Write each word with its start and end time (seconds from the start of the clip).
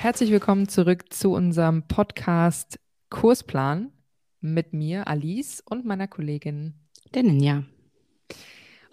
Herzlich 0.00 0.30
willkommen 0.30 0.66
zurück 0.66 1.12
zu 1.12 1.34
unserem 1.34 1.82
Podcast 1.82 2.80
Kursplan 3.10 3.92
mit 4.40 4.72
mir, 4.72 5.06
Alice, 5.06 5.62
und 5.68 5.84
meiner 5.84 6.08
Kollegin, 6.08 6.72
der 7.12 7.22
Ninja. 7.22 7.64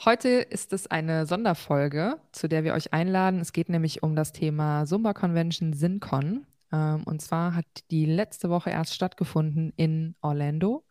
Heute 0.03 0.27
ist 0.27 0.73
es 0.73 0.87
eine 0.87 1.25
Sonderfolge, 1.25 2.19
zu 2.33 2.49
der 2.49 2.65
wir 2.65 2.73
euch 2.73 2.91
einladen. 2.91 3.39
Es 3.39 3.53
geht 3.53 3.69
nämlich 3.69 4.03
um 4.03 4.17
das 4.17 4.33
Thema 4.33 4.85
Zumba 4.85 5.13
Convention 5.13 5.71
SynCon. 5.71 6.45
Ähm, 6.73 7.03
und 7.05 7.21
zwar 7.21 7.55
hat 7.55 7.65
die 7.89 8.05
letzte 8.05 8.49
Woche 8.49 8.71
erst 8.71 8.93
stattgefunden 8.93 9.71
in 9.77 10.13
Orlando, 10.19 10.83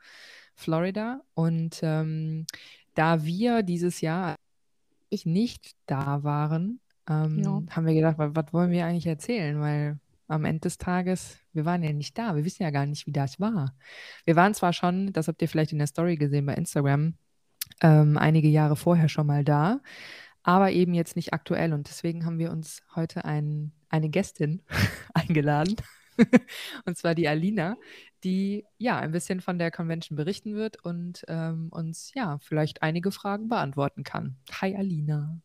Florida. 0.54 1.20
Und 1.34 1.80
ähm, 1.82 2.46
da 2.94 3.22
wir 3.26 3.62
dieses 3.62 4.00
Jahr 4.00 4.36
ich 5.10 5.26
nicht 5.26 5.72
da 5.84 6.22
waren, 6.24 6.80
ähm, 7.06 7.42
ja. 7.44 7.62
haben 7.68 7.86
wir 7.86 7.92
gedacht, 7.92 8.16
was, 8.16 8.34
was 8.34 8.50
wollen 8.54 8.70
wir 8.70 8.86
eigentlich 8.86 9.06
erzählen? 9.06 9.60
Weil 9.60 10.00
am 10.28 10.44
Ende 10.44 10.60
des 10.60 10.78
Tages, 10.78 11.38
wir 11.52 11.64
waren 11.64 11.82
ja 11.82 11.92
nicht 11.92 12.18
da. 12.18 12.34
Wir 12.34 12.44
wissen 12.44 12.62
ja 12.62 12.70
gar 12.70 12.86
nicht, 12.86 13.06
wie 13.06 13.12
das 13.12 13.40
war. 13.40 13.74
Wir 14.24 14.36
waren 14.36 14.54
zwar 14.54 14.72
schon, 14.72 15.12
das 15.12 15.28
habt 15.28 15.40
ihr 15.42 15.48
vielleicht 15.48 15.72
in 15.72 15.78
der 15.78 15.86
Story 15.86 16.16
gesehen 16.16 16.46
bei 16.46 16.54
Instagram, 16.54 17.14
ähm, 17.82 18.16
einige 18.18 18.48
Jahre 18.48 18.76
vorher 18.76 19.08
schon 19.08 19.26
mal 19.26 19.44
da, 19.44 19.80
aber 20.42 20.72
eben 20.72 20.94
jetzt 20.94 21.16
nicht 21.16 21.32
aktuell. 21.32 21.72
Und 21.72 21.88
deswegen 21.88 22.24
haben 22.24 22.38
wir 22.38 22.50
uns 22.50 22.82
heute 22.94 23.24
ein, 23.24 23.72
eine 23.88 24.08
Gästin 24.08 24.62
eingeladen. 25.14 25.76
und 26.86 26.96
zwar 26.96 27.14
die 27.14 27.28
Alina, 27.28 27.76
die 28.24 28.64
ja 28.78 28.98
ein 28.98 29.12
bisschen 29.12 29.40
von 29.40 29.58
der 29.58 29.70
Convention 29.70 30.16
berichten 30.16 30.54
wird 30.54 30.82
und 30.82 31.24
ähm, 31.28 31.68
uns 31.70 32.12
ja 32.14 32.38
vielleicht 32.38 32.82
einige 32.82 33.12
Fragen 33.12 33.48
beantworten 33.48 34.02
kann. 34.02 34.36
Hi 34.60 34.74
Alina. 34.74 35.40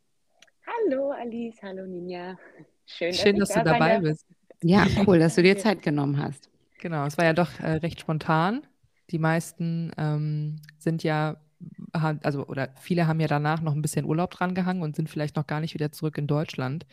Hallo 0.65 1.11
Alice, 1.11 1.61
hallo 1.61 1.85
Ninja. 1.85 2.37
Schön, 2.85 3.13
Schön 3.13 3.37
dass, 3.37 3.49
dass 3.49 3.63
du 3.63 3.69
dabei 3.69 3.99
bist. 3.99 4.25
Ja, 4.63 4.85
cool, 5.07 5.19
dass 5.19 5.35
du 5.35 5.43
dir 5.43 5.57
Zeit 5.57 5.81
genommen 5.81 6.17
hast. 6.17 6.49
Genau, 6.79 7.05
es 7.05 7.17
war 7.17 7.25
ja 7.25 7.33
doch 7.33 7.59
äh, 7.59 7.73
recht 7.73 7.99
spontan. 7.99 8.61
Die 9.09 9.19
meisten 9.19 9.91
ähm, 9.97 10.57
sind 10.77 11.03
ja, 11.03 11.37
also 11.91 12.47
oder 12.47 12.69
viele 12.79 13.07
haben 13.07 13.19
ja 13.19 13.27
danach 13.27 13.61
noch 13.61 13.75
ein 13.75 13.81
bisschen 13.81 14.05
Urlaub 14.05 14.31
dran 14.31 14.55
gehangen 14.55 14.81
und 14.81 14.95
sind 14.95 15.09
vielleicht 15.09 15.35
noch 15.35 15.45
gar 15.47 15.59
nicht 15.59 15.73
wieder 15.73 15.91
zurück 15.91 16.17
in 16.17 16.27
Deutschland. 16.27 16.85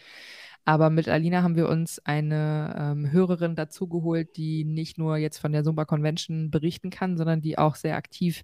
Aber 0.64 0.90
mit 0.90 1.08
Alina 1.08 1.42
haben 1.42 1.56
wir 1.56 1.68
uns 1.68 1.98
eine 2.04 2.76
ähm, 2.78 3.10
Hörerin 3.10 3.56
dazugeholt, 3.56 4.36
die 4.36 4.64
nicht 4.64 4.98
nur 4.98 5.16
jetzt 5.16 5.38
von 5.38 5.52
der 5.52 5.64
Zumba 5.64 5.86
Convention 5.86 6.50
berichten 6.50 6.90
kann, 6.90 7.16
sondern 7.16 7.40
die 7.40 7.56
auch 7.56 7.74
sehr 7.76 7.96
aktiv 7.96 8.42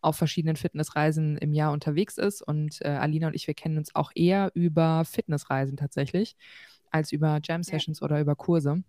auf 0.00 0.16
verschiedenen 0.16 0.56
Fitnessreisen 0.56 1.36
im 1.36 1.52
Jahr 1.52 1.72
unterwegs 1.72 2.16
ist. 2.16 2.40
Und 2.40 2.80
äh, 2.82 2.88
Alina 2.88 3.26
und 3.26 3.34
ich, 3.34 3.46
wir 3.46 3.54
kennen 3.54 3.76
uns 3.76 3.94
auch 3.94 4.12
eher 4.14 4.50
über 4.54 5.04
Fitnessreisen 5.04 5.76
tatsächlich 5.76 6.36
als 6.90 7.12
über 7.12 7.40
Jam-Sessions 7.42 8.00
ja. 8.00 8.04
oder 8.04 8.20
über 8.20 8.36
Kurse. 8.36 8.82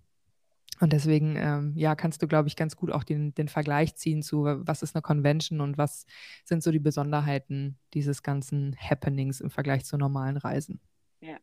Und 0.79 0.93
deswegen, 0.93 1.35
ähm, 1.35 1.73
ja, 1.75 1.95
kannst 1.95 2.21
du, 2.21 2.27
glaube 2.27 2.47
ich, 2.47 2.55
ganz 2.55 2.75
gut 2.75 2.91
auch 2.91 3.03
den, 3.03 3.33
den 3.33 3.49
Vergleich 3.49 3.95
ziehen 3.95 4.21
zu, 4.21 4.43
was 4.45 4.81
ist 4.81 4.95
eine 4.95 5.01
Convention 5.01 5.59
und 5.59 5.77
was 5.77 6.05
sind 6.45 6.63
so 6.63 6.71
die 6.71 6.79
Besonderheiten 6.79 7.77
dieses 7.93 8.23
ganzen 8.23 8.75
Happenings 8.79 9.41
im 9.41 9.49
Vergleich 9.49 9.83
zu 9.83 9.97
normalen 9.97 10.37
Reisen. 10.37 10.79
Ja. 11.19 11.37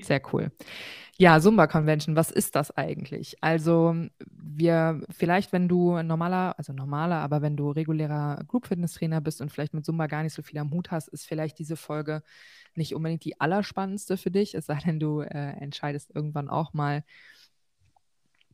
Sehr 0.00 0.20
cool. 0.32 0.50
Ja, 1.16 1.40
Zumba 1.40 1.68
Convention, 1.68 2.16
was 2.16 2.32
ist 2.32 2.56
das 2.56 2.72
eigentlich? 2.72 3.36
Also, 3.40 3.94
wir, 4.28 5.00
vielleicht, 5.10 5.52
wenn 5.52 5.68
du 5.68 6.02
normaler, 6.02 6.58
also 6.58 6.72
normaler, 6.72 7.20
aber 7.20 7.42
wenn 7.42 7.56
du 7.56 7.70
regulärer 7.70 8.42
Group 8.48 8.66
Fitness 8.66 8.94
Trainer 8.94 9.20
bist 9.20 9.40
und 9.40 9.52
vielleicht 9.52 9.72
mit 9.72 9.84
Zumba 9.84 10.08
gar 10.08 10.24
nicht 10.24 10.32
so 10.32 10.42
viel 10.42 10.58
am 10.58 10.72
Hut 10.72 10.90
hast, 10.90 11.08
ist 11.08 11.26
vielleicht 11.26 11.60
diese 11.60 11.76
Folge 11.76 12.22
nicht 12.76 12.94
unbedingt 12.94 13.24
die 13.24 13.40
allerspannendste 13.40 14.16
für 14.16 14.30
dich, 14.30 14.54
es 14.54 14.66
sei 14.66 14.78
denn, 14.78 15.00
du 15.00 15.20
äh, 15.20 15.52
entscheidest 15.60 16.14
irgendwann 16.14 16.48
auch 16.48 16.72
mal 16.72 17.04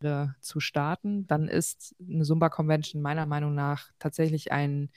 äh, 0.03 0.27
zu 0.41 0.61
starten. 0.61 1.27
Dann 1.27 1.49
ist 1.49 1.95
eine 2.01 2.25
Zumba 2.25 2.49
Convention 2.49 3.03
meiner 3.03 3.27
Meinung 3.27 3.55
nach 3.55 3.91
tatsächlich 3.99 4.53
ein 4.53 4.91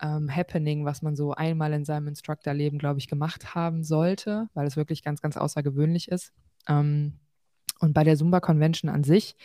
ähm, 0.00 0.34
Happening, 0.34 0.84
was 0.84 1.02
man 1.02 1.16
so 1.16 1.32
einmal 1.32 1.72
in 1.72 1.84
seinem 1.84 2.08
Instructor-Leben, 2.08 2.78
glaube 2.78 2.98
ich, 2.98 3.08
gemacht 3.08 3.54
haben 3.54 3.82
sollte, 3.82 4.48
weil 4.54 4.66
es 4.66 4.76
wirklich 4.76 5.02
ganz, 5.02 5.20
ganz 5.20 5.36
außergewöhnlich 5.36 6.08
ist. 6.08 6.32
Ähm, 6.68 7.18
und 7.80 7.92
bei 7.92 8.04
der 8.04 8.16
Zumba 8.16 8.40
Convention 8.40 8.90
an 8.90 9.04
sich 9.04 9.36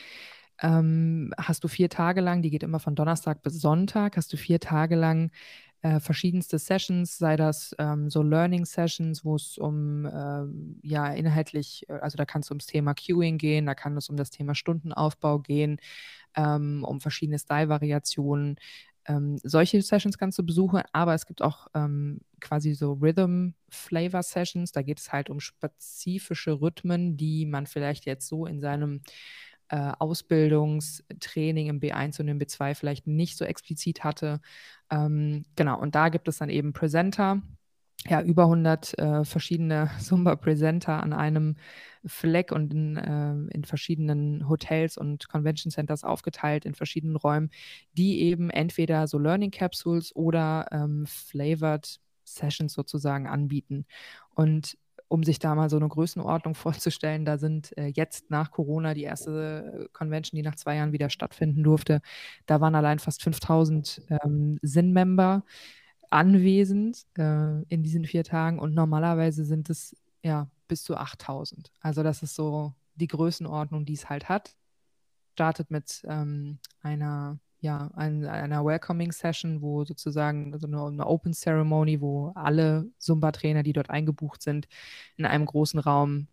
ähm, 0.61 1.33
hast 1.37 1.63
du 1.63 1.67
vier 1.67 1.89
Tage 1.89 2.21
lang, 2.21 2.41
die 2.41 2.51
geht 2.51 2.63
immer 2.63 2.79
von 2.79 2.95
Donnerstag 2.95 3.41
bis 3.41 3.59
Sonntag, 3.59 4.17
hast 4.17 4.31
du 4.31 4.37
vier 4.37 4.59
Tage 4.59 4.95
lang 4.95 5.31
äh, 5.81 5.99
verschiedenste 5.99 6.59
Sessions, 6.59 7.17
sei 7.17 7.35
das 7.35 7.75
ähm, 7.79 8.09
so 8.09 8.21
Learning 8.21 8.65
Sessions, 8.65 9.25
wo 9.25 9.35
es 9.35 9.57
um 9.57 10.05
ähm, 10.05 10.79
ja 10.83 11.11
inhaltlich, 11.11 11.85
äh, 11.89 11.93
also 11.93 12.17
da 12.17 12.25
kann 12.25 12.41
es 12.41 12.51
ums 12.51 12.67
Thema 12.67 12.93
Queuing 12.93 13.37
gehen, 13.37 13.65
da 13.65 13.73
kann 13.75 13.97
es 13.97 14.09
um 14.09 14.17
das 14.17 14.29
Thema 14.29 14.53
Stundenaufbau 14.53 15.39
gehen, 15.39 15.77
ähm, 16.35 16.83
um 16.83 17.01
verschiedene 17.01 17.39
Style-Variationen. 17.39 18.57
Ähm, 19.07 19.39
solche 19.43 19.81
Sessions 19.81 20.17
kannst 20.19 20.37
du 20.37 20.43
besuchen, 20.43 20.83
aber 20.93 21.15
es 21.15 21.25
gibt 21.25 21.41
auch 21.41 21.67
ähm, 21.73 22.21
quasi 22.39 22.73
so 22.73 22.93
Rhythm-Flavor-Sessions. 22.93 24.71
Da 24.73 24.83
geht 24.83 24.99
es 24.99 25.11
halt 25.11 25.29
um 25.31 25.39
spezifische 25.39 26.61
Rhythmen, 26.61 27.17
die 27.17 27.47
man 27.47 27.65
vielleicht 27.65 28.05
jetzt 28.05 28.27
so 28.27 28.45
in 28.45 28.61
seinem 28.61 29.01
äh, 29.69 29.93
Ausbildungstraining 29.99 31.67
im 31.67 31.79
B1 31.79 32.19
und 32.19 32.27
im 32.27 32.39
B2 32.39 32.75
vielleicht 32.75 33.07
nicht 33.07 33.37
so 33.37 33.45
explizit 33.45 34.03
hatte. 34.03 34.41
Ähm, 34.91 35.45
genau, 35.55 35.79
und 35.79 35.95
da 35.95 36.09
gibt 36.09 36.27
es 36.27 36.37
dann 36.37 36.49
eben 36.49 36.73
Presenter, 36.73 37.41
ja, 38.07 38.21
über 38.21 38.43
100 38.43 38.97
äh, 38.99 39.25
verschiedene 39.25 39.89
Zumba-Presenter 39.99 41.01
an 41.01 41.13
einem 41.13 41.55
Fleck 42.05 42.51
und 42.51 42.73
in, 42.73 42.97
äh, 42.97 43.55
in, 43.55 43.63
verschiedenen 43.63 44.49
Hotels 44.49 44.97
und 44.97 45.29
Convention 45.29 45.71
Centers 45.71 46.03
aufgeteilt 46.03 46.65
in 46.65 46.73
verschiedenen 46.73 47.15
Räumen, 47.15 47.51
die 47.93 48.21
eben 48.21 48.49
entweder 48.49 49.07
so 49.07 49.17
Learning 49.17 49.51
Capsules 49.51 50.15
oder 50.15 50.65
ähm, 50.71 51.05
Flavored 51.07 51.99
Sessions 52.23 52.73
sozusagen 52.73 53.27
anbieten. 53.27 53.85
Und 54.33 54.77
um 55.11 55.23
sich 55.23 55.39
da 55.39 55.55
mal 55.55 55.69
so 55.69 55.75
eine 55.75 55.89
Größenordnung 55.89 56.55
vorzustellen, 56.55 57.25
da 57.25 57.37
sind 57.37 57.77
äh, 57.77 57.87
jetzt 57.87 58.31
nach 58.31 58.51
Corona 58.51 58.93
die 58.93 59.03
erste 59.03 59.83
äh, 59.83 59.89
Convention, 59.91 60.37
die 60.37 60.41
nach 60.41 60.55
zwei 60.55 60.77
Jahren 60.77 60.93
wieder 60.93 61.09
stattfinden 61.09 61.63
durfte, 61.63 62.01
da 62.45 62.61
waren 62.61 62.75
allein 62.75 62.97
fast 62.97 63.21
5000 63.21 64.03
ähm, 64.23 64.57
Sin-Member 64.61 65.43
anwesend 66.09 67.05
äh, 67.17 67.61
in 67.63 67.83
diesen 67.83 68.05
vier 68.05 68.23
Tagen 68.23 68.57
und 68.57 68.73
normalerweise 68.73 69.43
sind 69.43 69.69
es 69.69 69.97
ja 70.23 70.49
bis 70.69 70.83
zu 70.83 70.95
8000. 70.95 71.73
Also 71.81 72.03
das 72.03 72.23
ist 72.23 72.35
so 72.35 72.73
die 72.95 73.07
Größenordnung, 73.07 73.85
die 73.85 73.93
es 73.93 74.09
halt 74.09 74.29
hat. 74.29 74.55
Startet 75.33 75.71
mit 75.71 76.03
ähm, 76.07 76.59
einer 76.81 77.37
ja, 77.61 77.91
ein, 77.95 78.25
einer 78.25 78.65
Welcoming 78.65 79.11
Session, 79.11 79.61
wo 79.61 79.85
sozusagen 79.85 80.57
so 80.57 80.65
eine, 80.65 80.83
eine 80.83 81.07
Open 81.07 81.33
Ceremony, 81.33 82.01
wo 82.01 82.31
alle 82.35 82.89
Zumba-Trainer, 82.97 83.61
die 83.61 83.73
dort 83.73 83.91
eingebucht 83.91 84.41
sind, 84.41 84.67
in 85.15 85.25
einem 85.25 85.45
großen 85.45 85.79
Raum 85.79 86.27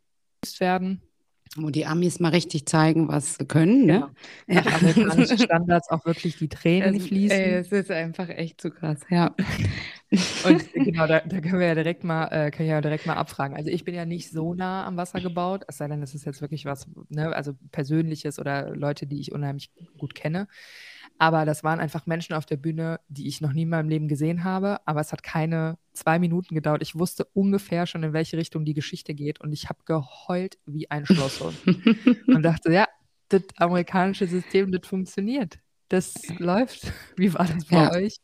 werden. 0.59 1.03
Wo 1.56 1.71
die 1.71 1.87
Amis 1.87 2.21
mal 2.21 2.31
richtig 2.31 2.66
zeigen, 2.66 3.09
was 3.09 3.37
sie 3.37 3.47
können, 3.47 3.87
ne? 3.87 4.11
Ja. 4.47 4.62
Nach 4.62 4.81
amerikanischen 4.81 5.39
Standards 5.39 5.89
auch 5.91 6.05
wirklich 6.05 6.37
die 6.37 6.49
Tränen 6.49 6.97
es, 6.97 7.06
fließen. 7.06 7.39
es 7.39 7.72
ist 7.72 7.91
einfach 7.91 8.28
echt 8.28 8.60
zu 8.60 8.71
krass, 8.71 9.00
ja. 9.09 9.34
Und 10.45 10.72
genau, 10.75 11.06
da, 11.06 11.21
da, 11.21 11.41
können 11.41 11.59
wir 11.59 11.69
ja 11.69 11.75
direkt 11.75 12.05
mal, 12.05 12.27
äh, 12.27 12.50
können 12.50 12.69
wir 12.69 12.77
ja 12.77 12.81
direkt 12.81 13.06
mal 13.06 13.15
abfragen. 13.15 13.56
Also 13.56 13.71
ich 13.71 13.84
bin 13.84 13.95
ja 13.95 14.05
nicht 14.05 14.31
so 14.31 14.55
nah 14.55 14.87
am 14.87 14.97
Wasser 14.97 15.21
gebaut, 15.21 15.65
es 15.69 15.78
sei 15.78 15.89
denn, 15.89 16.03
es 16.03 16.15
ist 16.15 16.27
jetzt 16.27 16.41
wirklich 16.43 16.65
was, 16.66 16.87
ne, 17.09 17.34
also 17.34 17.55
Persönliches 17.72 18.39
oder 18.39 18.75
Leute, 18.77 19.06
die 19.06 19.21
ich 19.21 19.33
unheimlich 19.33 19.72
gut 19.97 20.15
kenne. 20.15 20.49
Aber 21.18 21.44
das 21.44 21.64
waren 21.64 21.80
einfach 21.80 22.06
Menschen 22.06 22.34
auf 22.34 22.46
der 22.46 22.56
Bühne, 22.56 23.00
die 23.09 23.26
ich 23.26 23.41
noch 23.41 23.53
nie 23.53 23.62
in 23.62 23.68
meinem 23.68 23.88
Leben 23.88 24.06
gesehen 24.06 24.44
habe. 24.44 24.78
Aber 24.86 25.00
es 25.00 25.12
hat 25.12 25.22
keine 25.24 25.76
zwei 25.92 26.18
Minuten 26.20 26.54
gedauert. 26.54 26.80
Ich 26.80 26.97
wusste 26.97 27.24
ungefähr 27.34 27.86
schon, 27.86 28.04
in 28.04 28.12
welche 28.12 28.36
Richtung 28.36 28.65
die 28.65 28.74
Geschichte 28.74 29.15
geht. 29.15 29.41
Und 29.41 29.53
ich 29.53 29.68
habe 29.68 29.80
geheult 29.84 30.59
wie 30.65 30.91
ein 30.91 31.06
Schlosshund. 31.06 31.56
und 32.28 32.42
dachte, 32.42 32.72
ja, 32.72 32.86
das 33.28 33.42
amerikanische 33.56 34.26
System, 34.28 34.70
das 34.70 34.86
funktioniert. 34.86 35.59
Das 35.88 36.15
läuft. 36.38 36.92
Wie 37.16 37.34
war 37.34 37.47
das 37.47 37.64
bei 37.66 37.76
ja. 37.76 37.92
euch? 37.92 38.16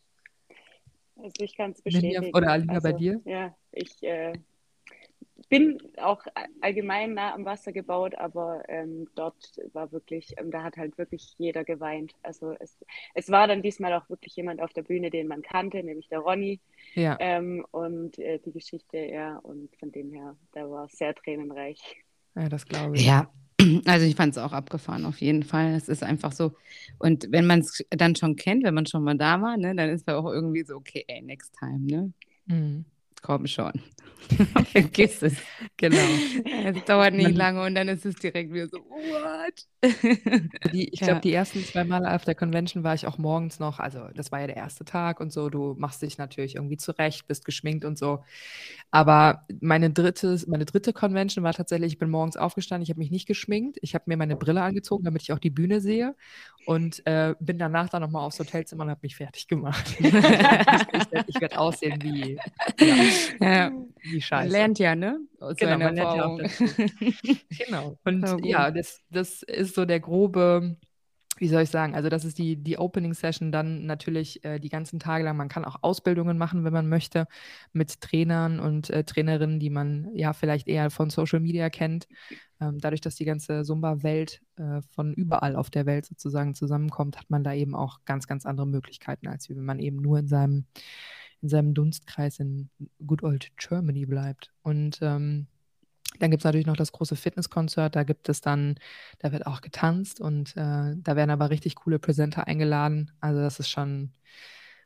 Also 1.16 1.32
ich 1.40 1.56
kann 1.56 1.72
es 1.72 1.82
bestätigen. 1.82 2.34
Oder 2.34 2.52
Alina, 2.52 2.74
also, 2.74 2.88
bei 2.88 2.92
dir? 2.92 3.20
Ja, 3.24 3.56
ich 3.72 4.02
äh, 4.02 4.34
bin 5.48 5.78
auch 5.98 6.24
allgemein 6.60 7.14
nah 7.14 7.34
am 7.34 7.44
Wasser 7.44 7.72
gebaut, 7.72 8.14
aber 8.16 8.62
ähm, 8.68 9.08
dort 9.14 9.36
war 9.72 9.92
wirklich, 9.92 10.34
ähm, 10.38 10.50
da 10.50 10.62
hat 10.62 10.76
halt 10.76 10.96
wirklich 10.98 11.34
jeder 11.38 11.64
geweint. 11.64 12.12
Also 12.22 12.54
es, 12.60 12.76
es 13.14 13.30
war 13.30 13.46
dann 13.46 13.62
diesmal 13.62 13.92
auch 13.94 14.08
wirklich 14.08 14.36
jemand 14.36 14.60
auf 14.60 14.72
der 14.72 14.82
Bühne, 14.82 15.10
den 15.10 15.26
man 15.26 15.42
kannte, 15.42 15.82
nämlich 15.82 16.08
der 16.08 16.20
Ronny. 16.20 16.60
Ja. 16.94 17.16
Ähm, 17.20 17.64
und 17.70 18.18
äh, 18.18 18.38
die 18.38 18.52
Geschichte, 18.52 18.98
ja, 18.98 19.38
und 19.38 19.74
von 19.76 19.92
dem 19.92 20.12
her, 20.12 20.36
da 20.52 20.70
war 20.70 20.86
es 20.86 20.92
sehr 20.92 21.14
tränenreich. 21.14 21.80
Ja, 22.34 22.48
das 22.48 22.66
glaube 22.66 22.96
ich. 22.96 23.06
Ja, 23.06 23.30
also 23.86 24.06
ich 24.06 24.16
fand 24.16 24.36
es 24.36 24.38
auch 24.38 24.52
abgefahren, 24.52 25.04
auf 25.04 25.20
jeden 25.20 25.42
Fall. 25.42 25.74
Es 25.74 25.88
ist 25.88 26.02
einfach 26.02 26.32
so. 26.32 26.52
Und 26.98 27.26
wenn 27.30 27.46
man 27.46 27.60
es 27.60 27.84
dann 27.90 28.16
schon 28.16 28.36
kennt, 28.36 28.64
wenn 28.64 28.74
man 28.74 28.86
schon 28.86 29.04
mal 29.04 29.16
da 29.16 29.40
war, 29.40 29.56
ne, 29.56 29.74
dann 29.74 29.90
ist 29.90 30.08
es 30.08 30.14
auch 30.14 30.30
irgendwie 30.30 30.64
so, 30.64 30.76
okay, 30.76 31.04
ey, 31.06 31.22
next 31.22 31.54
time, 31.58 31.80
ne? 31.80 32.12
Mhm. 32.46 32.84
Komm 33.24 33.46
schon. 33.46 33.72
Vergiss 34.72 35.22
es. 35.22 35.34
Genau. 35.76 35.98
Es 36.64 36.82
dauert 36.86 37.12
nicht 37.12 37.24
Man- 37.26 37.34
lange 37.36 37.62
und 37.62 37.74
dann 37.74 37.88
ist 37.88 38.06
es 38.06 38.14
direkt 38.16 38.52
wieder 38.54 38.68
so, 38.68 38.78
what? 38.78 39.66
Die, 40.72 40.88
ich 40.88 41.00
Ja. 41.00 41.08
glaube, 41.08 41.20
die 41.20 41.32
ersten 41.34 41.62
zwei 41.62 41.84
Male 41.84 42.10
auf 42.14 42.24
der 42.24 42.34
Convention 42.34 42.84
war 42.84 42.94
ich 42.94 43.06
auch 43.06 43.18
morgens 43.18 43.58
noch, 43.60 43.80
also 43.80 44.08
das 44.14 44.32
war 44.32 44.40
ja 44.40 44.46
der 44.46 44.56
erste 44.56 44.86
Tag 44.86 45.20
und 45.20 45.30
so, 45.30 45.50
du 45.50 45.74
machst 45.78 46.00
dich 46.00 46.16
natürlich 46.16 46.54
irgendwie 46.54 46.78
zurecht, 46.78 47.26
bist 47.26 47.44
geschminkt 47.44 47.84
und 47.84 47.98
so. 47.98 48.24
Aber 48.90 49.44
meine 49.60 49.90
dritte, 49.90 50.40
meine 50.46 50.64
dritte 50.64 50.94
Convention 50.94 51.44
war 51.44 51.52
tatsächlich, 51.52 51.92
ich 51.92 51.98
bin 51.98 52.08
morgens 52.08 52.38
aufgestanden, 52.38 52.82
ich 52.84 52.90
habe 52.90 53.00
mich 53.00 53.10
nicht 53.10 53.26
geschminkt, 53.26 53.76
ich 53.82 53.94
habe 53.94 54.04
mir 54.06 54.16
meine 54.16 54.36
Brille 54.36 54.62
angezogen, 54.62 55.04
damit 55.04 55.20
ich 55.20 55.32
auch 55.34 55.38
die 55.38 55.50
Bühne 55.50 55.82
sehe 55.82 56.14
und 56.66 57.06
äh, 57.06 57.34
bin 57.40 57.58
danach 57.58 57.88
dann 57.88 58.02
nochmal 58.02 58.24
aufs 58.26 58.38
Hotelzimmer 58.38 58.84
und 58.84 58.90
habe 58.90 59.00
mich 59.02 59.16
fertig 59.16 59.48
gemacht. 59.48 59.94
ich 59.98 60.12
werde 60.12 61.24
ich 61.26 61.40
werd 61.40 61.56
aussehen 61.56 62.02
wie, 62.02 62.38
ja, 62.80 62.96
Ja, 63.40 63.70
wie 64.02 64.20
man 64.20 64.20
scheiße. 64.20 64.52
lernt 64.52 64.78
ja, 64.78 64.94
ne? 64.94 65.18
Aus 65.40 65.56
Genau, 65.56 65.78
man 65.78 65.94
lernt 65.94 66.16
ja 66.16 66.26
auch. 66.26 66.38
Genau. 67.66 67.98
Und 68.04 68.44
ja, 68.44 68.70
das, 68.70 69.00
das 69.10 69.42
ist 69.42 69.74
so 69.74 69.84
der 69.84 70.00
grobe, 70.00 70.76
wie 71.38 71.48
soll 71.48 71.62
ich 71.62 71.70
sagen, 71.70 71.94
also 71.94 72.08
das 72.08 72.24
ist 72.24 72.38
die, 72.38 72.56
die 72.56 72.78
Opening-Session 72.78 73.52
dann 73.52 73.86
natürlich 73.86 74.44
äh, 74.44 74.58
die 74.58 74.68
ganzen 74.68 74.98
Tage 74.98 75.24
lang. 75.24 75.36
Man 75.36 75.48
kann 75.48 75.64
auch 75.64 75.76
Ausbildungen 75.82 76.38
machen, 76.38 76.64
wenn 76.64 76.72
man 76.72 76.88
möchte, 76.88 77.26
mit 77.72 78.00
Trainern 78.00 78.60
und 78.60 78.90
äh, 78.90 79.04
Trainerinnen, 79.04 79.60
die 79.60 79.70
man 79.70 80.08
ja 80.14 80.32
vielleicht 80.32 80.68
eher 80.68 80.90
von 80.90 81.10
Social 81.10 81.40
Media 81.40 81.70
kennt. 81.70 82.06
Ähm, 82.60 82.78
dadurch, 82.78 83.00
dass 83.00 83.16
die 83.16 83.24
ganze 83.24 83.62
Zumba-Welt 83.64 84.40
äh, 84.56 84.80
von 84.90 85.12
überall 85.14 85.56
auf 85.56 85.70
der 85.70 85.86
Welt 85.86 86.06
sozusagen 86.06 86.54
zusammenkommt, 86.54 87.18
hat 87.18 87.30
man 87.30 87.44
da 87.44 87.52
eben 87.52 87.74
auch 87.74 88.04
ganz, 88.04 88.26
ganz 88.26 88.46
andere 88.46 88.66
Möglichkeiten, 88.66 89.26
als 89.26 89.48
wenn 89.48 89.64
man 89.64 89.78
eben 89.78 89.96
nur 89.96 90.18
in 90.18 90.28
seinem, 90.28 90.66
in 91.42 91.48
seinem 91.48 91.74
Dunstkreis 91.74 92.38
in 92.38 92.70
Good 93.04 93.22
Old 93.22 93.50
Germany 93.56 94.06
bleibt. 94.06 94.52
Und 94.62 95.00
ähm, 95.02 95.46
dann 96.18 96.30
gibt 96.30 96.40
es 96.40 96.44
natürlich 96.44 96.66
noch 96.66 96.76
das 96.76 96.92
große 96.92 97.16
Fitnesskonzert. 97.16 97.96
Da 97.96 98.04
gibt 98.04 98.28
es 98.28 98.40
dann, 98.40 98.76
da 99.18 99.32
wird 99.32 99.46
auch 99.46 99.60
getanzt 99.60 100.20
und 100.20 100.56
äh, 100.56 100.94
da 100.96 101.16
werden 101.16 101.30
aber 101.30 101.50
richtig 101.50 101.74
coole 101.76 101.98
Presenter 101.98 102.46
eingeladen. 102.46 103.10
Also 103.20 103.40
das 103.40 103.58
ist 103.60 103.68
schon, 103.70 104.12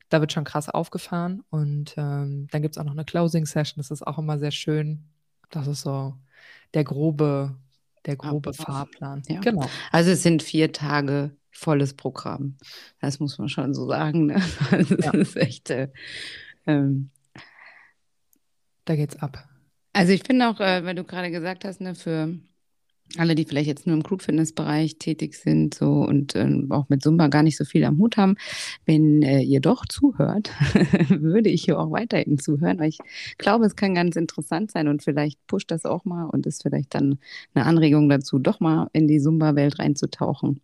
da 0.09 0.21
wird 0.21 0.33
schon 0.33 0.45
krass 0.45 0.69
aufgefahren. 0.69 1.43
Und 1.51 1.95
ähm, 1.99 2.49
dann 2.51 2.63
gibt 2.63 2.75
es 2.77 2.79
auch 2.79 2.85
noch 2.85 2.93
eine 2.93 3.05
Closing-Session. 3.05 3.75
Das 3.79 3.91
ist 3.91 4.07
auch 4.07 4.19
immer 4.19 4.39
sehr 4.39 4.51
schön. 4.53 5.05
Das 5.51 5.67
ist 5.67 5.83
so 5.83 6.15
der 6.75 6.85
grobe, 6.85 7.55
der 8.07 8.17
grobe 8.17 8.51
Ablauf. 8.51 8.67
Fahrplan. 8.67 9.23
Ja. 9.29 9.41
Genau. 9.41 9.69
Also 9.93 10.11
es 10.11 10.23
sind 10.23 10.43
vier 10.43 10.73
Tage 10.73 11.33
volles 11.51 11.95
Programm. 11.95 12.57
Das 13.01 13.21
muss 13.21 13.39
man 13.39 13.49
schon 13.49 13.75
so 13.75 13.87
sagen. 13.87 14.27
Ne? 14.27 14.37
Es 14.71 14.89
Ja. 15.05 15.11
ist 15.13 15.37
echt. 15.37 15.71
Äh, 15.71 15.89
ähm, 16.67 17.11
Da 18.85 18.97
geht's 18.97 19.17
ab. 19.17 19.47
Also 19.93 20.13
ich 20.13 20.23
finde 20.25 20.49
auch, 20.49 20.61
äh, 20.61 20.85
weil 20.85 20.95
du 20.95 21.05
gerade 21.05 21.31
gesagt 21.31 21.65
hast, 21.65 21.81
ne, 21.81 21.95
für 21.95 22.39
alle, 23.17 23.35
die 23.35 23.45
vielleicht 23.45 23.69
jetzt 23.69 23.87
nur 23.87 23.97
im 23.97 24.03
Group-Fitness-Bereich 24.03 24.99
tätig 24.99 25.35
sind 25.35 25.75
so 25.75 26.03
und 26.03 26.37
ähm, 26.37 26.71
auch 26.71 26.89
mit 26.91 27.03
Zumba 27.03 27.29
gar 27.29 27.43
nicht 27.43 27.57
so 27.57 27.65
viel 27.65 27.85
am 27.85 27.99
Hut 27.99 28.19
haben, 28.19 28.37
wenn 28.85 29.23
äh, 29.23 29.41
ihr 29.41 29.61
doch 29.61 29.87
zuhört, 29.87 30.51
würde 31.09 31.49
ich 31.49 31.65
hier 31.65 31.79
auch 31.79 31.91
weiterhin 31.91 32.39
zuhören, 32.39 32.79
weil 32.79 32.91
ich 32.91 32.99
glaube, 33.39 33.65
es 33.65 33.77
kann 33.77 33.95
ganz 33.95 34.17
interessant 34.17 34.71
sein 34.71 34.89
und 34.89 35.03
vielleicht 35.03 35.39
pusht 35.47 35.71
das 35.71 35.87
auch 35.87 36.05
mal 36.05 36.25
und 36.27 36.47
ist 36.47 36.63
vielleicht 36.63 36.95
dann 36.95 37.19
eine 37.55 37.65
Anregung 37.65 38.09
dazu, 38.11 38.39
doch 38.39 38.61
mal 38.61 38.89
in 38.93 39.09
die 39.09 39.21
Zumba-Welt 39.21 39.79
reinzutauchen. 39.79 40.61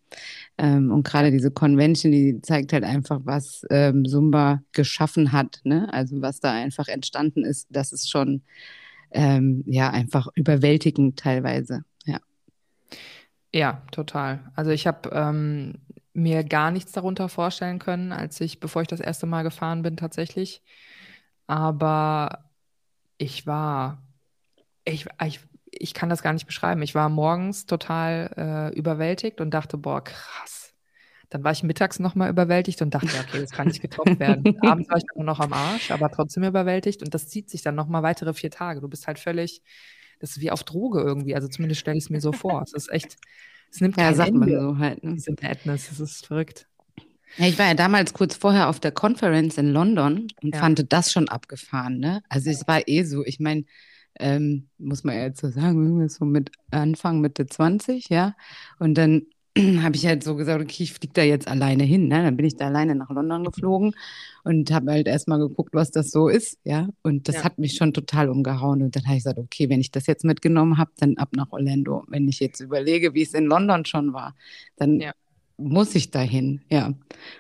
Ähm, 0.59 0.93
und 0.93 1.05
gerade 1.05 1.31
diese 1.31 1.51
Convention, 1.51 2.13
die 2.13 2.41
zeigt 2.43 2.75
halt 2.75 2.85
einfach, 2.85 3.21
was 3.25 3.65
ähm, 3.71 4.05
Zumba 4.05 4.63
geschaffen 4.73 5.33
hat, 5.33 5.61
ne? 5.65 5.93
Also 5.93 6.21
was 6.21 6.41
da 6.41 6.53
einfach 6.53 6.89
entstanden 6.89 7.45
ist, 7.45 7.69
das 7.71 7.93
ist 7.93 8.11
schon 8.11 8.43
ähm, 9.15 9.63
ja 9.67 9.91
einfach 9.91 10.29
überwältigend 10.35 11.19
teilweise. 11.19 11.85
Ja. 12.05 12.19
Ja, 13.55 13.83
total. 13.93 14.53
Also 14.55 14.73
ich 14.73 14.87
habe 14.87 15.09
ähm, 15.13 15.75
mir 16.13 16.45
gar 16.45 16.71
nichts 16.71 16.93
darunter 16.93 17.29
vorstellen 17.29 17.79
können, 17.79 18.13
als 18.13 18.41
ich, 18.41 18.61
bevor 18.61 18.83
ich 18.83 18.89
das 18.89 19.01
erste 19.01 19.27
Mal 19.27 19.43
gefahren 19.43 19.83
bin, 19.83 19.97
tatsächlich. 19.97 20.63
Aber 21.47 22.51
ich 23.17 23.47
war, 23.47 24.03
ich, 24.85 25.07
ich, 25.25 25.41
ich 25.71 25.95
kann 25.95 26.09
das 26.09 26.23
gar 26.23 26.33
nicht 26.33 26.47
beschreiben. 26.47 26.83
Ich 26.83 26.95
war 26.95 27.09
morgens 27.09 27.67
total 27.67 28.73
äh, 28.75 28.77
überwältigt 28.77 29.41
und 29.41 29.53
dachte, 29.53 29.79
boah, 29.79 30.03
krass. 30.03 30.64
Dann 31.31 31.43
war 31.45 31.53
ich 31.53 31.63
mittags 31.63 31.99
nochmal 31.99 32.31
überwältigt 32.31 32.83
und 32.83 32.95
dachte, 32.95 33.09
okay, 33.19 33.41
das 33.41 33.51
kann 33.51 33.69
nicht 33.69 33.81
getoppt 33.83 34.19
werden. 34.21 34.45
Abends 34.63 34.89
war 34.89 34.99
ich 34.99 35.05
dann 35.15 35.25
noch 35.27 35.41
am 35.41 35.53
Arsch, 35.53 35.91
aber 35.91 36.11
trotzdem 36.11 36.45
überwältigt. 36.45 37.03
Und 37.03 37.15
das 37.15 37.29
zieht 37.29 37.51
sich 37.51 37.63
dann 37.63 37.75
nochmal 37.75 38.03
weitere 38.03 38.35
vier 38.35 38.51
Tage. 38.51 38.81
Du 38.81 38.89
bist 38.89 39.07
halt 39.07 39.19
völlig, 39.19 39.63
das 40.21 40.31
ist 40.31 40.41
wie 40.41 40.51
auf 40.51 40.65
Droge 40.65 41.01
irgendwie. 41.01 41.35
Also 41.35 41.49
zumindest 41.49 41.81
stelle 41.81 41.97
ich 41.99 42.05
es 42.05 42.11
mir 42.11 42.21
so 42.21 42.33
vor. 42.33 42.63
Es 42.63 42.73
ist 42.73 42.91
echt, 42.91 43.17
es 43.71 43.81
nimmt 43.81 43.97
Ja, 43.97 44.05
kein 44.05 44.15
sagt 44.15 44.33
man 44.35 44.49
Ende, 44.49 44.61
so 44.61 44.79
halt. 44.79 45.03
Ne? 45.03 45.15
diese 45.15 45.35
Madness. 45.41 45.91
Es 45.91 46.01
ist 46.01 46.27
verrückt. 46.27 46.69
Ja, 47.37 47.47
ich 47.49 47.59
war 47.59 47.67
ja 47.67 47.75
damals 47.75 48.13
kurz 48.13 48.37
vorher 48.37 48.69
auf 48.69 48.79
der 48.79 48.93
Conference 48.93 49.59
in 49.59 49.73
London 49.73 50.29
und 50.43 50.55
Ja. 50.55 50.61
fand 50.61 50.93
das 50.93 51.11
schon 51.13 51.29
abgefahren. 51.29 51.99
Ne? 51.99 52.23
Also 52.29 52.51
es 52.51 52.69
war 52.69 52.87
eh 52.87 53.03
so, 53.03 53.25
ich 53.25 53.41
meine, 53.41 53.65
ähm, 54.21 54.69
muss 54.79 55.03
man 55.03 55.17
ja 55.17 55.23
jetzt 55.23 55.41
so 55.41 55.49
sagen, 55.49 56.09
so 56.09 56.25
mit 56.25 56.53
Anfang, 56.71 57.21
Mitte 57.21 57.47
20, 57.47 58.09
ja. 58.09 58.37
Und 58.79 58.95
dann 58.95 59.23
habe 59.83 59.95
ich 59.97 60.07
halt 60.07 60.25
so 60.25 60.35
gesagt, 60.37 60.63
okay, 60.63 60.83
ich 60.83 60.93
fliege 60.93 61.13
da 61.13 61.23
jetzt 61.23 61.47
alleine 61.49 61.85
hin. 61.85 62.09
Ne? 62.09 62.23
Dann 62.23 62.37
bin 62.37 62.47
ich 62.47 62.57
da 62.57 62.67
alleine 62.67 62.95
nach 62.95 63.11
London 63.11 63.45
geflogen 63.45 63.95
und 64.43 64.71
habe 64.73 64.93
halt 64.93 65.07
erstmal 65.07 65.39
geguckt, 65.39 65.75
was 65.75 65.91
das 65.91 66.11
so 66.11 66.29
ist, 66.29 66.59
ja. 66.65 66.89
Und 67.03 67.29
das 67.29 67.37
Ja. 67.37 67.45
hat 67.45 67.59
mich 67.59 67.77
schon 67.77 67.93
total 67.95 68.29
umgehauen. 68.29 68.83
Und 68.83 68.97
dann 68.97 69.05
habe 69.05 69.17
ich 69.17 69.25
gesagt, 69.25 69.39
okay, 69.39 69.69
wenn 69.69 69.81
ich 69.81 69.91
das 69.91 70.07
jetzt 70.07 70.25
mitgenommen 70.25 70.77
habe, 70.79 70.91
dann 70.99 71.17
ab 71.19 71.31
nach 71.37 71.53
Orlando. 71.53 72.05
Wenn 72.09 72.29
ich 72.29 72.41
jetzt 72.41 72.61
überlege, 72.61 73.15
wie 73.15 73.23
es 73.23 73.33
in 73.35 73.47
London 73.47 73.85
schon 73.85 74.13
war, 74.13 74.35
dann 74.77 75.01
Ja. 75.01 75.13
muss 75.57 75.95
ich 75.95 76.11
dahin, 76.11 76.61
ja. 76.69 76.87
Und 76.87 76.99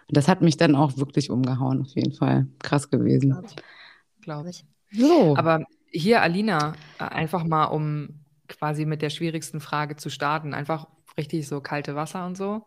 das 0.08 0.28
hat 0.28 0.40
mich 0.40 0.56
dann 0.56 0.76
auch 0.76 0.96
wirklich 0.96 1.30
umgehauen, 1.30 1.82
auf 1.82 1.94
jeden 1.96 2.12
Fall. 2.12 2.46
Krass 2.60 2.90
gewesen. 2.90 3.36
Glaube 4.20 4.50
ich. 4.50 4.64
So. 4.92 5.34
Aber 5.36 5.64
hier, 5.90 6.22
Alina, 6.22 6.76
äh, 6.98 7.04
einfach 7.04 7.44
mal, 7.44 7.64
um 7.66 8.20
quasi 8.48 8.84
mit 8.84 9.02
der 9.02 9.10
schwierigsten 9.10 9.60
Frage 9.60 9.96
zu 9.96 10.10
starten, 10.10 10.54
einfach 10.54 10.86
richtig 11.18 11.46
so 11.48 11.60
kalte 11.60 11.94
Wasser 11.96 12.26
und 12.26 12.36
so. 12.36 12.66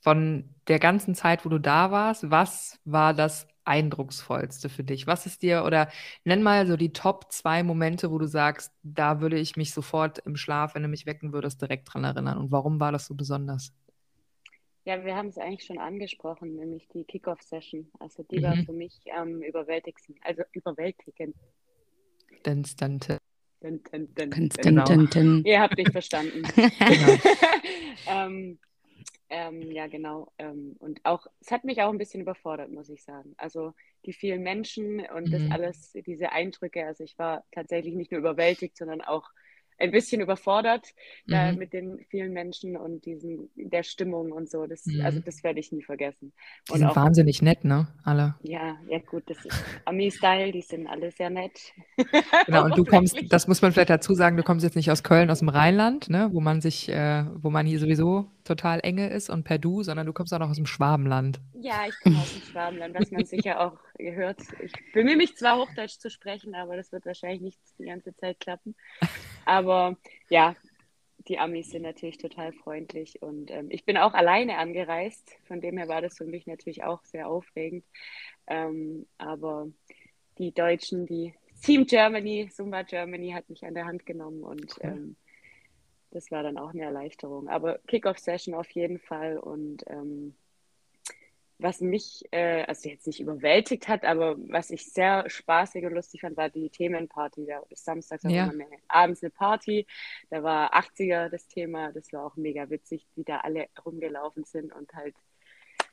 Von 0.00 0.54
der 0.68 0.78
ganzen 0.78 1.14
Zeit, 1.14 1.44
wo 1.44 1.48
du 1.50 1.58
da 1.60 1.90
warst, 1.90 2.30
was 2.30 2.80
war 2.84 3.14
das 3.14 3.48
Eindrucksvollste 3.64 4.68
für 4.70 4.84
dich? 4.84 5.06
Was 5.06 5.26
ist 5.26 5.42
dir, 5.42 5.64
oder 5.64 5.88
nenn 6.24 6.42
mal 6.42 6.66
so 6.66 6.76
die 6.76 6.92
Top 6.92 7.32
zwei 7.32 7.62
Momente, 7.62 8.10
wo 8.10 8.18
du 8.18 8.26
sagst, 8.26 8.72
da 8.82 9.20
würde 9.20 9.38
ich 9.38 9.56
mich 9.56 9.74
sofort 9.74 10.18
im 10.20 10.36
Schlaf, 10.36 10.74
wenn 10.74 10.82
du 10.84 10.88
mich 10.88 11.06
wecken 11.06 11.32
würdest, 11.32 11.60
direkt 11.62 11.92
dran 11.92 12.04
erinnern. 12.04 12.38
Und 12.38 12.52
warum 12.52 12.80
war 12.80 12.92
das 12.92 13.06
so 13.06 13.14
besonders? 13.14 13.72
Ja, 14.84 15.04
wir 15.04 15.14
haben 15.16 15.28
es 15.28 15.38
eigentlich 15.38 15.66
schon 15.66 15.78
angesprochen, 15.78 16.56
nämlich 16.56 16.88
die 16.94 17.04
Kickoff-Session. 17.04 17.90
Also 18.00 18.22
die 18.22 18.42
war 18.42 18.56
Mhm. 18.56 18.66
für 18.66 18.72
mich 18.72 19.00
am 19.14 19.42
überwältigsten, 19.42 20.16
also 20.22 20.42
überwältigend. 20.52 21.36
Denn, 22.44 22.62
denn, 22.80 22.98
Dun, 23.60 23.82
dun, 23.90 24.08
dun, 24.14 24.48
Genau. 24.56 24.84
Ihr 25.44 25.60
habt 25.60 25.76
mich 25.76 25.88
verstanden. 25.90 26.42
genau. 26.78 27.14
ähm, 28.06 28.58
ähm, 29.30 29.70
ja, 29.72 29.86
genau. 29.88 30.32
Ähm, 30.38 30.76
und 30.78 31.00
auch, 31.04 31.26
es 31.40 31.50
hat 31.50 31.64
mich 31.64 31.82
auch 31.82 31.90
ein 31.90 31.98
bisschen 31.98 32.20
überfordert, 32.20 32.70
muss 32.70 32.88
ich 32.88 33.02
sagen. 33.02 33.34
Also 33.36 33.74
die 34.06 34.12
vielen 34.12 34.42
Menschen 34.42 35.00
und 35.14 35.32
das 35.32 35.42
Mhm. 35.42 35.52
alles, 35.52 35.92
diese 36.06 36.32
Eindrücke. 36.32 36.86
Also 36.86 37.04
ich 37.04 37.18
war 37.18 37.44
tatsächlich 37.52 37.94
nicht 37.94 38.10
nur 38.10 38.20
überwältigt, 38.20 38.76
sondern 38.76 39.02
auch 39.02 39.28
ein 39.78 39.90
bisschen 39.90 40.20
überfordert 40.20 40.86
Mhm. 41.26 41.56
mit 41.58 41.72
den 41.72 42.04
vielen 42.10 42.32
Menschen 42.32 42.76
und 42.76 43.04
diesen, 43.06 43.50
der 43.56 43.82
Stimmung 43.82 44.32
und 44.32 44.50
so. 44.50 44.66
Das, 44.66 44.84
Mhm. 44.86 45.00
Also 45.02 45.20
das 45.20 45.42
werde 45.44 45.60
ich 45.60 45.72
nie 45.72 45.82
vergessen. 45.82 46.32
Die 46.68 46.72
Und 46.72 46.78
sind 46.78 46.88
auch, 46.88 46.96
wahnsinnig 46.96 47.42
nett, 47.42 47.64
ne? 47.64 47.88
Alle. 48.04 48.34
ja, 48.40 48.76
ja 48.88 48.98
gut, 49.00 49.24
das 49.28 49.44
ist 49.44 49.56
Ami-Style, 49.84 50.52
die 50.52 50.62
sind 50.62 50.86
alle 50.86 51.10
sehr 51.10 51.30
nett. 51.30 51.58
Genau, 52.46 52.64
und 52.64 52.76
du 52.78 52.84
kommst, 52.84 53.16
das 53.32 53.46
muss 53.48 53.62
man 53.62 53.72
vielleicht 53.72 53.90
dazu 53.90 54.14
sagen, 54.14 54.36
du 54.36 54.42
kommst 54.42 54.64
jetzt 54.64 54.76
nicht 54.76 54.90
aus 54.90 55.02
Köln, 55.02 55.30
aus 55.30 55.40
dem 55.40 55.48
Rheinland, 55.50 56.08
ne, 56.08 56.30
wo 56.32 56.40
man 56.40 56.60
sich, 56.60 56.88
äh, 56.88 57.24
wo 57.34 57.50
man 57.50 57.66
hier 57.66 57.78
sowieso 57.78 58.30
total 58.44 58.80
enge 58.82 59.08
ist 59.10 59.28
und 59.30 59.44
per 59.44 59.58
Du, 59.58 59.82
sondern 59.82 60.06
du 60.06 60.12
kommst 60.12 60.32
auch 60.32 60.38
noch 60.38 60.50
aus 60.50 60.56
dem 60.56 60.66
Schwabenland. 60.66 61.40
Ja, 61.52 61.82
ich 61.88 61.98
komme 62.00 62.18
aus 62.18 62.32
dem 62.32 62.42
Schwabenland, 62.42 62.94
was 62.98 63.10
man 63.10 63.24
sicher 63.24 63.60
auch 63.60 63.78
gehört. 63.98 64.40
Ich 64.64 64.72
bemühe 64.92 65.16
mich 65.16 65.36
zwar, 65.36 65.58
Hochdeutsch 65.58 65.98
zu 65.98 66.08
sprechen, 66.10 66.54
aber 66.54 66.76
das 66.76 66.92
wird 66.92 67.04
wahrscheinlich 67.04 67.42
nicht 67.42 67.58
die 67.78 67.84
ganze 67.86 68.14
Zeit 68.16 68.40
klappen. 68.40 68.74
Aber 69.48 69.96
ja, 70.28 70.54
die 71.26 71.38
Amis 71.38 71.70
sind 71.70 71.82
natürlich 71.82 72.18
total 72.18 72.52
freundlich 72.52 73.22
und 73.22 73.50
ähm, 73.50 73.68
ich 73.70 73.86
bin 73.86 73.96
auch 73.96 74.12
alleine 74.12 74.58
angereist. 74.58 75.38
Von 75.46 75.62
dem 75.62 75.78
her 75.78 75.88
war 75.88 76.02
das 76.02 76.18
für 76.18 76.26
mich 76.26 76.46
natürlich 76.46 76.84
auch 76.84 77.02
sehr 77.04 77.28
aufregend. 77.28 77.84
Ähm, 78.46 79.06
aber 79.16 79.68
die 80.36 80.52
Deutschen, 80.52 81.06
die 81.06 81.34
Team 81.62 81.86
Germany, 81.86 82.50
Zumba 82.52 82.82
Germany 82.82 83.30
hat 83.30 83.48
mich 83.48 83.64
an 83.64 83.74
der 83.74 83.86
Hand 83.86 84.04
genommen 84.04 84.44
und 84.44 84.76
Cool. 84.82 84.90
ähm, 84.90 85.16
das 86.10 86.30
war 86.30 86.42
dann 86.42 86.58
auch 86.58 86.70
eine 86.70 86.82
Erleichterung. 86.82 87.48
Aber 87.48 87.78
Kickoff-Session 87.86 88.54
auf 88.54 88.70
jeden 88.72 88.98
Fall 88.98 89.38
und 89.38 89.82
ähm, 89.88 90.34
was 91.58 91.80
mich, 91.80 92.22
äh, 92.30 92.62
also 92.64 92.88
jetzt 92.88 93.06
nicht 93.06 93.20
überwältigt 93.20 93.88
hat, 93.88 94.04
aber 94.04 94.36
was 94.48 94.70
ich 94.70 94.92
sehr 94.92 95.28
spaßig 95.28 95.84
und 95.84 95.92
lustig 95.92 96.20
fand, 96.20 96.36
war 96.36 96.48
die 96.50 96.70
Themenparty. 96.70 97.46
Da 97.46 97.60
ist 97.68 97.84
samstags 97.84 98.24
auch 98.24 98.30
Ja. 98.30 98.44
immer 98.44 98.52
eine, 98.64 98.66
abends 98.86 99.22
eine 99.22 99.30
Party. 99.30 99.86
Da 100.30 100.42
war 100.42 100.72
80er 100.72 101.28
das 101.28 101.48
Thema. 101.48 101.92
Das 101.92 102.12
war 102.12 102.24
auch 102.24 102.36
mega 102.36 102.70
witzig, 102.70 103.06
wie 103.16 103.24
da 103.24 103.38
alle 103.38 103.68
rumgelaufen 103.84 104.44
sind 104.44 104.72
und 104.72 104.92
halt, 104.94 105.16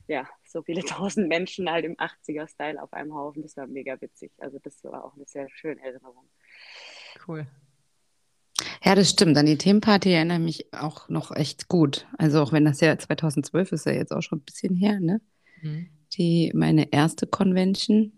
ja, 0.06 0.28
so 0.44 0.62
viele 0.62 0.82
tausend 0.84 1.28
Menschen 1.28 1.68
halt 1.70 1.84
im 1.84 1.96
80er-Style 1.96 2.80
auf 2.80 2.92
einem 2.92 3.14
Haufen. 3.14 3.42
Das 3.42 3.56
war 3.56 3.66
mega 3.66 4.00
witzig. 4.00 4.30
Also 4.38 4.58
das 4.60 4.82
war 4.84 5.04
auch 5.04 5.14
eine 5.16 5.26
sehr 5.26 5.48
schöne 5.50 5.82
Erinnerung. 5.82 6.28
Cool. 7.26 7.46
Ja, 8.84 8.94
das 8.94 9.10
stimmt. 9.10 9.36
An 9.36 9.46
die 9.46 9.58
Themenparty 9.58 10.12
erinnere 10.12 10.38
ich 10.38 10.44
mich 10.44 10.74
auch 10.74 11.08
noch 11.08 11.34
echt 11.34 11.66
gut. 11.66 12.06
Also 12.18 12.40
auch 12.40 12.52
wenn 12.52 12.64
das 12.64 12.80
ja 12.80 12.96
2012 12.96 13.72
ist, 13.72 13.86
ja 13.86 13.92
jetzt 13.92 14.12
auch 14.12 14.22
schon 14.22 14.38
ein 14.38 14.44
bisschen 14.44 14.76
her, 14.76 15.00
ne? 15.00 15.20
Mhm. 15.62 15.88
Die, 16.12 16.52
meine 16.54 16.92
erste 16.92 17.26
Convention. 17.26 18.12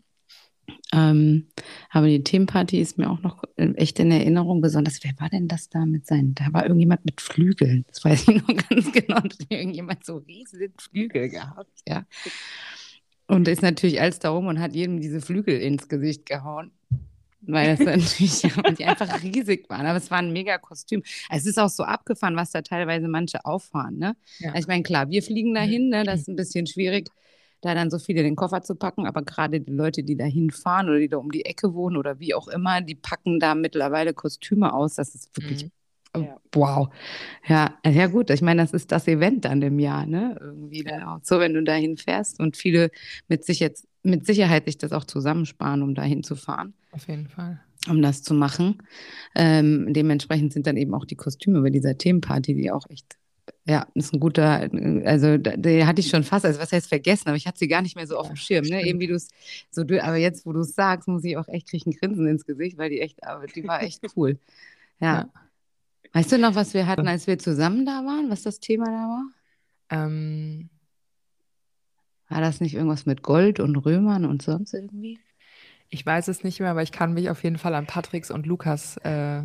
Ähm, 0.93 1.49
aber 1.91 2.07
die 2.07 2.23
Themenparty 2.23 2.81
ist 2.81 2.99
mir 2.99 3.11
auch 3.11 3.21
noch 3.21 3.43
echt 3.57 3.99
in 3.99 4.11
Erinnerung. 4.11 4.61
Besonders, 4.61 5.03
wer 5.03 5.13
war 5.19 5.29
denn 5.29 5.49
das 5.49 5.69
da 5.69 5.87
mit 5.87 6.07
seinen? 6.07 6.35
Da 6.35 6.53
war 6.53 6.65
irgendjemand 6.65 7.05
mit 7.05 7.21
Flügeln. 7.21 7.85
Das 7.89 8.05
weiß 8.05 8.29
ich 8.29 8.43
noch 8.49 8.69
ganz 8.69 8.93
genau. 8.93 9.17
Da 9.17 9.25
hat 9.25 9.47
irgendjemand 9.49 10.05
so 10.05 10.19
riesige 10.19 10.71
Flügel 10.79 11.29
gehabt, 11.29 11.81
ja. 11.87 12.07
Und 13.27 13.49
ist 13.49 13.63
natürlich 13.63 14.01
alles 14.01 14.19
darum 14.19 14.47
und 14.47 14.59
hat 14.59 14.75
jedem 14.75 15.01
diese 15.01 15.21
Flügel 15.21 15.61
ins 15.61 15.89
Gesicht 15.89 16.25
gehauen. 16.27 16.73
Weil 17.41 17.77
das 17.77 17.87
natürlich 17.87 18.43
die 18.79 18.85
einfach 18.85 19.23
riesig 19.23 19.69
waren. 19.71 19.87
Aber 19.87 19.99
es 19.99 20.11
war 20.11 20.19
ein 20.19 20.33
mega 20.33 20.59
Kostüm. 20.59 21.03
Es 21.31 21.47
ist 21.47 21.59
auch 21.59 21.69
so 21.69 21.85
abgefahren, 21.85 22.37
was 22.37 22.51
da 22.51 22.63
teilweise 22.63 23.09
manche 23.09 23.45
auffahren. 23.45 23.97
Ne? 23.99 24.17
Ja. 24.39 24.51
Also 24.51 24.61
ich 24.61 24.67
meine, 24.67 24.83
klar, 24.83 25.09
wir 25.09 25.23
fliegen 25.23 25.55
dahin, 25.55 25.89
ne? 25.89 26.05
das 26.05 26.21
ist 26.23 26.29
ein 26.29 26.37
bisschen 26.37 26.67
schwierig, 26.67 27.09
da 27.61 27.75
dann 27.75 27.91
so 27.91 27.99
viele 27.99 28.21
in 28.21 28.27
den 28.27 28.37
Koffer 28.37 28.63
zu 28.63 28.75
packen. 28.75 29.07
Aber 29.07 29.23
gerade 29.23 29.61
die 29.61 29.73
Leute, 29.73 30.03
die 30.03 30.17
da 30.17 30.25
hinfahren 30.25 30.89
oder 30.89 30.99
die 30.99 31.09
da 31.09 31.17
um 31.19 31.31
die 31.31 31.45
Ecke 31.45 31.75
wohnen 31.75 31.97
oder 31.97 32.19
wie 32.19 32.35
auch 32.35 32.49
immer, 32.49 32.81
die 32.81 32.95
packen 32.97 33.39
da 33.41 33.55
mittlerweile 33.55 34.15
Kostüme 34.15 34.73
aus. 34.73 34.97
Das 34.97 35.15
ist 35.15 35.37
wirklich 35.37 35.65
Mhm. 35.65 35.71
oh, 36.15 36.21
Ja. 36.21 36.37
wow. 36.55 36.89
Ja, 37.47 37.79
ja 37.87 38.07
gut. 38.09 38.31
Ich 38.31 38.43
meine, 38.43 38.63
das 38.63 38.73
ist 38.73 38.91
das 38.91 39.07
Event 39.07 39.45
dann 39.45 39.63
im 39.63 39.79
Jahr, 39.79 40.07
ne? 40.07 40.37
Irgendwie 40.41 40.83
dann 40.83 41.03
auch 41.05 41.21
so, 41.23 41.39
wenn 41.39 41.55
du 41.55 41.63
dahin 41.63 41.97
fährst 41.97 42.41
und 42.41 42.57
viele 42.57 42.91
mit 43.29 43.45
sich 43.45 43.61
jetzt 43.61 43.87
mit 44.03 44.27
Sicherheit 44.27 44.65
sich 44.65 44.79
das 44.79 44.93
auch 44.93 45.05
zusammensparen, 45.05 45.83
um 45.83 45.95
dahin 45.95 46.23
zu 46.23 46.35
fahren 46.35 46.75
Auf 46.93 47.07
jeden 47.09 47.29
Fall. 47.29 47.61
um 47.89 48.03
das 48.03 48.23
zu 48.23 48.35
machen. 48.35 48.83
Ähm, 49.35 49.93
dementsprechend 49.93 50.53
sind 50.53 50.67
dann 50.67 50.77
eben 50.77 50.95
auch 50.95 51.05
die 51.05 51.17
Kostüme 51.17 51.61
bei 51.61 51.71
dieser 51.71 51.97
Themenparty, 51.97 52.55
die 52.55 52.71
auch 52.71 52.89
echt, 52.91 53.17
ja, 53.65 53.87
ist 53.95 54.13
ein 54.13 54.21
guter, 54.21 54.69
also 55.05 55.37
die 55.39 55.85
hatte 55.85 56.01
ich 56.01 56.09
schon 56.09 56.25
fast, 56.25 56.45
also 56.45 56.61
was 56.61 56.73
heißt 56.73 56.89
vergessen, 56.89 57.29
aber 57.29 57.37
ich 57.37 57.47
hatte 57.47 57.59
sie 57.59 57.69
gar 57.69 57.83
nicht 57.83 57.97
mehr 57.97 58.07
so 58.07 58.17
auf 58.17 58.27
dem 58.27 58.37
Schirm, 58.37 58.65
ne? 58.65 58.85
Eben 58.85 59.01
wie 59.01 59.07
du 59.07 59.15
es 59.15 59.29
so, 59.71 59.83
aber 59.83 60.17
jetzt, 60.17 60.45
wo 60.47 60.53
du 60.53 60.61
es 60.61 60.75
sagst, 60.75 61.09
muss 61.09 61.25
ich 61.25 61.37
auch 61.37 61.49
echt 61.49 61.69
kriegen 61.69 61.93
Grinsen 61.93 62.27
ins 62.27 62.45
Gesicht, 62.47 62.79
weil 62.79 62.91
die 62.91 63.01
echt, 63.01 63.23
aber 63.25 63.47
die 63.47 63.67
war 63.67 63.83
echt 63.83 64.03
cool. 64.17 64.39
Ja. 65.01 65.15
Ja. 65.15 65.33
Weißt 66.13 66.33
du 66.33 66.39
noch, 66.39 66.55
was 66.55 66.73
wir 66.75 66.87
hatten, 66.87 67.07
als 67.07 67.27
wir 67.27 67.39
zusammen 67.39 67.85
da 67.85 68.05
waren, 68.05 68.31
was 68.31 68.43
das 68.43 68.61
Thema 68.61 68.87
da 68.87 68.93
war? 68.93 69.25
Ähm, 69.91 70.71
War 72.29 72.41
das 72.41 72.61
nicht 72.61 72.75
irgendwas 72.75 73.07
mit 73.07 73.23
Gold 73.23 73.61
und 73.61 73.77
Römern 73.77 74.25
und 74.25 74.43
sonst 74.43 74.73
irgendwie? 74.75 75.19
Ich 75.91 76.05
weiß 76.05 76.29
es 76.29 76.45
nicht 76.45 76.61
mehr, 76.61 76.71
aber 76.71 76.83
ich 76.83 76.93
kann 76.93 77.15
mich 77.15 77.31
auf 77.31 77.43
jeden 77.43 77.59
Fall 77.59 77.75
an 77.75 77.87
Patricks 77.87 78.31
und 78.31 78.47
Lukas 78.47 78.97
äh, 78.99 79.43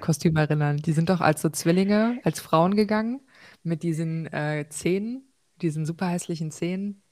Kostüm 0.00 0.36
erinnern. 0.36 0.78
Die 0.78 0.92
sind 0.92 1.10
doch 1.10 1.20
als 1.20 1.42
so 1.42 1.48
Zwillinge, 1.48 2.20
als 2.24 2.40
Frauen 2.40 2.74
gegangen, 2.74 3.20
mit 3.62 3.82
diesen 3.82 4.26
äh, 4.32 4.66
Zähnen, 4.68 5.32
diesen 5.60 5.86
super 5.86 6.06
hässlichen 6.06 6.50
Zähnen. 6.50 7.02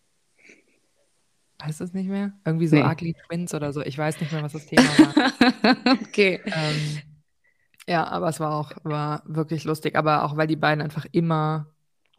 Weiß 1.58 1.80
es 1.80 1.92
nicht 1.92 2.08
mehr? 2.08 2.32
Irgendwie 2.44 2.68
so 2.68 2.76
Nee. 2.76 2.84
Ugly 2.84 3.16
Twins 3.26 3.52
oder 3.52 3.72
so. 3.72 3.82
Ich 3.82 3.98
weiß 3.98 4.20
nicht 4.20 4.32
mehr, 4.32 4.42
was 4.42 4.52
das 4.52 4.66
Thema 4.66 4.84
war. 4.84 5.32
okay. 6.02 6.40
ähm, 6.44 7.02
ja, 7.88 8.06
aber 8.06 8.28
es 8.28 8.38
war 8.38 8.54
auch 8.54 8.72
war 8.84 9.22
wirklich 9.26 9.64
lustig. 9.64 9.96
Aber 9.96 10.24
auch, 10.24 10.36
weil 10.36 10.46
die 10.46 10.56
beiden 10.56 10.82
einfach 10.82 11.06
immer 11.10 11.66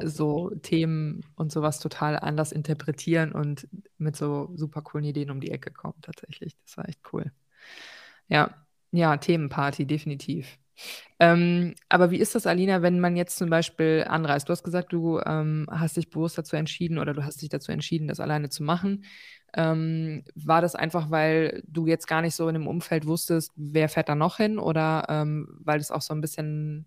so 0.03 0.51
Themen 0.61 1.21
und 1.35 1.51
sowas 1.51 1.79
total 1.79 2.17
anders 2.19 2.51
interpretieren 2.51 3.31
und 3.31 3.67
mit 3.97 4.15
so 4.15 4.49
super 4.55 4.81
coolen 4.81 5.05
Ideen 5.05 5.31
um 5.31 5.39
die 5.41 5.51
Ecke 5.51 5.71
kommen, 5.71 6.01
tatsächlich. 6.01 6.55
Das 6.65 6.77
war 6.77 6.87
echt 6.89 7.01
cool. 7.13 7.31
Ja, 8.27 8.55
ja, 8.91 9.17
Themenparty, 9.17 9.85
definitiv. 9.85 10.57
Ähm, 11.19 11.75
aber 11.89 12.11
wie 12.11 12.17
ist 12.17 12.35
das, 12.35 12.47
Alina, 12.47 12.81
wenn 12.81 12.99
man 12.99 13.15
jetzt 13.17 13.37
zum 13.37 13.49
Beispiel 13.49 14.05
anreist? 14.07 14.47
Du 14.47 14.51
hast 14.51 14.63
gesagt, 14.63 14.93
du 14.93 15.19
ähm, 15.25 15.67
hast 15.69 15.97
dich 15.97 16.09
bewusst 16.09 16.37
dazu 16.37 16.55
entschieden 16.55 16.97
oder 16.97 17.13
du 17.13 17.23
hast 17.25 17.41
dich 17.41 17.49
dazu 17.49 17.71
entschieden, 17.71 18.07
das 18.07 18.19
alleine 18.21 18.49
zu 18.49 18.63
machen. 18.63 19.03
Ähm, 19.53 20.23
war 20.35 20.61
das 20.61 20.75
einfach, 20.75 21.11
weil 21.11 21.63
du 21.67 21.87
jetzt 21.87 22.07
gar 22.07 22.21
nicht 22.21 22.35
so 22.35 22.47
in 22.47 22.53
dem 22.53 22.67
Umfeld 22.67 23.05
wusstest, 23.07 23.51
wer 23.55 23.89
fährt 23.89 24.09
da 24.09 24.15
noch 24.15 24.37
hin 24.37 24.59
oder 24.59 25.05
ähm, 25.09 25.47
weil 25.59 25.79
es 25.79 25.91
auch 25.91 26.01
so 26.01 26.13
ein 26.13 26.21
bisschen 26.21 26.85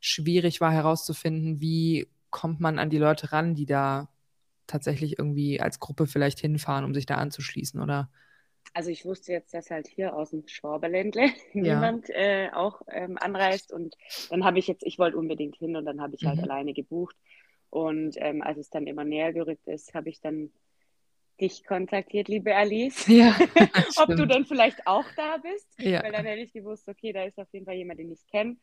schwierig 0.00 0.60
war 0.60 0.72
herauszufinden, 0.72 1.60
wie 1.60 2.08
kommt 2.30 2.60
man 2.60 2.78
an 2.78 2.90
die 2.90 2.98
Leute 2.98 3.32
ran, 3.32 3.54
die 3.54 3.66
da 3.66 4.08
tatsächlich 4.66 5.18
irgendwie 5.18 5.60
als 5.60 5.80
Gruppe 5.80 6.06
vielleicht 6.06 6.40
hinfahren, 6.40 6.84
um 6.84 6.94
sich 6.94 7.06
da 7.06 7.16
anzuschließen, 7.16 7.80
oder? 7.80 8.10
Also 8.72 8.90
ich 8.90 9.04
wusste 9.04 9.32
jetzt, 9.32 9.52
dass 9.52 9.70
halt 9.70 9.88
hier 9.88 10.14
aus 10.14 10.30
dem 10.30 10.46
Schwaberländle 10.46 11.30
Ja. 11.54 11.54
niemand 11.54 12.08
äh, 12.10 12.50
auch 12.52 12.82
ähm, 12.88 13.18
anreist 13.18 13.72
und 13.72 13.96
dann 14.28 14.44
habe 14.44 14.58
ich 14.58 14.68
jetzt, 14.68 14.84
ich 14.84 14.98
wollte 14.98 15.16
unbedingt 15.16 15.56
hin 15.56 15.76
und 15.76 15.84
dann 15.84 16.00
habe 16.00 16.14
ich 16.14 16.24
halt 16.24 16.38
Mhm. 16.38 16.44
alleine 16.44 16.72
gebucht 16.72 17.16
und 17.70 18.14
ähm, 18.18 18.42
als 18.42 18.58
es 18.58 18.70
dann 18.70 18.86
immer 18.86 19.04
näher 19.04 19.32
gerückt 19.32 19.66
ist, 19.66 19.94
habe 19.94 20.08
ich 20.08 20.20
dann 20.20 20.52
dich 21.40 21.64
kontaktiert, 21.64 22.28
liebe 22.28 22.54
Alice, 22.54 23.06
Ja, 23.08 23.36
ob 23.96 24.14
du 24.16 24.26
denn 24.26 24.44
vielleicht 24.46 24.86
auch 24.86 25.06
da 25.16 25.38
bist, 25.38 25.66
Ja. 25.78 26.02
weil 26.02 26.12
dann 26.12 26.26
hätte 26.26 26.42
ich 26.42 26.52
gewusst, 26.52 26.88
okay, 26.88 27.12
da 27.12 27.24
ist 27.24 27.38
auf 27.38 27.48
jeden 27.52 27.66
Fall 27.66 27.76
jemand, 27.76 28.00
den 28.00 28.12
ich 28.12 28.26
kenne. 28.28 28.56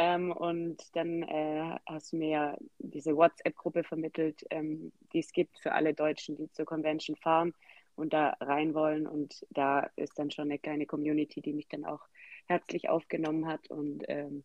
Ähm, 0.00 0.30
und 0.30 0.80
dann 0.94 1.24
äh, 1.24 1.76
hast 1.86 2.12
du 2.12 2.18
mir 2.18 2.28
ja 2.28 2.56
diese 2.78 3.16
WhatsApp-Gruppe 3.16 3.82
vermittelt, 3.82 4.46
ähm, 4.50 4.92
die 5.12 5.18
es 5.18 5.32
gibt 5.32 5.58
für 5.58 5.72
alle 5.72 5.92
Deutschen, 5.92 6.36
die 6.36 6.48
zur 6.52 6.66
Convention 6.66 7.16
fahren 7.16 7.52
und 7.96 8.12
da 8.12 8.36
rein 8.40 8.74
wollen. 8.74 9.08
Und 9.08 9.44
da 9.50 9.90
ist 9.96 10.16
dann 10.16 10.30
schon 10.30 10.44
eine 10.44 10.60
kleine 10.60 10.86
Community, 10.86 11.40
die 11.42 11.52
mich 11.52 11.66
dann 11.66 11.84
auch 11.84 12.06
herzlich 12.46 12.88
aufgenommen 12.88 13.48
hat 13.48 13.68
und 13.70 14.04
ähm, 14.06 14.44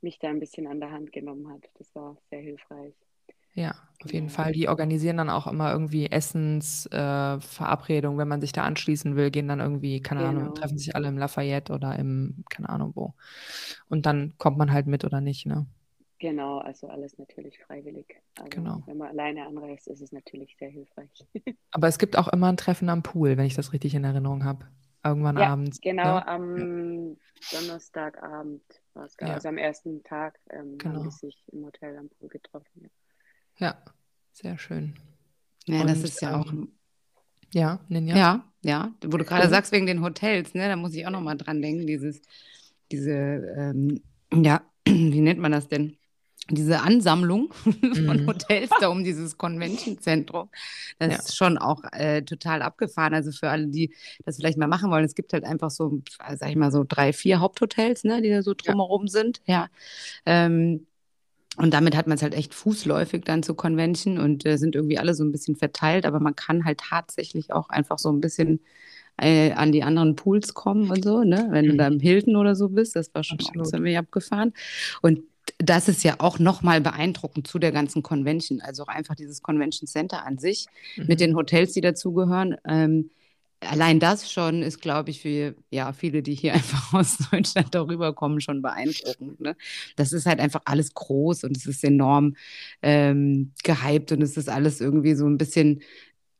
mich 0.00 0.20
da 0.20 0.28
ein 0.28 0.38
bisschen 0.38 0.68
an 0.68 0.78
der 0.78 0.92
Hand 0.92 1.10
genommen 1.10 1.52
hat. 1.52 1.68
Das 1.74 1.92
war 1.96 2.16
sehr 2.30 2.40
hilfreich. 2.40 2.94
Ja, 3.58 3.74
auf 4.04 4.12
jeden. 4.12 4.28
Fall. 4.30 4.52
Die 4.52 4.68
organisieren 4.68 5.16
dann 5.16 5.28
auch 5.30 5.46
immer 5.48 5.72
irgendwie 5.72 6.08
Essensverabredungen, 6.10 8.18
äh, 8.18 8.20
wenn 8.20 8.28
man 8.28 8.40
sich 8.40 8.52
da 8.52 8.62
anschließen 8.64 9.16
will, 9.16 9.30
gehen 9.32 9.48
dann 9.48 9.58
irgendwie, 9.60 10.00
keine 10.00 10.20
Ahnung, 10.22 10.44
Genau. 10.44 10.54
treffen 10.54 10.78
sich 10.78 10.94
alle 10.94 11.08
im 11.08 11.18
Lafayette 11.18 11.72
oder 11.72 11.98
im, 11.98 12.44
keine 12.48 12.68
Ahnung 12.68 12.92
wo. 12.94 13.14
Und 13.88 14.06
dann 14.06 14.34
kommt 14.38 14.58
man 14.58 14.72
halt 14.72 14.86
mit 14.86 15.04
oder 15.04 15.20
nicht, 15.20 15.46
ne? 15.46 15.66
Genau, 16.20 16.58
also 16.58 16.86
alles 16.88 17.18
natürlich 17.18 17.58
freiwillig. 17.60 18.20
Aber 18.36 18.48
Genau. 18.50 18.82
wenn 18.86 18.98
man 18.98 19.08
alleine 19.08 19.46
anreist, 19.46 19.88
ist 19.88 20.00
es 20.00 20.12
natürlich 20.12 20.56
sehr 20.58 20.70
hilfreich. 20.70 21.26
Aber 21.70 21.88
es 21.88 21.98
gibt 21.98 22.16
auch 22.16 22.28
immer 22.28 22.48
ein 22.48 22.56
Treffen 22.56 22.88
am 22.88 23.02
Pool, 23.02 23.36
wenn 23.36 23.46
ich 23.46 23.54
das 23.54 23.72
richtig 23.72 23.94
in 23.94 24.04
Erinnerung 24.04 24.44
habe. 24.44 24.66
Irgendwann 25.04 25.36
Ja, 25.36 25.38
abends. 25.38 25.80
Genau, 25.82 26.16
Ne? 26.16 26.26
am 26.26 27.16
Donnerstagabend 27.50 28.62
war 28.94 29.06
es, 29.06 29.16
Ja. 29.20 29.34
also 29.34 29.48
am 29.48 29.58
ersten 29.58 30.02
Tag 30.02 30.38
ähm, 30.50 30.78
Genau. 30.78 30.94
haben 30.94 31.02
die 31.02 31.10
sich 31.10 31.44
im 31.52 31.64
Hotel 31.64 31.96
am 31.96 32.08
Pool 32.08 32.28
getroffen. 32.28 32.82
Ja. 32.82 32.88
Ja, 33.58 33.76
sehr 34.32 34.58
schön. 34.58 34.94
Ja, 35.66 35.84
das 35.84 35.98
Und, 35.98 36.04
ist 36.04 36.20
ja 36.22 36.36
auch 36.40 36.50
ähm, 36.52 36.68
Ja, 37.52 37.80
Ninja? 37.88 38.16
Ja, 38.16 38.44
ja. 38.62 38.92
Wo 39.04 39.16
du 39.16 39.24
gerade 39.24 39.44
Cool. 39.44 39.50
sagst, 39.50 39.72
wegen 39.72 39.86
den 39.86 40.02
Hotels, 40.02 40.54
ne, 40.54 40.68
da 40.68 40.76
muss 40.76 40.94
ich 40.94 41.06
auch 41.06 41.10
noch 41.10 41.20
mal 41.20 41.36
dran 41.36 41.60
denken, 41.62 41.86
dieses, 41.86 42.20
diese, 42.90 43.12
ähm, 43.12 44.00
ja, 44.32 44.62
wie 44.86 45.20
nennt 45.20 45.40
man 45.40 45.52
das 45.52 45.68
denn? 45.68 45.96
Diese 46.50 46.80
Ansammlung 46.80 47.52
von 48.06 48.22
Mhm. 48.22 48.26
Hotels 48.26 48.70
da 48.80 48.88
um 48.88 49.04
dieses 49.04 49.36
Convention-Zentrum, 49.36 50.48
das 50.98 51.12
Ja. 51.12 51.18
ist 51.18 51.36
schon 51.36 51.58
auch 51.58 51.82
äh, 51.92 52.22
total 52.22 52.62
abgefahren. 52.62 53.12
Also 53.12 53.32
für 53.32 53.50
alle, 53.50 53.66
die 53.66 53.94
das 54.24 54.36
vielleicht 54.36 54.56
mal 54.56 54.66
machen 54.66 54.90
wollen, 54.90 55.04
es 55.04 55.14
gibt 55.14 55.34
halt 55.34 55.44
einfach 55.44 55.70
so, 55.70 56.00
sag 56.36 56.48
ich 56.48 56.56
mal, 56.56 56.72
so 56.72 56.84
drei, 56.88 57.12
vier 57.12 57.40
Haupthotels, 57.40 58.04
ne, 58.04 58.22
die 58.22 58.30
da 58.30 58.42
so 58.42 58.52
Ja. 58.52 58.56
drumherum 58.56 59.08
sind. 59.08 59.42
Ja. 59.44 59.68
Ähm, 60.24 60.86
und 61.58 61.72
damit 61.74 61.96
hat 61.96 62.06
man 62.06 62.16
es 62.16 62.22
halt 62.22 62.34
echt 62.34 62.54
fußläufig 62.54 63.24
dann 63.24 63.42
zur 63.42 63.56
Convention 63.56 64.18
und 64.18 64.46
äh, 64.46 64.56
sind 64.58 64.74
irgendwie 64.76 64.98
alle 64.98 65.14
so 65.14 65.24
ein 65.24 65.32
bisschen 65.32 65.56
verteilt, 65.56 66.06
aber 66.06 66.20
man 66.20 66.36
kann 66.36 66.64
halt 66.64 66.80
tatsächlich 66.80 67.52
auch 67.52 67.68
einfach 67.70 67.98
so 67.98 68.10
ein 68.10 68.20
bisschen 68.20 68.60
äh, 69.20 69.52
an 69.52 69.72
die 69.72 69.82
anderen 69.82 70.16
Pools 70.16 70.54
kommen 70.54 70.90
und 70.90 71.04
so, 71.04 71.24
ne? 71.24 71.48
Wenn 71.50 71.66
du 71.68 71.76
da 71.76 71.86
im 71.88 72.00
Hilton 72.00 72.36
oder 72.36 72.54
so 72.56 72.68
bist, 72.68 72.96
das 72.96 73.12
war 73.14 73.24
schon 73.24 73.40
auch 73.40 73.44
Absolut. 73.48 73.66
ziemlich 73.66 73.98
abgefahren. 73.98 74.52
Und 75.02 75.22
das 75.58 75.88
ist 75.88 76.04
ja 76.04 76.16
auch 76.18 76.38
nochmal 76.38 76.80
beeindruckend 76.80 77.46
zu 77.48 77.58
der 77.58 77.72
ganzen 77.72 78.02
Convention, 78.02 78.60
also 78.60 78.84
auch 78.84 78.88
einfach 78.88 79.16
dieses 79.16 79.42
Convention 79.42 79.86
Center 79.88 80.24
an 80.24 80.38
sich 80.38 80.66
mit 80.96 81.18
Mhm. 81.18 81.18
den 81.18 81.36
Hotels, 81.36 81.72
die 81.72 81.80
dazugehören. 81.80 82.56
Ähm, 82.66 83.10
allein 83.60 84.00
das 84.00 84.30
schon 84.30 84.62
ist, 84.62 84.80
glaube 84.80 85.10
ich, 85.10 85.20
für 85.22 85.54
ja, 85.70 85.92
viele, 85.92 86.22
die 86.22 86.34
hier 86.34 86.54
einfach 86.54 86.92
aus 86.94 87.18
Deutschland 87.30 87.74
darüber 87.74 88.14
kommen, 88.14 88.40
schon 88.40 88.62
beeindruckend. 88.62 89.40
Ne? 89.40 89.56
Das 89.96 90.12
ist 90.12 90.26
halt 90.26 90.40
einfach 90.40 90.62
alles 90.64 90.94
groß 90.94 91.44
und 91.44 91.56
es 91.56 91.66
ist 91.66 91.84
enorm 91.84 92.36
ähm, 92.82 93.52
gehypt 93.64 94.12
und 94.12 94.22
es 94.22 94.36
ist 94.36 94.48
alles 94.48 94.80
irgendwie 94.80 95.14
so 95.14 95.26
ein 95.26 95.38
bisschen 95.38 95.82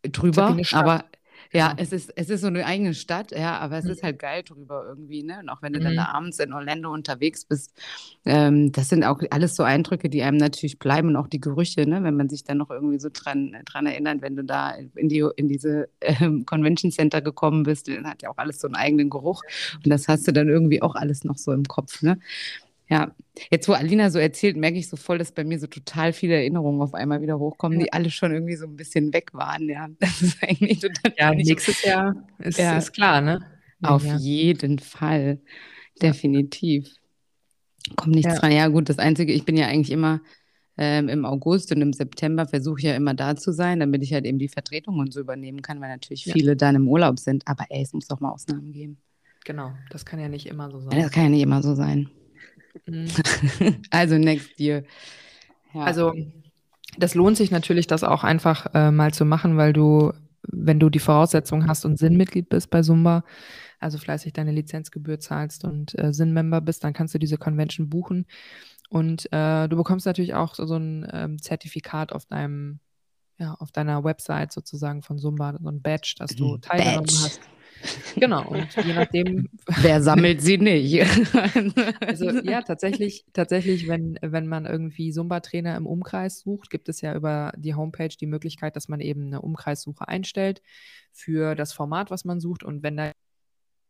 drüber, 0.02 0.56
aber 0.72 1.04
ja, 1.52 1.75
es 1.76 1.93
ist, 1.93 2.12
es 2.17 2.31
ist 2.31 2.43
so 2.43 2.47
eine 2.49 2.64
eigene 2.67 2.95
Stadt, 2.95 3.33
ja, 3.33 3.59
aber 3.59 3.78
es 3.78 3.85
Mhm. 3.85 3.90
ist 3.90 4.02
halt 4.02 4.19
geil 4.19 4.43
drüber 4.43 4.85
irgendwie, 4.88 5.23
ne? 5.23 5.38
Und 5.40 5.49
auch 5.49 5.62
wenn 5.62 5.73
du 5.73 5.81
dann 5.81 5.95
Mhm. 5.95 5.99
abends 5.99 6.38
in 6.40 6.52
Orlando 6.52 6.93
unterwegs 6.93 7.45
bist, 7.45 7.73
ähm, 8.25 8.73
das 8.73 8.88
sind 8.88 9.05
auch 9.05 9.21
alles 9.31 9.57
so 9.57 9.62
Eindrücke, 9.62 10.09
die 10.11 10.23
einem 10.23 10.37
natürlich 10.37 10.78
bleiben 10.78 11.09
und 11.09 11.17
auch 11.17 11.28
die 11.28 11.40
Gerüche, 11.40 11.87
ne? 11.88 12.02
Wenn 12.02 12.17
man 12.17 12.28
sich 12.28 12.45
dann 12.45 12.59
noch 12.59 12.71
irgendwie 12.71 12.99
so 12.99 13.09
dran, 13.12 13.57
dran 13.64 13.87
erinnert, 13.87 14.21
wenn 14.23 14.37
du 14.37 14.45
da 14.45 14.73
in 14.95 15.09
die, 15.09 15.25
in 15.37 15.49
diese 15.49 15.88
ähm, 16.00 16.45
Convention 16.47 16.93
Center 16.93 17.23
gekommen 17.23 17.62
bist, 17.62 17.88
dann 17.88 18.07
hat 18.07 18.23
ja 18.23 18.31
auch 18.31 18.38
alles 18.38 18.61
so 18.61 18.67
einen 18.69 18.76
eigenen 18.76 19.11
Geruch 19.11 19.43
und 19.85 19.88
das 19.90 20.09
hast 20.09 20.26
du 20.28 20.33
dann 20.33 20.49
irgendwie 20.49 20.83
auch 20.83 20.95
alles 20.95 21.25
noch 21.25 21.38
so 21.38 21.52
im 21.52 21.64
Kopf, 21.64 22.02
ne? 22.02 22.19
Ja, 22.90 23.14
jetzt 23.50 23.68
wo 23.68 23.73
Alina 23.75 24.11
so 24.11 24.18
erzählt, 24.18 24.57
merke 24.57 24.78
ich 24.78 24.88
so 24.88 24.97
voll, 24.97 25.18
dass 25.18 25.33
bei 25.33 25.45
mir 25.45 25.59
so 25.59 25.66
total 25.66 26.12
viele 26.12 26.35
Erinnerungen 26.35 26.80
auf 26.80 26.95
einmal 26.95 27.21
wieder 27.21 27.38
hochkommen, 27.38 27.78
die 27.78 27.92
alle 27.92 28.11
schon 28.11 28.33
irgendwie 28.33 28.57
so 28.57 28.66
ein 28.66 28.76
bisschen 28.76 29.12
weg 29.12 29.35
waren, 29.35 29.68
ja. 29.68 29.88
Das 30.00 30.23
ist 30.23 30.42
eigentlich 30.42 30.80
total 30.80 31.12
Ja, 31.18 31.35
nächstes 31.35 31.83
Jahr 31.83 32.14
ist, 32.38 32.59
Ja. 32.59 32.78
ist 32.78 32.92
klar, 32.92 33.21
ne? 33.21 33.40
auf 33.83 34.04
Ja. 34.04 34.16
jeden 34.16 34.78
Fall. 34.78 35.40
Definitiv. 36.00 36.88
Kommt 37.97 38.14
nichts 38.14 38.35
Ja. 38.35 38.40
dran. 38.40 38.52
Ja, 38.52 38.68
gut, 38.68 38.88
das 38.88 38.99
Einzige, 38.99 39.33
ich 39.33 39.45
bin 39.45 39.57
ja 39.57 39.66
eigentlich 39.66 39.90
immer 39.90 40.21
ähm, 40.76 41.09
im 41.09 41.25
August 41.25 41.73
und 41.73 41.83
im 41.83 41.92
September 41.92 42.47
versuche 42.47 42.78
ich 42.78 42.85
ja 42.85 42.95
immer 42.95 43.14
da 43.14 43.35
zu 43.37 43.52
sein, 43.52 43.80
damit 43.80 44.02
ich 44.02 44.12
halt 44.12 44.25
eben 44.25 44.38
die 44.38 44.49
Vertretung 44.49 44.99
und 44.99 45.12
so 45.12 45.21
übernehmen 45.21 45.61
kann, 45.61 45.80
weil 45.80 45.88
natürlich 45.90 46.25
Ja. 46.25 46.33
viele 46.33 46.57
dann 46.57 46.76
im 46.76 46.88
Urlaub 46.88 47.18
sind. 47.18 47.47
Aber 47.47 47.66
ey, 47.68 47.83
es 47.83 47.92
muss 47.92 48.09
auch 48.11 48.21
mal 48.21 48.30
Ausnahmen 48.30 48.73
geben. 48.73 48.99
Genau, 49.45 49.73
das 49.90 50.04
kann 50.04 50.21
ja 50.21 50.28
nicht 50.28 50.47
immer 50.47 50.71
so 50.71 50.78
Ja, 50.78 50.85
sein. 50.85 51.02
Das 51.02 51.11
kann 51.12 51.25
ja 51.25 51.28
nicht 51.30 51.42
immer 51.42 51.62
so 51.62 51.75
sein. 51.75 52.09
Mhm. 52.87 53.08
Also 53.90 54.18
next 54.18 54.58
year. 54.58 54.85
Ja. 55.75 55.82
Also 55.82 56.12
das 56.97 57.14
lohnt 57.14 57.37
sich 57.37 57.50
natürlich, 57.50 57.87
das 57.87 58.04
auch 58.04 58.25
einfach 58.25 58.66
äh, 58.75 58.90
mal 58.90 59.12
zu 59.12 59.25
machen, 59.25 59.56
weil 59.56 59.73
du, 59.73 60.12
wenn 60.42 60.80
du 60.80 60.90
die 60.90 60.99
Voraussetzungen 60.99 61.68
hast 61.68 61.85
und 61.85 61.99
Sinnmitglied 61.99 62.49
bist 62.49 62.70
bei 62.70 62.82
Zumba, 62.82 63.25
also 63.78 63.99
fleißig 63.99 64.32
deine 64.32 64.52
Lizenzgebühr 64.52 65.20
zahlst 65.20 65.64
und 65.64 65.97
äh, 65.99 66.12
Sinnmember 66.12 66.61
bist, 66.61 66.82
dann 66.85 66.92
kannst 66.92 67.14
du 67.14 67.18
diese 67.18 67.38
Convention 67.38 67.88
buchen. 67.88 68.26
Und 68.88 69.30
äh, 69.32 69.68
du 69.68 69.76
bekommst 69.76 70.06
natürlich 70.06 70.35
auch 70.35 70.54
so, 70.54 70.66
so 70.66 70.76
ein 70.76 71.06
ähm, 71.12 71.40
Zertifikat 71.40 72.12
auf 72.12 72.25
deinem, 72.26 72.80
ja, 73.38 73.54
auf 73.54 73.70
deiner 73.70 74.02
Website 74.02 74.52
sozusagen 74.52 75.02
von 75.02 75.18
Zumba, 75.18 75.56
so 75.61 75.68
ein 75.68 75.82
Badge, 75.82 76.14
dass 76.18 76.35
du 76.35 76.56
teilgenommen 76.58 77.06
hast. 77.06 77.40
Genau, 78.16 78.49
und 78.49 78.75
je 78.76 78.92
nachdem, 78.94 79.49
Wer 79.80 80.02
sammelt 80.02 80.40
sie 80.40 80.58
nicht? 80.58 80.94
Also 82.00 82.30
ja, 82.30 82.62
tatsächlich, 82.62 83.25
tatsächlich, 83.32 83.88
wenn, 83.88 84.18
wenn 84.23 84.47
man 84.47 84.66
irgendwie 84.66 85.12
Zumba-Trainer 85.12 85.76
im 85.76 85.87
Umkreis 85.87 86.40
sucht, 86.40 86.70
gibt 86.70 86.88
es 86.88 87.00
ja 87.00 87.14
über 87.14 87.52
die 87.56 87.75
Homepage 87.75 88.08
die 88.08 88.26
Möglichkeit, 88.26 88.76
dass 88.76 88.88
man 88.88 89.00
eben 89.00 89.26
eine 89.26 89.42
Umkreissuche 89.42 90.08
einstellt 90.08 90.62
für 91.12 91.54
das 91.54 91.73
Format, 91.73 92.11
was 92.11 92.25
man 92.25 92.40
sucht. 92.40 92.64
Und 92.64 92.82
wenn 92.82 92.97
da 92.97 93.12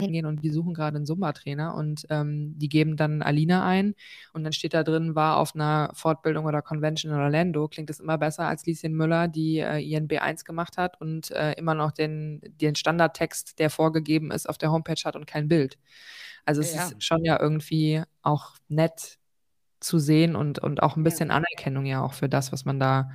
hingehen 0.01 0.27
und 0.27 0.43
die 0.45 0.51
suchen 0.51 0.75
gerade 0.75 0.97
einen 0.97 1.07
Zumba-Trainer 1.07 1.75
und 1.75 2.07
ähm, 2.11 2.55
die 2.59 2.69
geben 2.69 2.97
dann 2.97 3.23
Alina 3.23 3.67
ein 3.67 3.95
und 4.33 4.45
dann 4.45 4.53
steht 4.53 4.75
da 4.75 4.85
drin, 4.85 5.15
war 5.15 5.39
auf 5.39 5.55
einer 5.55 5.91
Fortbildung 5.95 6.45
oder 6.47 6.63
Convention 6.63 7.13
in 7.13 7.19
Orlando, 7.19 7.69
klingt 7.69 7.91
es 7.91 8.01
immer 8.01 8.19
besser 8.19 8.47
als 8.49 8.65
Lieschen 8.67 8.95
Müller, 8.95 9.29
die 9.29 9.59
äh, 9.59 9.79
ihren 9.79 10.09
B1 10.09 10.45
gemacht 10.45 10.77
hat 10.79 11.01
und 11.01 11.31
äh, 11.33 11.53
immer 11.55 11.75
noch 11.75 11.93
den, 11.93 12.41
den 12.61 12.75
Standardtext, 12.77 13.59
der 13.59 13.71
vorgegeben 13.71 14.31
ist, 14.31 14.49
auf 14.49 14.59
der 14.59 14.71
Homepage 14.73 15.03
hat 15.05 15.17
und 15.17 15.27
kein 15.27 15.49
Bild. 15.49 15.79
Also 16.45 16.61
es 16.61 16.73
Ja. 16.73 16.75
ist 16.75 17.03
schon 17.05 17.25
ja 17.25 17.39
irgendwie 17.41 18.03
auch 18.23 18.55
nett 18.69 19.18
zu 19.81 19.99
sehen 19.99 20.37
und, 20.37 20.59
und 20.59 20.83
auch 20.83 20.97
ein 20.97 21.05
Ja. 21.05 21.05
bisschen 21.05 21.31
Anerkennung 21.31 21.87
ja 21.87 22.03
auch 22.03 22.15
für 22.15 22.29
das, 22.29 22.53
was 22.53 22.65
man 22.65 22.81
da 22.81 23.11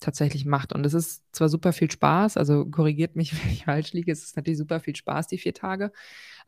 tatsächlich 0.00 0.44
macht. 0.46 0.72
Und 0.72 0.84
es 0.86 0.94
ist 0.94 1.24
zwar 1.32 1.48
super 1.48 1.72
viel 1.72 1.90
Spaß, 1.90 2.36
also 2.36 2.66
korrigiert 2.66 3.16
mich, 3.16 3.32
wenn 3.44 3.52
ich 3.52 3.64
falsch 3.64 3.92
liege, 3.92 4.12
es 4.12 4.22
ist 4.24 4.36
natürlich 4.36 4.58
super 4.58 4.80
viel 4.80 4.96
Spaß, 4.96 5.28
die 5.28 5.38
vier 5.38 5.54
Tage, 5.54 5.92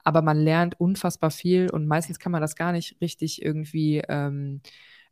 aber 0.05 0.23
man 0.23 0.39
lernt 0.39 0.79
unfassbar 0.81 1.31
viel 1.31 1.71
und 1.71 1.87
meistens 1.87 2.19
kann 2.19 2.33
man 2.33 2.41
das 2.43 2.57
gar 2.57 2.73
nicht 2.73 2.97
richtig 3.01 3.43
irgendwie 3.43 4.03
ähm, 4.09 4.61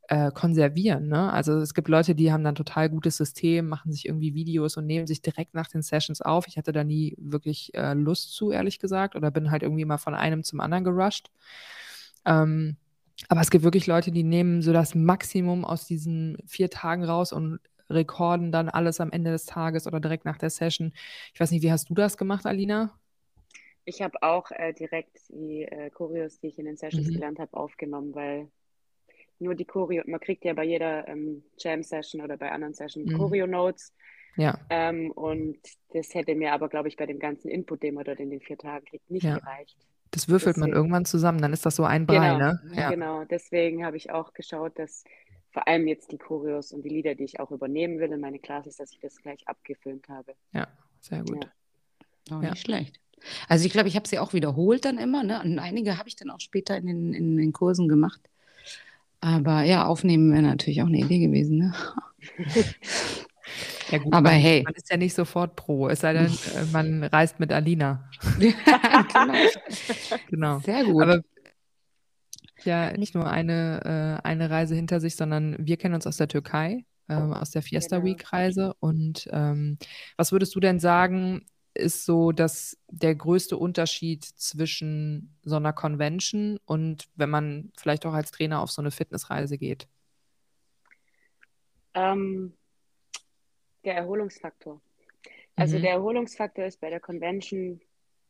äh, 0.08 0.30
konservieren. 0.32 1.08
Ne? 1.08 1.32
Also 1.32 1.58
es 1.58 1.74
gibt 1.74 1.88
Leute, 1.88 2.14
die 2.14 2.32
haben 2.32 2.44
dann 2.44 2.54
total 2.54 2.90
gutes 2.90 3.16
System, 3.16 3.68
machen 3.68 3.90
sich 3.92 4.06
irgendwie 4.06 4.34
Videos 4.34 4.76
und 4.76 4.86
nehmen 4.86 5.06
sich 5.06 5.22
direkt 5.22 5.54
nach 5.54 5.68
den 5.68 5.82
Sessions 5.82 6.20
auf. 6.20 6.46
Ich 6.46 6.58
hatte 6.58 6.72
da 6.72 6.84
nie 6.84 7.16
wirklich 7.18 7.72
äh, 7.74 7.94
Lust 7.94 8.34
zu, 8.34 8.50
ehrlich 8.50 8.78
gesagt, 8.78 9.16
oder 9.16 9.30
bin 9.30 9.50
halt 9.50 9.62
irgendwie 9.62 9.84
mal 9.86 9.98
von 9.98 10.14
einem 10.14 10.42
zum 10.44 10.60
anderen 10.60 10.84
gerusht. 10.84 11.30
Ähm, 12.26 12.76
aber 13.28 13.40
es 13.40 13.50
gibt 13.50 13.64
wirklich 13.64 13.86
Leute, 13.86 14.10
die 14.12 14.24
nehmen 14.24 14.62
so 14.62 14.72
das 14.72 14.94
Maximum 14.94 15.64
aus 15.64 15.86
diesen 15.86 16.38
vier 16.46 16.70
Tagen 16.70 17.04
raus 17.04 17.32
und 17.32 17.60
rekorden 17.90 18.52
dann 18.52 18.68
alles 18.68 19.00
am 19.00 19.12
Ende 19.12 19.30
des 19.30 19.46
Tages 19.46 19.86
oder 19.86 20.00
direkt 20.00 20.24
nach 20.24 20.38
der 20.38 20.50
Session. 20.50 20.92
Ich 21.34 21.40
weiß 21.40 21.50
nicht, 21.50 21.62
wie 21.62 21.72
hast 21.72 21.90
du 21.90 21.94
das 21.94 22.16
gemacht, 22.16 22.46
Alina? 22.46 22.98
Ich 23.84 24.00
habe 24.02 24.22
auch 24.22 24.50
äh, 24.50 24.72
direkt 24.72 25.18
die 25.28 25.62
äh, 25.64 25.90
Choreos, 25.90 26.40
die 26.40 26.48
ich 26.48 26.58
in 26.58 26.64
den 26.66 26.76
Sessions 26.76 27.08
Mhm. 27.08 27.12
gelernt 27.12 27.38
habe, 27.38 27.54
aufgenommen, 27.56 28.14
weil 28.14 28.50
nur 29.38 29.54
die 29.54 29.66
Choreo, 29.66 30.02
man 30.06 30.20
kriegt 30.20 30.44
ja 30.44 30.54
bei 30.54 30.64
jeder 30.64 31.08
ähm, 31.08 31.44
Jam-Session 31.58 32.22
oder 32.22 32.36
bei 32.36 32.50
anderen 32.52 32.74
Sessions 32.74 33.12
Mhm. 33.12 33.12
Choreo-Notes 33.12 33.94
Ja, 34.36 34.58
ähm, 34.70 35.10
und 35.12 35.58
das 35.92 36.14
hätte 36.14 36.34
mir 36.34 36.52
aber, 36.52 36.68
glaube 36.68 36.88
ich, 36.88 36.96
bei 36.96 37.06
dem 37.06 37.18
ganzen 37.20 37.48
Input, 37.48 37.82
den 37.82 37.94
man 37.94 38.04
dort 38.04 38.20
in 38.20 38.30
den 38.30 38.40
vier 38.40 38.58
Tagen 38.58 38.86
kriegt, 38.86 39.10
nicht 39.10 39.26
Ja. 39.26 39.34
gereicht. 39.34 39.76
Das 40.14 40.28
würfelt 40.28 40.56
man 40.56 40.68
Deswegen. 40.70 40.76
irgendwann 40.76 41.04
zusammen, 41.04 41.40
dann 41.40 41.52
ist 41.52 41.66
das 41.66 41.76
so 41.76 41.84
ein 41.84 42.06
Brei, 42.06 42.34
Genau, 42.34 42.38
ne? 42.38 42.60
Ja. 42.76 42.90
Genau, 42.90 43.24
deswegen 43.24 43.84
habe 43.84 43.96
ich 43.96 44.10
auch 44.10 44.32
geschaut, 44.34 44.78
dass 44.78 45.04
vor 45.50 45.66
allem 45.68 45.86
jetzt 45.86 46.10
die 46.12 46.18
Choreos 46.18 46.72
und 46.72 46.82
die 46.84 46.88
Lieder, 46.88 47.14
die 47.14 47.24
ich 47.24 47.40
auch 47.40 47.50
übernehmen 47.50 47.98
will 47.98 48.10
in 48.12 48.20
meine 48.20 48.38
Classes, 48.38 48.76
dass 48.76 48.92
ich 48.92 49.00
das 49.00 49.16
gleich 49.16 49.46
abgefilmt 49.46 50.08
habe. 50.08 50.34
Ja, 50.52 50.66
sehr 51.00 51.22
gut. 51.24 51.44
Ja. 52.28 52.36
Auch 52.36 52.42
Ja. 52.42 52.50
nicht 52.50 52.62
schlecht. 52.64 52.98
Also 53.48 53.64
ich 53.66 53.72
glaube, 53.72 53.88
ich 53.88 53.96
habe 53.96 54.06
sie 54.08 54.18
auch 54.18 54.32
wiederholt 54.32 54.84
dann 54.84 54.98
immer, 54.98 55.22
ne? 55.22 55.40
Und 55.42 55.58
einige 55.58 55.96
habe 55.98 56.08
ich 56.08 56.16
dann 56.16 56.30
auch 56.30 56.40
später 56.40 56.76
in 56.76 56.86
den, 56.86 57.12
in 57.14 57.36
den 57.36 57.52
Kursen 57.52 57.88
gemacht. 57.88 58.20
Aber 59.20 59.62
ja, 59.62 59.86
aufnehmen 59.86 60.32
wäre 60.32 60.42
natürlich 60.42 60.82
auch 60.82 60.86
eine 60.88 60.98
Idee 60.98 61.18
gewesen, 61.20 61.58
ne? 61.58 61.74
Ja, 63.90 63.98
gut, 63.98 64.12
Aber 64.12 64.30
man, 64.30 64.40
hey. 64.40 64.62
man 64.64 64.74
ist 64.74 64.90
ja 64.90 64.96
nicht 64.96 65.14
sofort 65.14 65.56
pro, 65.56 65.88
es 65.88 66.00
sei 66.00 66.12
denn, 66.12 66.26
äh, 66.26 66.64
man 66.72 67.04
reist 67.12 67.40
mit 67.40 67.52
Alina. 67.52 68.08
genau. 68.38 69.34
Genau. 70.30 70.58
Sehr 70.60 70.84
gut. 70.84 71.02
Aber 71.02 71.20
ja 72.64 72.96
nicht 72.96 73.14
nur 73.14 73.28
eine, 73.30 74.20
äh, 74.22 74.26
eine 74.26 74.50
Reise 74.50 74.74
hinter 74.74 75.00
sich, 75.00 75.16
sondern 75.16 75.56
wir 75.58 75.76
kennen 75.76 75.94
uns 75.94 76.06
aus 76.06 76.16
der 76.16 76.28
Türkei, 76.28 76.84
ähm, 77.08 77.32
aus 77.32 77.50
der 77.50 77.62
Fiesta 77.62 77.96
Genau. 77.98 78.08
Week 78.08 78.32
Reise. 78.32 78.74
Und 78.80 79.28
ähm, 79.32 79.78
was 80.16 80.32
würdest 80.32 80.54
du 80.54 80.60
denn 80.60 80.80
sagen, 80.80 81.44
ist 81.74 82.04
so 82.06 82.30
dass 82.32 82.78
der 82.88 83.14
größte 83.14 83.56
Unterschied 83.56 84.24
zwischen 84.24 85.36
so 85.42 85.56
einer 85.56 85.72
Convention 85.72 86.58
und 86.64 87.08
wenn 87.16 87.30
man 87.30 87.72
vielleicht 87.76 88.06
auch 88.06 88.14
als 88.14 88.30
Trainer 88.30 88.60
auf 88.60 88.70
so 88.70 88.80
eine 88.80 88.92
Fitnessreise 88.92 89.58
geht? 89.58 89.88
Ähm, 91.94 92.54
der 93.84 93.94
Erholungsfaktor. 93.96 94.80
Also 95.56 95.78
Mhm. 95.78 95.82
der 95.82 95.92
Erholungsfaktor 95.92 96.64
ist 96.64 96.80
bei 96.80 96.90
der 96.90 97.00
Convention 97.00 97.80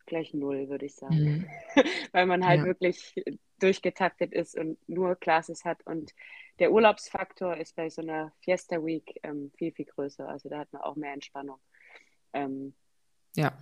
gleich 0.06 0.34
null, 0.34 0.68
würde 0.68 0.86
ich 0.86 0.94
sagen. 0.94 1.14
Mhm. 1.14 1.46
Weil 2.12 2.26
man 2.26 2.44
halt 2.44 2.60
Ja. 2.60 2.66
wirklich 2.66 3.14
durchgetaktet 3.58 4.32
ist 4.32 4.56
und 4.56 4.78
nur 4.88 5.16
Classes 5.16 5.64
hat. 5.64 5.78
Und 5.86 6.12
der 6.58 6.72
Urlaubsfaktor 6.72 7.56
ist 7.56 7.74
bei 7.76 7.88
so 7.88 8.02
einer 8.02 8.32
Fiesta 8.40 8.84
Week 8.84 9.18
ähm, 9.22 9.50
viel, 9.56 9.72
viel 9.72 9.86
größer. 9.86 10.28
Also 10.28 10.48
da 10.48 10.58
hat 10.58 10.72
man 10.72 10.82
auch 10.82 10.96
mehr 10.96 11.12
Entspannung. 11.14 11.58
Ähm, 12.32 12.74
Ja. 13.36 13.52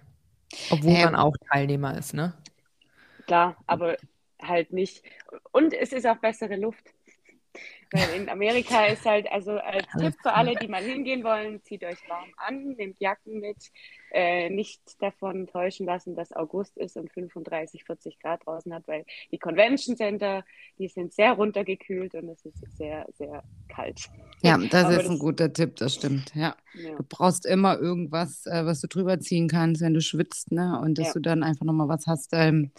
Obwohl 0.70 0.92
Ähm, 0.94 1.05
man 1.05 1.16
auch 1.16 1.35
Teilnehmer 1.50 1.96
ist, 1.96 2.14
ne? 2.14 2.35
klar, 3.26 3.57
aber 3.66 3.96
halt 4.40 4.72
nicht. 4.72 5.05
Und 5.52 5.72
es 5.72 5.92
ist 5.92 6.07
auch 6.07 6.16
bessere 6.18 6.57
Luft. 6.57 6.92
Weil 7.92 8.20
in 8.22 8.28
Amerika 8.31 8.87
ist 8.87 9.05
halt, 9.05 9.31
also 9.31 9.52
als 9.52 9.87
Tipp 9.98 10.14
für 10.22 10.33
alle, 10.33 10.55
die 10.57 10.66
mal 10.68 10.83
hingehen 10.83 11.22
wollen, 11.24 11.62
zieht 11.62 11.85
euch 11.85 11.98
warm 12.09 12.28
an, 12.38 12.70
nehmt 12.78 12.98
Jacken 13.00 13.40
mit, 13.40 13.57
äh, 14.12 14.48
nicht 14.50 14.81
davon 15.00 15.46
täuschen 15.46 15.87
lassen, 15.87 16.14
dass 16.16 16.33
August 16.33 16.76
ist 16.78 16.96
und 16.96 17.11
35, 17.12 17.85
40 17.85 18.18
Grad 18.20 18.46
draußen 18.46 18.72
hat, 18.74 18.88
weil 18.88 19.05
die 19.31 19.38
Convention 19.38 19.96
Center, 19.96 20.42
die 20.78 20.88
sind 20.88 21.12
sehr 21.12 21.33
runtergekühlt 21.33 22.14
und 22.14 22.28
es 22.31 22.44
ist 22.46 22.76
sehr, 22.76 23.07
sehr 23.14 23.42
kalt. 23.68 24.09
ja, 24.42 24.57
das 24.59 24.85
Aber 24.87 24.94
ist 24.94 25.05
ein 25.05 25.11
das- 25.12 25.18
guter 25.20 25.52
Tipp, 25.52 25.76
das 25.76 25.94
stimmt. 25.94 26.35
Ja. 26.35 26.57
Ja. 26.74 26.96
Du 26.96 27.02
brauchst 27.07 27.44
immer 27.46 27.78
irgendwas, 27.78 28.46
äh, 28.46 28.64
was 28.64 28.81
du 28.81 28.87
drüber 28.88 29.20
ziehen 29.20 29.48
kannst, 29.48 29.83
wenn 29.83 29.92
du 29.94 30.00
schwitzt, 30.00 30.50
ne? 30.52 30.81
Und 30.81 30.96
dass 30.98 31.09
Ja. 31.09 31.12
du 31.14 31.20
dann 31.20 31.42
einfach 31.42 31.66
nochmal 31.66 31.88
was 31.88 32.07
hast. 32.07 32.31
Ähm, 32.33 32.70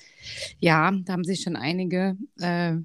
ja, 0.60 0.91
da 0.91 1.13
haben 1.13 1.23
sich 1.23 1.41
schon 1.41 1.56
einige 1.56 2.17
äh, 2.41 2.78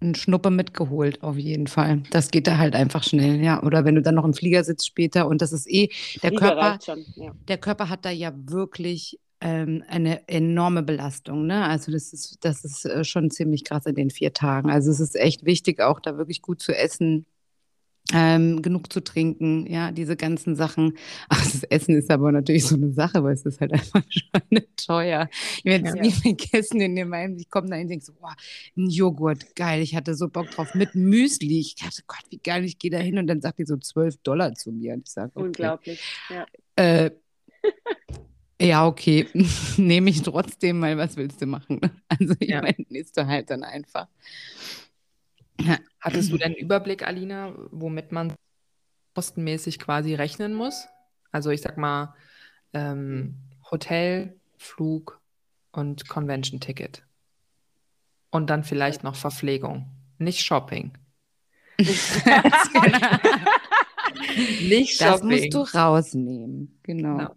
einen 0.00 0.14
Schnuppe 0.14 0.50
mitgeholt, 0.50 1.22
auf 1.22 1.36
jeden 1.36 1.66
Fall. 1.66 2.02
Das 2.10 2.30
geht 2.30 2.46
da 2.46 2.58
halt 2.58 2.74
einfach 2.74 3.02
schnell, 3.02 3.42
ja. 3.42 3.62
Oder 3.62 3.84
wenn 3.84 3.94
du 3.94 4.02
dann 4.02 4.14
noch 4.14 4.24
im 4.24 4.34
Flieger 4.34 4.64
sitzt 4.64 4.86
später 4.86 5.26
und 5.26 5.42
das 5.42 5.52
ist 5.52 5.66
eh, 5.68 5.88
der 6.22 6.30
Flieger 6.30 6.54
Körper, 6.54 6.78
schon, 6.84 7.04
ja. 7.16 7.32
der 7.48 7.58
Körper 7.58 7.88
hat 7.88 8.04
da 8.04 8.10
ja 8.10 8.32
wirklich 8.34 9.18
ähm, 9.40 9.84
eine 9.88 10.26
enorme 10.28 10.82
Belastung. 10.82 11.46
Ne? 11.46 11.64
Also 11.64 11.92
das 11.92 12.12
ist, 12.12 12.38
das 12.44 12.64
ist 12.64 12.84
äh, 12.84 13.04
schon 13.04 13.30
ziemlich 13.30 13.64
krass 13.64 13.86
in 13.86 13.94
den 13.94 14.10
vier 14.10 14.32
Tagen. 14.32 14.70
Also 14.70 14.90
es 14.90 15.00
ist 15.00 15.16
echt 15.16 15.44
wichtig, 15.44 15.80
auch 15.80 16.00
da 16.00 16.16
wirklich 16.16 16.42
gut 16.42 16.60
zu 16.60 16.76
essen, 16.76 17.26
ähm, 18.14 18.62
genug 18.62 18.90
zu 18.92 19.00
trinken, 19.04 19.66
ja, 19.70 19.92
diese 19.92 20.16
ganzen 20.16 20.56
Sachen. 20.56 20.96
Ach, 21.28 21.42
das 21.42 21.62
Essen 21.64 21.94
ist 21.96 22.10
aber 22.10 22.32
natürlich 22.32 22.64
so 22.66 22.74
eine 22.76 22.92
Sache, 22.92 23.22
weil 23.22 23.34
es 23.34 23.42
ist 23.44 23.60
halt 23.60 23.72
einfach 23.74 24.02
schon 24.10 24.62
teuer. 24.76 25.28
Ich 25.58 25.64
werde 25.64 25.88
es 25.88 25.94
Ja. 25.94 26.02
nie 26.02 26.12
vergessen 26.12 26.80
in 26.80 26.96
dem 26.96 27.12
einen, 27.12 27.38
ich 27.38 27.50
komme 27.50 27.68
da 27.68 27.76
hin 27.76 27.84
und 27.84 27.90
denke 27.90 28.04
so, 28.04 28.14
boah, 28.14 28.34
ein 28.76 28.88
Joghurt, 28.88 29.54
geil, 29.56 29.82
ich 29.82 29.94
hatte 29.94 30.14
so 30.14 30.28
Bock 30.28 30.50
drauf, 30.50 30.74
mit 30.74 30.94
Müsli. 30.94 31.60
Ich 31.60 31.74
dachte, 31.74 32.02
Gott, 32.06 32.22
wie 32.30 32.38
geil, 32.38 32.64
ich 32.64 32.78
gehe 32.78 32.90
da 32.90 32.98
hin 32.98 33.18
und 33.18 33.26
dann 33.26 33.40
sagt 33.42 33.58
die 33.58 33.66
so 33.66 33.76
12 33.76 34.16
Dollar 34.22 34.54
zu 34.54 34.72
mir. 34.72 34.94
Und 34.94 35.06
ich 35.06 35.12
sage, 35.12 35.32
okay. 35.34 35.46
Unglaublich. 35.46 36.00
Ja. 36.30 36.46
Äh, 36.76 37.10
ja, 38.60 38.86
okay, 38.86 39.26
nehme 39.76 40.10
ich 40.10 40.22
trotzdem, 40.22 40.80
weil 40.80 40.96
was 40.96 41.16
willst 41.16 41.40
du 41.42 41.46
machen? 41.46 41.80
Also 42.08 42.34
ich 42.40 42.48
Ja. 42.48 42.62
meine, 42.62 42.76
isst 42.90 43.16
du 43.16 43.26
halt 43.26 43.50
dann 43.50 43.62
einfach. 43.62 44.08
Hattest 46.18 46.32
du 46.32 46.38
denn 46.38 46.54
Überblick, 46.54 47.06
Alina, 47.06 47.54
womit 47.70 48.12
man 48.12 48.34
kostenmäßig 49.14 49.78
quasi 49.78 50.14
rechnen 50.14 50.54
muss? 50.54 50.88
Also 51.32 51.50
ich 51.50 51.60
sag 51.60 51.76
mal, 51.76 52.14
ähm, 52.72 53.36
Hotel, 53.70 54.38
Flug 54.56 55.20
und 55.72 56.08
Convention-Ticket. 56.08 57.04
Und 58.30 58.50
dann 58.50 58.64
vielleicht 58.64 59.04
noch 59.04 59.16
Verpflegung. 59.16 59.90
Nicht 60.18 60.44
Shopping. 60.44 60.92
Nicht 64.60 65.00
Das 65.00 65.20
Shopping. 65.20 65.28
musst 65.28 65.54
du 65.54 65.60
rausnehmen, 65.78 66.78
genau. 66.82 67.18
Genau. 67.18 67.34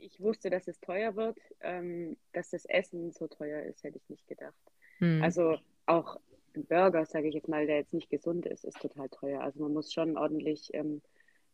Ich 0.00 0.20
wusste, 0.20 0.50
dass 0.50 0.68
es 0.68 0.78
teuer 0.80 1.16
wird. 1.16 1.38
Ähm, 1.60 2.16
dass 2.32 2.50
das 2.50 2.64
Essen 2.66 3.12
so 3.12 3.26
teuer 3.26 3.62
ist, 3.62 3.82
hätte 3.82 3.98
ich 3.98 4.08
nicht 4.08 4.26
gedacht. 4.26 4.54
Hm. 4.98 5.22
Also 5.22 5.58
auch 5.86 6.18
ein 6.56 6.66
Burger, 6.66 7.04
sage 7.06 7.28
ich 7.28 7.34
jetzt 7.34 7.48
mal, 7.48 7.66
der 7.66 7.76
jetzt 7.76 7.92
nicht 7.92 8.10
gesund 8.10 8.46
ist, 8.46 8.64
ist 8.64 8.78
total 8.80 9.08
teuer. 9.08 9.40
Also 9.42 9.60
man 9.60 9.72
muss 9.72 9.92
schon 9.92 10.16
ordentlich 10.16 10.70
ähm, 10.74 11.02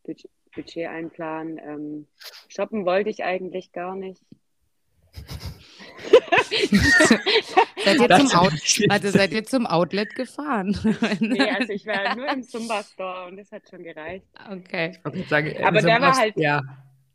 Budget, 0.04 0.30
Budget 0.54 0.88
einplanen. 0.88 1.58
Ähm, 1.58 2.06
shoppen 2.48 2.84
wollte 2.84 3.10
ich 3.10 3.24
eigentlich 3.24 3.72
gar 3.72 3.94
nicht. 3.96 4.22
Seid 7.84 8.00
ihr, 8.00 8.08
zum 8.08 8.30
Out 8.38 8.52
ist 8.54 8.78
nicht 8.80 8.90
also 8.90 9.10
seid 9.10 9.32
ihr 9.32 9.44
zum 9.44 9.66
Outlet 9.66 10.14
gefahren? 10.14 10.76
Nee, 11.20 11.40
also 11.58 11.72
ich 11.72 11.86
war 11.86 12.14
nur 12.16 12.28
im 12.30 12.42
Zumba-Store 12.42 13.26
und 13.26 13.36
das 13.36 13.50
hat 13.52 13.68
schon 13.68 13.82
gereicht. 13.82 14.26
okay. 14.50 14.92
Ich 14.96 15.04
wollte 15.04 15.28
sagen, 15.28 15.64
Aber 15.64 15.80
der 15.80 16.00
war 16.00 16.16
halt- 16.16 16.34
Ja, 16.36 16.62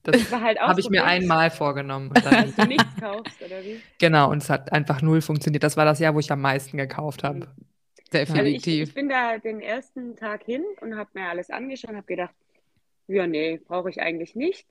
das 0.03 0.17
Das 0.21 0.31
war 0.31 0.41
halt 0.41 0.59
auch 0.59 0.67
habe 0.67 0.79
ich 0.79 0.89
mir 0.89 1.03
einmal 1.05 1.49
vorgenommen. 1.51 2.11
Dass 2.13 2.55
du 2.55 2.65
nichts 2.65 2.95
kaufst, 2.99 3.41
oder 3.41 3.63
wie? 3.63 3.81
genau, 3.99 4.29
und 4.31 4.39
es 4.43 4.49
hat 4.49 4.71
einfach 4.71 5.01
null 5.01 5.21
funktioniert. 5.21 5.63
Das 5.63 5.77
war 5.77 5.85
das 5.85 5.99
Jahr, 5.99 6.13
wo 6.13 6.19
ich 6.19 6.31
am 6.31 6.41
meisten 6.41 6.77
gekauft 6.77 7.23
habe. 7.23 7.47
Also 8.15 8.35
ich, 8.35 8.63
Definitiv. 8.63 8.89
ich 8.89 8.93
bin 8.93 9.09
da 9.09 9.37
den 9.37 9.59
ersten 9.61 10.15
Tag 10.15 10.43
hin 10.43 10.63
und 10.81 10.95
habe 10.97 11.09
mir 11.13 11.27
alles 11.29 11.49
angeschaut 11.49 11.91
und 11.91 11.97
habe 11.97 12.07
gedacht, 12.07 12.35
ja, 13.07 13.27
nee, 13.27 13.59
brauche 13.65 13.89
ich 13.89 14.01
eigentlich 14.01 14.35
nichts. 14.35 14.69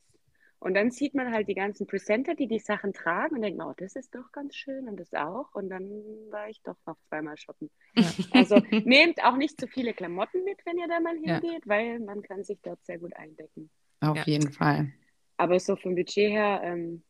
Und 0.58 0.74
dann 0.74 0.92
sieht 0.92 1.14
man 1.14 1.32
halt 1.32 1.48
die 1.48 1.54
ganzen 1.56 1.88
Presenter, 1.88 2.34
die 2.36 2.46
die 2.46 2.60
Sachen 2.60 2.92
tragen 2.92 3.34
und 3.36 3.42
denkt, 3.42 3.60
oh, 3.62 3.72
das 3.76 3.96
ist 3.96 4.14
doch 4.14 4.30
ganz 4.30 4.54
schön 4.54 4.88
und 4.88 4.96
das 5.00 5.12
auch. 5.12 5.52
Und 5.54 5.70
dann 5.70 5.90
war 6.30 6.48
ich 6.48 6.62
doch 6.62 6.76
noch 6.86 6.96
zweimal 7.08 7.36
shoppen. 7.36 7.68
Ja. 7.96 8.12
Also 8.30 8.60
nehmt 8.84 9.22
auch 9.24 9.36
nicht 9.36 9.58
zu 9.58 9.66
viele 9.66 9.92
Klamotten 9.92 10.44
mit, 10.44 10.58
wenn 10.64 10.78
ihr 10.78 10.86
da 10.86 11.00
mal 11.00 11.16
Ja. 11.24 11.40
hingeht, 11.40 11.66
weil 11.66 11.98
man 11.98 12.22
kann 12.22 12.44
sich 12.44 12.60
dort 12.62 12.84
sehr 12.84 12.98
gut 12.98 13.14
eindecken. 13.16 13.70
Auf 14.00 14.16
Ja. 14.18 14.22
jeden 14.24 14.52
Fall. 14.52 14.92
Aber 15.36 15.58
so 15.58 15.74
vom 15.74 15.96
Budget 15.96 16.30
her, 16.30 16.60
ähm, 16.62 17.02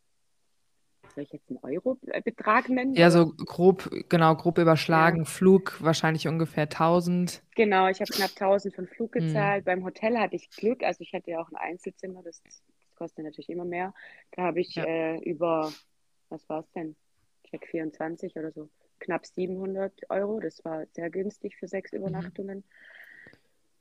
soll 1.14 1.24
ich 1.24 1.32
jetzt 1.32 1.48
einen 1.50 1.58
Euro-Betrag 1.62 2.68
nennen? 2.68 2.94
Ja, 2.94 3.10
so 3.10 3.26
grob, 3.26 3.90
genau, 4.08 4.34
grob 4.36 4.58
überschlagen. 4.58 5.24
Flug 5.26 5.82
wahrscheinlich 5.82 6.28
ungefähr 6.28 6.68
1000. 6.68 7.42
Genau, 7.54 7.86
ich 7.88 8.00
habe 8.00 8.12
knapp 8.12 8.30
1000 8.30 8.74
für 8.74 8.82
den 8.82 8.88
Flug 8.88 9.12
Hm. 9.14 9.26
gezahlt. 9.26 9.64
Beim 9.64 9.84
Hotel 9.84 10.18
hatte 10.18 10.36
ich 10.36 10.50
Glück, 10.56 10.82
also 10.82 11.00
ich 11.02 11.12
hatte 11.12 11.30
ja 11.30 11.40
auch 11.40 11.50
ein 11.50 11.56
Einzelzimmer, 11.56 12.22
das, 12.22 12.42
das 12.42 12.62
kostet 12.96 13.24
natürlich 13.24 13.50
immer 13.50 13.64
mehr. 13.64 13.94
Da 14.32 14.42
habe 14.42 14.60
ich 14.60 14.74
Ja. 14.76 14.84
äh, 14.84 15.18
über, 15.18 15.72
was 16.28 16.48
war 16.48 16.60
es 16.60 16.70
denn? 16.72 16.96
Check 17.50 17.66
24 17.68 18.36
oder 18.36 18.52
so, 18.52 18.70
knapp 19.00 19.26
700 19.26 19.92
Euro. 20.08 20.40
Das 20.40 20.64
war 20.64 20.86
sehr 20.92 21.10
günstig 21.10 21.56
für 21.56 21.68
sechs 21.68 21.92
Übernachtungen. 21.92 22.64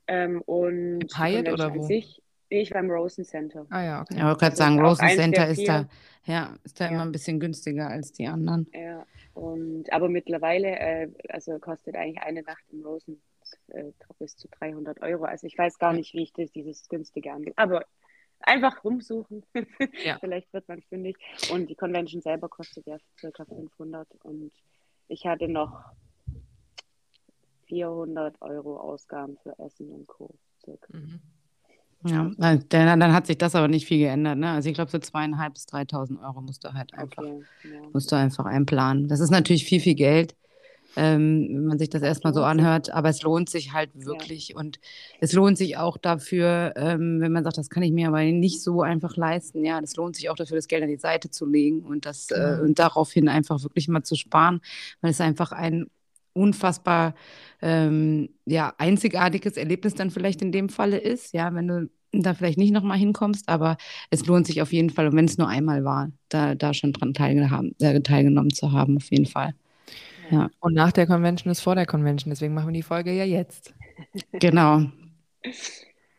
Ähm, 0.06 0.42
und 0.42 1.06
Hyatt 1.16 1.48
oder 1.48 1.74
wo? 1.74 1.82
sich, 1.86 2.21
nee, 2.52 2.60
ich 2.62 2.70
war 2.72 2.80
im 2.80 2.90
Rosen 2.90 3.24
Center. 3.24 3.66
Ah 3.70 3.82
ja, 3.82 4.02
okay. 4.02 4.14
Ja, 4.14 4.18
ich 4.20 4.24
wollte 4.26 4.38
gerade 4.40 4.50
Also 4.52 4.62
sagen, 4.62 4.80
Rosen 4.80 5.08
Center 5.08 5.48
ist 5.48 5.66
da, 5.66 5.88
ja, 6.24 6.54
ist 6.64 6.80
da 6.80 6.84
Ja. 6.84 6.90
immer 6.92 7.02
ein 7.02 7.12
bisschen 7.12 7.40
günstiger 7.40 7.88
als 7.88 8.12
die 8.12 8.26
anderen. 8.26 8.66
Ja, 8.72 9.06
und 9.34 9.90
aber 9.92 10.08
mittlerweile, 10.08 10.68
äh, 10.78 11.08
also 11.28 11.58
kostet 11.58 11.96
eigentlich 11.96 12.22
eine 12.22 12.42
Nacht 12.42 12.64
im 12.70 12.84
Rosen 12.84 13.20
äh, 13.68 13.92
bis 14.18 14.36
zu 14.36 14.48
300 14.48 15.00
Euro. 15.02 15.24
Also 15.24 15.46
ich 15.46 15.56
weiß 15.56 15.78
gar 15.78 15.92
nicht, 15.92 16.12
wie 16.14 16.22
ich 16.24 16.32
das, 16.32 16.52
dieses 16.52 16.88
günstige 16.88 17.32
angeht. 17.32 17.54
Aber 17.56 17.84
einfach 18.40 18.84
rumsuchen. 18.84 19.44
Ja. 20.04 20.18
Vielleicht 20.20 20.52
wird 20.52 20.68
man 20.68 20.82
fündig. 20.82 21.16
Und 21.50 21.68
die 21.70 21.74
Convention 21.74 22.20
selber 22.22 22.48
kostet 22.48 22.86
ja 22.86 22.96
circa 23.18 23.44
500 23.44 24.08
und 24.24 24.52
ich 25.08 25.26
hatte 25.26 25.48
noch 25.48 25.92
400 27.66 28.40
Euro 28.42 28.78
Ausgaben 28.78 29.36
für 29.42 29.58
Essen 29.58 29.90
und 29.90 30.06
Co. 30.06 30.34
Circa. 30.64 30.86
Mhm. 30.96 31.20
Ja, 32.04 32.30
dann, 32.38 32.64
dann 33.00 33.12
hat 33.12 33.26
sich 33.26 33.38
das 33.38 33.54
aber 33.54 33.68
nicht 33.68 33.86
viel 33.86 33.98
geändert. 33.98 34.38
Ne? 34.38 34.50
Also 34.50 34.68
ich 34.68 34.74
glaube, 34.74 34.90
so 34.90 34.98
zweieinhalb 34.98 35.54
bis 35.54 35.66
3.000 35.66 36.20
Euro 36.20 36.40
musst 36.40 36.64
du 36.64 36.72
halt 36.74 36.92
einfach, 36.94 37.22
Okay, 37.22 37.44
ja. 37.64 37.80
musst 37.92 38.10
du 38.10 38.16
einfach 38.16 38.44
einplanen. 38.44 39.08
Das 39.08 39.20
ist 39.20 39.30
natürlich 39.30 39.64
viel, 39.64 39.80
viel 39.80 39.94
Geld, 39.94 40.34
ähm, 40.96 41.48
wenn 41.50 41.64
man 41.66 41.78
sich 41.78 41.88
das 41.90 42.02
erstmal 42.02 42.34
so 42.34 42.42
anhört. 42.44 42.90
Aber 42.92 43.08
es 43.08 43.22
lohnt 43.22 43.48
sich 43.50 43.72
halt 43.72 43.90
wirklich. 43.94 44.54
Und 44.56 44.78
es 45.20 45.32
lohnt 45.32 45.56
sich 45.58 45.76
auch 45.78 45.96
dafür, 45.96 46.72
ähm, 46.76 47.20
wenn 47.20 47.32
man 47.32 47.44
sagt, 47.44 47.58
das 47.58 47.70
kann 47.70 47.82
ich 47.82 47.92
mir 47.92 48.08
aber 48.08 48.22
nicht 48.24 48.62
so 48.62 48.82
einfach 48.82 49.16
leisten. 49.16 49.64
Ja, 49.64 49.80
das 49.80 49.96
lohnt 49.96 50.16
sich 50.16 50.28
auch 50.28 50.36
dafür, 50.36 50.56
das 50.56 50.68
Geld 50.68 50.82
an 50.82 50.88
die 50.90 50.96
Seite 50.98 51.30
zu 51.30 51.46
legen 51.46 51.82
und, 51.82 52.04
das, 52.06 52.30
äh, 52.30 52.34
Genau. 52.36 52.62
und 52.64 52.78
daraufhin 52.78 53.28
einfach 53.28 53.62
wirklich 53.62 53.88
mal 53.88 54.02
zu 54.02 54.16
sparen, 54.16 54.60
weil 55.00 55.12
es 55.12 55.20
einfach 55.20 55.52
ein 55.52 55.86
unfassbar 56.34 57.14
ähm, 57.60 58.30
ja, 58.46 58.74
einzigartiges 58.78 59.56
Erlebnis 59.56 59.94
dann 59.94 60.10
vielleicht 60.10 60.42
in 60.42 60.52
dem 60.52 60.68
Falle 60.68 60.98
ist, 60.98 61.32
ja, 61.34 61.54
wenn 61.54 61.68
du 61.68 61.90
da 62.12 62.34
vielleicht 62.34 62.58
nicht 62.58 62.72
nochmal 62.72 62.98
hinkommst, 62.98 63.48
aber 63.48 63.76
es 64.10 64.26
lohnt 64.26 64.46
sich 64.46 64.60
auf 64.60 64.72
jeden 64.72 64.90
Fall, 64.90 65.06
und 65.08 65.16
wenn 65.16 65.24
es 65.24 65.38
nur 65.38 65.48
einmal 65.48 65.84
war, 65.84 66.10
da, 66.28 66.54
da 66.54 66.74
schon 66.74 66.92
dran 66.92 67.14
teilgehaben, 67.14 67.74
äh, 67.80 68.00
teilgenommen 68.02 68.50
zu 68.52 68.72
haben, 68.72 68.96
auf 68.98 69.10
jeden 69.10 69.26
Fall. 69.26 69.54
Ja, 70.30 70.50
Und 70.60 70.74
nach 70.74 70.92
der 70.92 71.06
Convention 71.06 71.50
ist 71.50 71.60
vor 71.60 71.74
der 71.74 71.86
Convention, 71.86 72.30
deswegen 72.30 72.54
machen 72.54 72.68
wir 72.68 72.72
die 72.74 72.82
Folge 72.82 73.12
ja 73.12 73.24
jetzt. 73.24 73.74
genau. 74.32 74.82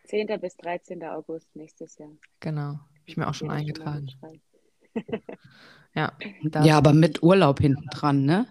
10. 0.06 0.28
bis 0.40 0.56
13. 0.58 1.04
August 1.04 1.56
nächstes 1.56 1.98
Jahr. 1.98 2.12
Genau. 2.40 2.62
Habe 2.62 2.80
ich 3.06 3.18
mir 3.18 3.28
auch 3.28 3.34
schon 3.34 3.50
eingetragen. 3.50 4.06
mitschreiben. 4.06 4.42
Ja, 5.96 6.12
Ja, 6.64 6.78
aber 6.78 6.94
mit 6.94 7.24
Urlaub 7.24 7.60
hinten 7.60 7.88
dran, 7.90 8.26
ne? 8.26 8.48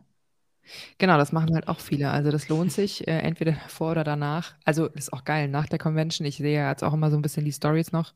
Genau, 0.99 1.17
das 1.19 1.33
machen 1.33 1.55
halt 1.55 1.69
auch 1.69 1.81
viele. 1.81 2.11
Also 2.11 2.31
das 2.31 2.49
lohnt 2.49 2.73
sich, 2.73 3.07
äh, 3.07 3.19
entweder 3.19 3.55
vor 3.69 3.93
oder 3.93 4.05
danach. 4.05 4.55
Also 4.65 4.89
das 4.89 5.05
ist 5.05 5.13
auch 5.13 5.25
geil, 5.25 5.49
nach 5.49 5.67
der 5.67 5.79
Convention, 5.79 6.27
ich 6.27 6.37
sehe 6.37 6.55
ja 6.57 6.71
jetzt 6.71 6.83
auch 6.85 6.93
immer 6.95 7.11
so 7.11 7.17
ein 7.17 7.23
bisschen 7.23 7.45
die 7.45 7.53
Stories 7.53 7.93
noch. 7.93 8.15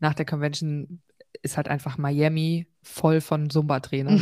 Nach 0.00 0.14
der 0.14 0.26
Convention 0.26 1.00
ist 1.42 1.56
halt 1.56 1.68
einfach 1.68 1.98
Miami 1.98 2.66
voll 2.82 3.20
von 3.20 3.50
Zumba-Trainern. 3.50 4.20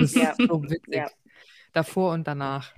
Das 0.00 0.14
Ja. 0.14 0.30
ist 0.30 0.48
so 0.48 0.62
witzig. 0.64 0.94
Ja. 0.94 1.06
Davor 1.72 2.12
und 2.12 2.26
danach. 2.26 2.72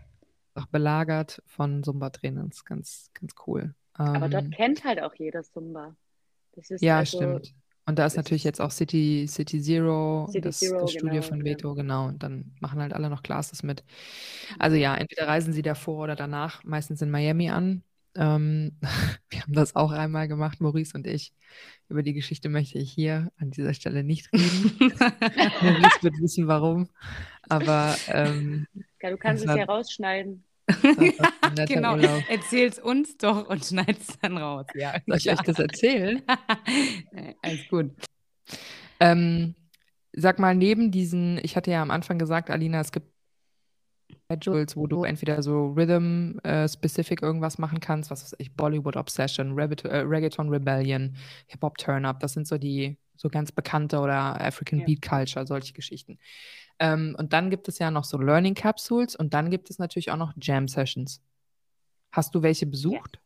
Auch 0.54 0.66
belagert 0.66 1.42
von 1.46 1.82
Zumba-Trainern. 1.82 2.48
Das 2.50 2.58
ist 2.58 2.64
ganz, 2.64 3.10
ganz 3.14 3.34
cool. 3.46 3.74
Aber 3.94 4.26
Ähm, 4.26 4.30
dort 4.30 4.52
kennt 4.52 4.84
halt 4.84 5.02
auch 5.02 5.14
jeder 5.14 5.42
Zumba. 5.42 5.96
Das 6.54 6.70
ist 6.70 6.82
ja, 6.82 6.98
also, 6.98 7.16
stimmt. 7.18 7.54
Und 7.84 7.98
da 7.98 8.06
ist 8.06 8.16
natürlich 8.16 8.44
jetzt 8.44 8.60
auch 8.60 8.70
City, 8.70 9.26
City 9.28 9.60
Zero, 9.60 10.26
City 10.28 10.40
das, 10.40 10.58
Zero, 10.58 10.80
das 10.82 10.92
Studio 10.92 11.20
genau, 11.20 11.28
von 11.28 11.38
ja. 11.40 11.44
Veto, 11.44 11.74
genau. 11.74 12.06
Und 12.08 12.22
dann 12.22 12.52
machen 12.60 12.80
halt 12.80 12.92
alle 12.92 13.10
noch 13.10 13.22
Classes 13.22 13.62
mit. 13.62 13.82
Also 14.58 14.76
ja, 14.76 14.94
entweder 14.94 15.26
reisen 15.26 15.52
sie 15.52 15.62
davor 15.62 16.04
oder 16.04 16.16
danach, 16.16 16.62
meistens 16.64 17.02
in 17.02 17.10
Miami 17.10 17.50
an. 17.50 17.82
Ähm, 18.14 18.76
wir 19.30 19.40
haben 19.42 19.52
das 19.52 19.74
auch 19.74 19.90
einmal 19.90 20.28
gemacht, 20.28 20.60
Maurice 20.60 20.96
und 20.96 21.06
ich. 21.06 21.32
Über 21.88 22.02
die 22.02 22.12
Geschichte 22.12 22.48
möchte 22.48 22.78
ich 22.78 22.92
hier 22.92 23.32
an 23.36 23.50
dieser 23.50 23.74
Stelle 23.74 24.04
nicht 24.04 24.32
reden. 24.32 24.72
Maurice 25.60 26.02
wird 26.02 26.20
wissen, 26.20 26.46
warum. 26.46 26.88
Aber 27.48 27.96
ähm, 28.08 28.66
Ja, 29.02 29.10
du 29.10 29.16
kannst 29.16 29.42
es 29.42 29.48
war- 29.48 29.56
ja 29.58 29.64
rausschneiden. 29.64 30.44
genau, 31.68 31.94
Urlaub. 31.94 32.22
erzähl's 32.28 32.78
uns 32.78 33.16
doch 33.16 33.48
und 33.48 33.64
schneid's 33.64 34.18
dann 34.20 34.38
raus. 34.38 34.66
Ja, 34.74 34.94
Soll 35.06 35.16
ich 35.16 35.30
euch 35.30 35.40
das 35.40 35.58
erzählen? 35.58 36.22
Alles 37.42 37.68
gut. 37.68 37.90
Ähm, 39.00 39.54
sag 40.12 40.38
mal, 40.38 40.54
neben 40.54 40.90
diesen, 40.90 41.38
ich 41.42 41.56
hatte 41.56 41.70
ja 41.70 41.82
am 41.82 41.90
Anfang 41.90 42.18
gesagt, 42.18 42.50
Alina, 42.50 42.80
es 42.80 42.92
gibt 42.92 43.12
Schedules, 44.30 44.76
wo 44.76 44.86
du 44.86 45.04
entweder 45.04 45.42
so 45.42 45.72
Rhythm-specific 45.72 47.22
irgendwas 47.22 47.58
machen 47.58 47.80
kannst, 47.80 48.10
was 48.10 48.22
weiß 48.24 48.36
ich, 48.38 48.54
Bollywood 48.54 48.96
Obsession, 48.96 49.52
Rabbit, 49.58 49.84
äh, 49.84 49.98
Reggaeton 49.98 50.48
Rebellion, 50.48 51.16
Hip-Hop 51.48 51.78
Turn-Up, 51.78 52.20
das 52.20 52.32
sind 52.32 52.46
so 52.46 52.58
die 52.58 52.96
so 53.16 53.28
ganz 53.28 53.52
bekannte 53.52 53.98
oder 54.00 54.40
African 54.40 54.80
Ja. 54.80 54.86
Beat 54.86 55.02
Culture, 55.02 55.46
solche 55.46 55.72
Geschichten. 55.72 56.18
Ähm, 56.78 57.14
und 57.18 57.32
dann 57.32 57.50
gibt 57.50 57.68
es 57.68 57.78
ja 57.78 57.90
noch 57.90 58.04
so 58.04 58.18
Learning 58.18 58.54
Capsules 58.54 59.14
und 59.16 59.34
dann 59.34 59.50
gibt 59.50 59.70
es 59.70 59.78
natürlich 59.78 60.10
auch 60.10 60.16
noch 60.16 60.32
Jam 60.40 60.68
Sessions. 60.68 61.22
Hast 62.10 62.34
du 62.34 62.42
welche 62.42 62.66
besucht? 62.66 63.20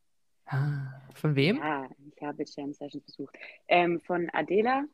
Ah, 0.47 0.93
von 1.15 1.35
wem? 1.35 1.57
Ja, 1.57 1.89
ich 2.15 2.23
habe 2.23 2.45
Jam 2.47 2.73
Sessions 2.73 3.05
besucht. 3.05 3.37
Ähm, 3.69 4.01
von 4.01 4.29
Adela 4.33 4.85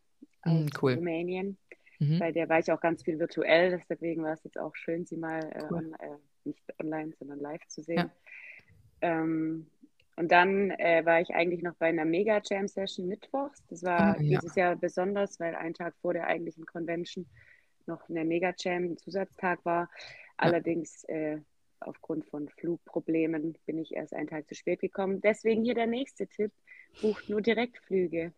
aus 0.43 0.53
Mm, 0.65 0.67
cool. 0.81 0.95
Rumänien. 0.95 1.59
Mhm. 1.99 2.19
Bei 2.19 2.33
der 2.33 2.49
war 2.49 2.59
ich 2.59 2.71
auch 2.73 2.81
ganz 2.81 3.03
viel 3.05 3.19
virtuell, 3.19 3.81
deswegen 3.89 4.23
war 4.25 4.33
es 4.33 4.43
jetzt 4.45 4.59
auch 4.59 4.75
schön, 4.75 5.05
sie 5.07 5.17
mal 5.17 5.41
äh, 5.53 5.63
Cool. 5.71 5.79
on, 5.79 5.93
äh, 5.95 6.17
nicht 6.45 6.63
online, 6.81 7.13
sondern 7.19 7.39
live 7.39 7.65
zu 7.69 7.83
sehen. 7.83 7.99
Ja. 7.99 8.11
Ähm, 9.03 9.67
und 10.17 10.31
dann 10.31 10.71
äh, 10.73 11.05
war 11.05 11.21
ich 11.21 11.35
eigentlich 11.35 11.63
noch 11.63 11.75
bei 11.77 11.87
einer 11.89 12.05
Mega 12.05 12.41
Jam 12.45 12.69
Session 12.69 13.07
mittwochs. 13.09 13.65
Das 13.69 13.83
war 13.83 14.17
Ah, 14.17 14.17
ja. 14.21 14.39
dieses 14.41 14.55
Jahr 14.55 14.77
besonders, 14.77 15.41
weil 15.41 15.55
ein 15.55 15.75
Tag 15.75 15.95
vor 16.01 16.13
der 16.13 16.27
eigentlichen 16.27 16.67
Convention 16.67 17.27
noch 17.87 18.09
eine 18.09 18.25
Mega 18.25 18.53
Jam, 18.59 18.97
Zusatztag 18.99 19.65
war. 19.65 19.91
Allerdings 20.37 21.05
äh, 21.05 21.39
aufgrund 21.81 22.27
von 22.27 22.49
Flugproblemen 22.49 23.59
bin 23.67 23.79
ich 23.79 23.95
erst 23.95 24.15
einen 24.15 24.29
Tag 24.29 24.47
zu 24.49 24.55
spät 24.55 24.81
gekommen. 24.81 25.21
Deswegen 25.21 25.65
hier 25.65 25.75
der 25.75 25.87
nächste 25.87 26.27
Tipp: 26.27 26.53
Bucht 27.01 27.29
nur 27.29 27.41
Direktflüge 27.41 28.33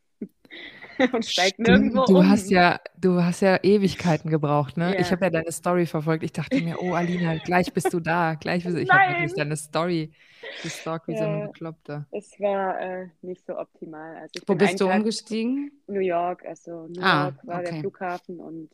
und 1.12 1.24
steigt 1.26 1.58
Stimmt, 1.60 1.60
nirgendwo 1.60 2.04
du 2.08 2.22
um. 2.22 2.26
hast 2.26 2.50
ja, 2.50 2.80
du 2.96 3.22
hast 3.22 3.40
ja 3.40 3.58
Ewigkeiten 3.62 4.30
gebraucht, 4.30 4.76
ne? 4.76 4.94
Ich 4.98 5.10
Ja. 5.10 5.12
habe 5.12 5.24
ja 5.26 5.30
deine 5.30 5.50
Story 5.52 5.86
verfolgt. 5.86 6.22
Ich 6.24 6.32
dachte 6.32 6.60
mir, 6.60 6.80
oh 6.80 6.92
Alina, 6.94 7.36
gleich 7.38 7.72
bist 7.72 7.92
du 7.92 8.00
da, 8.00 8.34
gleich 8.34 8.64
bist 8.64 8.76
du. 8.76 8.80
Ich 8.80 8.92
habe 8.92 9.06
wirklich 9.08 9.32
deine 9.34 9.56
Story 9.56 10.12
gestalkt 10.60 11.08
wie 11.08 11.16
so 11.16 11.24
ein 11.24 11.32
Ja. 11.32 11.42
Bekloppter. 11.42 12.06
Es 12.10 12.38
war 12.40 12.80
äh, 12.80 13.08
nicht 13.22 13.44
so 13.46 13.58
optimal. 13.58 14.16
Also 14.18 14.38
ich 14.40 14.46
Wo 14.46 14.54
bist 14.54 14.80
du 14.80 14.88
Tag 14.88 14.94
umgestiegen? 14.96 15.70
New 15.88 16.00
York, 16.00 16.44
also 16.46 16.86
New 16.88 17.02
Ah, 17.02 17.26
York 17.26 17.36
war 17.46 17.62
der 17.62 17.70
okay. 17.70 17.80
Flughafen 17.80 18.40
und 18.40 18.70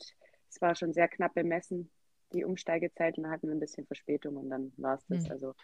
es 0.51 0.61
war 0.61 0.75
schon 0.77 0.93
sehr 0.93 1.09
knapp 1.09 1.35
bemessen, 1.35 1.91
die 2.33 2.45
Umsteigezeit, 2.45 3.17
und 3.19 3.25
dann 3.25 3.33
hatten 3.33 3.49
wir 3.49 3.55
ein 3.55 3.61
bisschen 3.61 3.87
Verspätung 3.87 4.37
und 4.37 4.51
dann 4.51 4.73
war 4.77 4.97
es 4.97 5.07
das. 5.09 5.25
Hm. 5.25 5.31
Also 5.31 5.55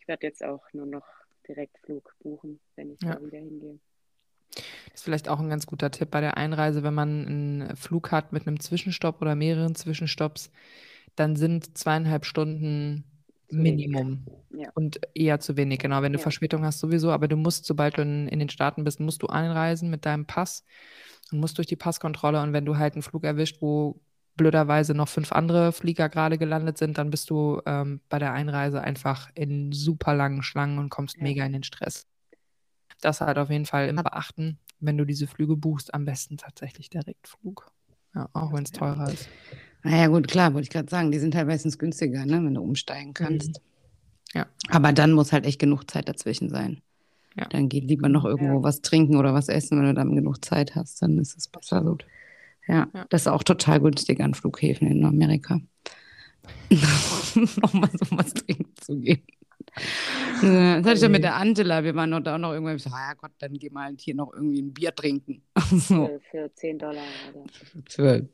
ich 0.00 0.08
werde 0.08 0.26
jetzt 0.26 0.44
auch 0.44 0.64
nur 0.72 0.86
noch 0.86 1.06
Direktflug 1.48 2.16
buchen, 2.20 2.60
wenn 2.76 2.92
ich 2.92 3.00
Ja. 3.02 3.14
da 3.14 3.20
wieder 3.22 3.38
hingehe. 3.38 3.78
Das 4.54 4.96
ist 4.96 5.02
vielleicht 5.04 5.28
auch 5.28 5.40
ein 5.40 5.48
ganz 5.48 5.66
guter 5.66 5.90
Tipp 5.90 6.10
bei 6.10 6.20
der 6.20 6.36
Einreise, 6.36 6.82
wenn 6.82 6.94
man 6.94 7.26
einen 7.26 7.76
Flug 7.76 8.10
hat 8.12 8.32
mit 8.32 8.46
einem 8.46 8.60
Zwischenstopp 8.60 9.20
oder 9.22 9.34
mehreren 9.34 9.74
Zwischenstopps, 9.74 10.50
dann 11.16 11.36
sind 11.36 11.76
zweieinhalb 11.78 12.24
Stunden 12.24 13.04
Zu. 13.48 13.56
Minimum 13.56 14.26
Ja. 14.56 14.70
und 14.74 15.00
eher 15.14 15.40
zu 15.40 15.56
wenig. 15.56 15.78
Genau, 15.80 16.02
wenn 16.02 16.12
du 16.12 16.18
Ja. 16.18 16.22
Verspätung 16.22 16.64
hast 16.64 16.80
sowieso, 16.80 17.10
aber 17.10 17.28
du 17.28 17.36
musst, 17.36 17.64
sobald 17.64 17.98
du 17.98 18.02
in, 18.02 18.28
in 18.28 18.38
den 18.38 18.48
Staaten 18.48 18.84
bist, 18.84 19.00
musst 19.00 19.22
du 19.22 19.26
einreisen 19.28 19.90
mit 19.90 20.06
deinem 20.06 20.26
Pass 20.26 20.64
und 21.32 21.40
musst 21.40 21.58
durch 21.58 21.66
die 21.66 21.76
Passkontrolle 21.76 22.40
und 22.42 22.52
wenn 22.52 22.64
du 22.64 22.76
halt 22.78 22.94
einen 22.94 23.02
Flug 23.02 23.24
erwischt, 23.24 23.60
wo 23.60 24.00
blöderweise 24.36 24.94
noch 24.94 25.08
fünf 25.08 25.32
andere 25.32 25.72
Flieger 25.72 26.08
gerade 26.08 26.38
gelandet 26.38 26.78
sind, 26.78 26.96
dann 26.98 27.10
bist 27.10 27.28
du 27.30 27.60
ähm, 27.66 28.00
bei 28.08 28.18
der 28.18 28.32
Einreise 28.32 28.80
einfach 28.80 29.30
in 29.34 29.72
super 29.72 30.14
langen 30.14 30.42
Schlangen 30.42 30.78
und 30.78 30.88
kommst 30.88 31.16
Ja. 31.16 31.22
mega 31.24 31.44
in 31.44 31.52
den 31.52 31.62
Stress. 31.62 32.06
Das 33.00 33.20
halt 33.20 33.38
auf 33.38 33.50
jeden 33.50 33.66
Fall 33.66 33.88
im 33.88 33.98
Hat- 33.98 34.04
Beachten, 34.04 34.58
wenn 34.80 34.96
du 34.98 35.04
diese 35.04 35.26
Flüge 35.26 35.56
buchst, 35.56 35.92
am 35.94 36.04
besten 36.04 36.36
tatsächlich 36.36 36.90
Direktflug. 36.90 37.70
Ja, 38.14 38.28
auch 38.32 38.52
wenn 38.52 38.64
es 38.64 38.72
teurer 38.72 39.10
ist. 39.12 39.28
Naja, 39.82 40.08
gut, 40.08 40.28
klar, 40.28 40.52
wollte 40.52 40.64
ich 40.64 40.70
gerade 40.70 40.90
sagen, 40.90 41.10
die 41.12 41.18
sind 41.18 41.34
halt 41.34 41.46
meistens 41.46 41.78
günstiger, 41.78 42.26
ne, 42.26 42.42
wenn 42.44 42.54
du 42.54 42.60
umsteigen 42.60 43.14
kannst. 43.14 43.60
Ja. 44.34 44.46
Aber 44.68 44.92
dann 44.92 45.12
muss 45.12 45.32
halt 45.32 45.46
echt 45.46 45.58
genug 45.58 45.90
Zeit 45.90 46.08
dazwischen 46.08 46.50
sein. 46.50 46.82
Ja. 47.36 47.46
Dann 47.46 47.68
geht 47.68 47.84
lieber 47.84 48.08
noch 48.08 48.24
irgendwo 48.24 48.56
Ja. 48.58 48.62
was 48.62 48.80
trinken 48.82 49.16
oder 49.16 49.32
was 49.32 49.48
essen, 49.48 49.78
wenn 49.78 49.86
du 49.86 49.94
dann 49.94 50.14
genug 50.16 50.44
Zeit 50.44 50.74
hast, 50.74 51.00
dann 51.02 51.18
ist 51.18 51.36
es 51.38 51.48
besser. 51.48 51.96
Ja, 52.66 52.88
Ja. 52.92 53.06
das 53.08 53.22
ist 53.22 53.26
auch 53.28 53.42
total 53.44 53.80
günstig 53.80 54.20
an 54.20 54.34
Flughäfen 54.34 54.88
in 54.88 55.04
Amerika. 55.04 55.60
Nochmal 57.62 57.90
so 57.92 58.06
was 58.16 58.34
trinken 58.34 58.72
zu 58.80 58.96
gehen. 58.98 59.22
Das 60.42 60.84
hatte 60.84 60.92
ich 60.94 61.02
ja 61.02 61.08
mit 61.08 61.22
der 61.22 61.36
Angela, 61.36 61.84
wir 61.84 61.94
waren 61.94 62.24
da 62.24 62.34
auch 62.34 62.38
noch 62.38 62.52
irgendwann, 62.52 62.76
ich 62.76 62.82
so, 62.82 62.90
ah 62.90 63.10
ja 63.10 63.14
Gott, 63.14 63.32
dann 63.38 63.52
geh 63.54 63.68
mal 63.68 63.84
halt 63.84 64.00
hier 64.00 64.14
noch 64.14 64.32
irgendwie 64.32 64.62
ein 64.62 64.72
Bier 64.72 64.94
trinken. 64.94 65.42
So, 65.70 66.06
Für, 66.06 66.20
für 66.30 66.54
10 66.54 66.78
Dollar 66.78 67.04
oder 67.28 67.44
für, 67.88 68.28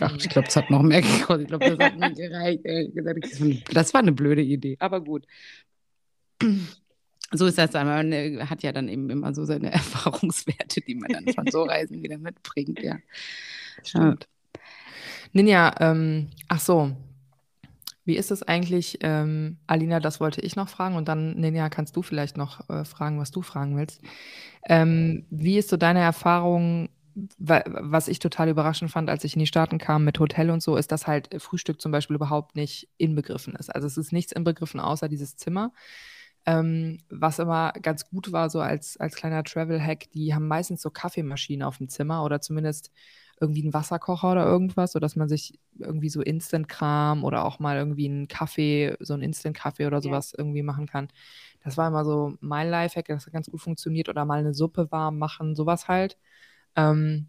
ach, 0.00 0.16
ich 0.16 0.28
glaube, 0.28 0.48
es 0.48 0.56
hat 0.56 0.70
noch 0.70 0.82
mehr 0.82 1.02
gekostet. 1.02 1.42
Ich 1.42 1.48
glaube, 1.48 1.76
das 1.76 1.86
hat 1.86 1.98
mir 1.98 2.12
gereicht. 2.12 3.74
Das 3.74 3.94
war 3.94 4.00
eine 4.00 4.12
blöde 4.12 4.42
Idee, 4.42 4.76
aber 4.78 5.00
gut. 5.00 5.26
So 7.32 7.46
ist 7.46 7.58
das 7.58 7.70
dann. 7.70 7.86
Man 7.86 8.12
äh, 8.12 8.38
hat 8.46 8.62
ja 8.62 8.72
dann 8.72 8.88
eben 8.88 9.10
immer 9.10 9.34
so 9.34 9.44
seine 9.44 9.72
Erfahrungswerte, 9.72 10.80
die 10.80 10.94
man 10.94 11.10
dann 11.10 11.34
von 11.34 11.46
so 11.50 11.64
Reisen 11.64 12.02
wieder 12.02 12.18
mitbringt, 12.18 12.80
ja. 12.80 12.98
Stimmt. 13.82 14.28
Ninja, 15.32 15.74
ähm, 15.80 16.30
ach 16.48 16.60
so. 16.60 16.96
Wie 18.06 18.16
ist 18.16 18.30
es 18.30 18.42
eigentlich, 18.44 18.98
ähm, 19.02 19.58
Alina, 19.66 20.00
das 20.00 20.20
wollte 20.20 20.40
ich 20.40 20.54
noch 20.56 20.68
fragen 20.68 20.94
und 20.94 21.08
dann, 21.08 21.34
Ninja, 21.34 21.68
kannst 21.68 21.96
du 21.96 22.02
vielleicht 22.02 22.36
noch 22.36 22.70
äh, 22.70 22.84
fragen, 22.84 23.18
was 23.18 23.32
du 23.32 23.42
fragen 23.42 23.76
willst. 23.76 24.00
Ähm, 24.68 25.26
wie 25.30 25.58
ist 25.58 25.68
so 25.68 25.76
deine 25.76 26.00
Erfahrung, 26.00 26.88
wa 27.38 27.62
was 27.66 28.06
ich 28.08 28.20
total 28.20 28.48
überraschend 28.48 28.92
fand, 28.92 29.10
als 29.10 29.24
ich 29.24 29.34
in 29.34 29.40
die 29.40 29.46
Staaten 29.46 29.78
kam 29.78 30.04
mit 30.04 30.20
Hotel 30.20 30.50
und 30.50 30.62
so, 30.62 30.76
ist, 30.76 30.92
dass 30.92 31.08
halt 31.08 31.30
Frühstück 31.42 31.80
zum 31.80 31.90
Beispiel 31.90 32.16
überhaupt 32.16 32.54
nicht 32.54 32.88
inbegriffen 32.96 33.56
ist. 33.56 33.74
Also 33.74 33.88
es 33.88 33.96
ist 33.96 34.12
nichts 34.12 34.32
inbegriffen 34.32 34.78
außer 34.80 35.08
dieses 35.08 35.36
Zimmer. 35.36 35.72
Ähm, 36.46 36.98
was 37.10 37.40
immer 37.40 37.72
ganz 37.82 38.08
gut 38.08 38.30
war, 38.30 38.50
so 38.50 38.60
als, 38.60 38.96
als 38.98 39.16
kleiner 39.16 39.42
Travel-Hack, 39.42 40.12
die 40.12 40.32
haben 40.32 40.46
meistens 40.46 40.80
so 40.80 40.90
Kaffeemaschinen 40.90 41.66
auf 41.66 41.78
dem 41.78 41.88
Zimmer 41.88 42.22
oder 42.22 42.40
zumindest 42.40 42.92
irgendwie 43.40 43.62
einen 43.62 43.74
Wasserkocher 43.74 44.32
oder 44.32 44.46
irgendwas, 44.46 44.92
sodass 44.92 45.16
man 45.16 45.28
sich 45.28 45.58
irgendwie 45.78 46.08
so 46.08 46.22
Instant-Kram 46.22 47.24
oder 47.24 47.44
auch 47.44 47.58
mal 47.58 47.76
irgendwie 47.76 48.08
einen 48.08 48.28
Kaffee, 48.28 48.96
so 49.00 49.14
einen 49.14 49.22
Instant-Kaffee 49.22 49.86
oder 49.86 49.98
Ja. 49.98 50.02
sowas 50.02 50.34
irgendwie 50.36 50.62
machen 50.62 50.86
kann. 50.86 51.08
Das 51.64 51.76
war 51.76 51.88
immer 51.88 52.04
so 52.04 52.34
mein 52.40 52.70
Lifehack, 52.70 53.06
das 53.08 53.26
hat 53.26 53.32
ganz 53.32 53.50
gut 53.50 53.60
funktioniert. 53.60 54.08
Oder 54.08 54.24
mal 54.24 54.38
eine 54.40 54.54
Suppe 54.54 54.90
warm 54.90 55.18
machen, 55.18 55.54
sowas 55.56 55.88
halt. 55.88 56.16
Ähm, 56.76 57.28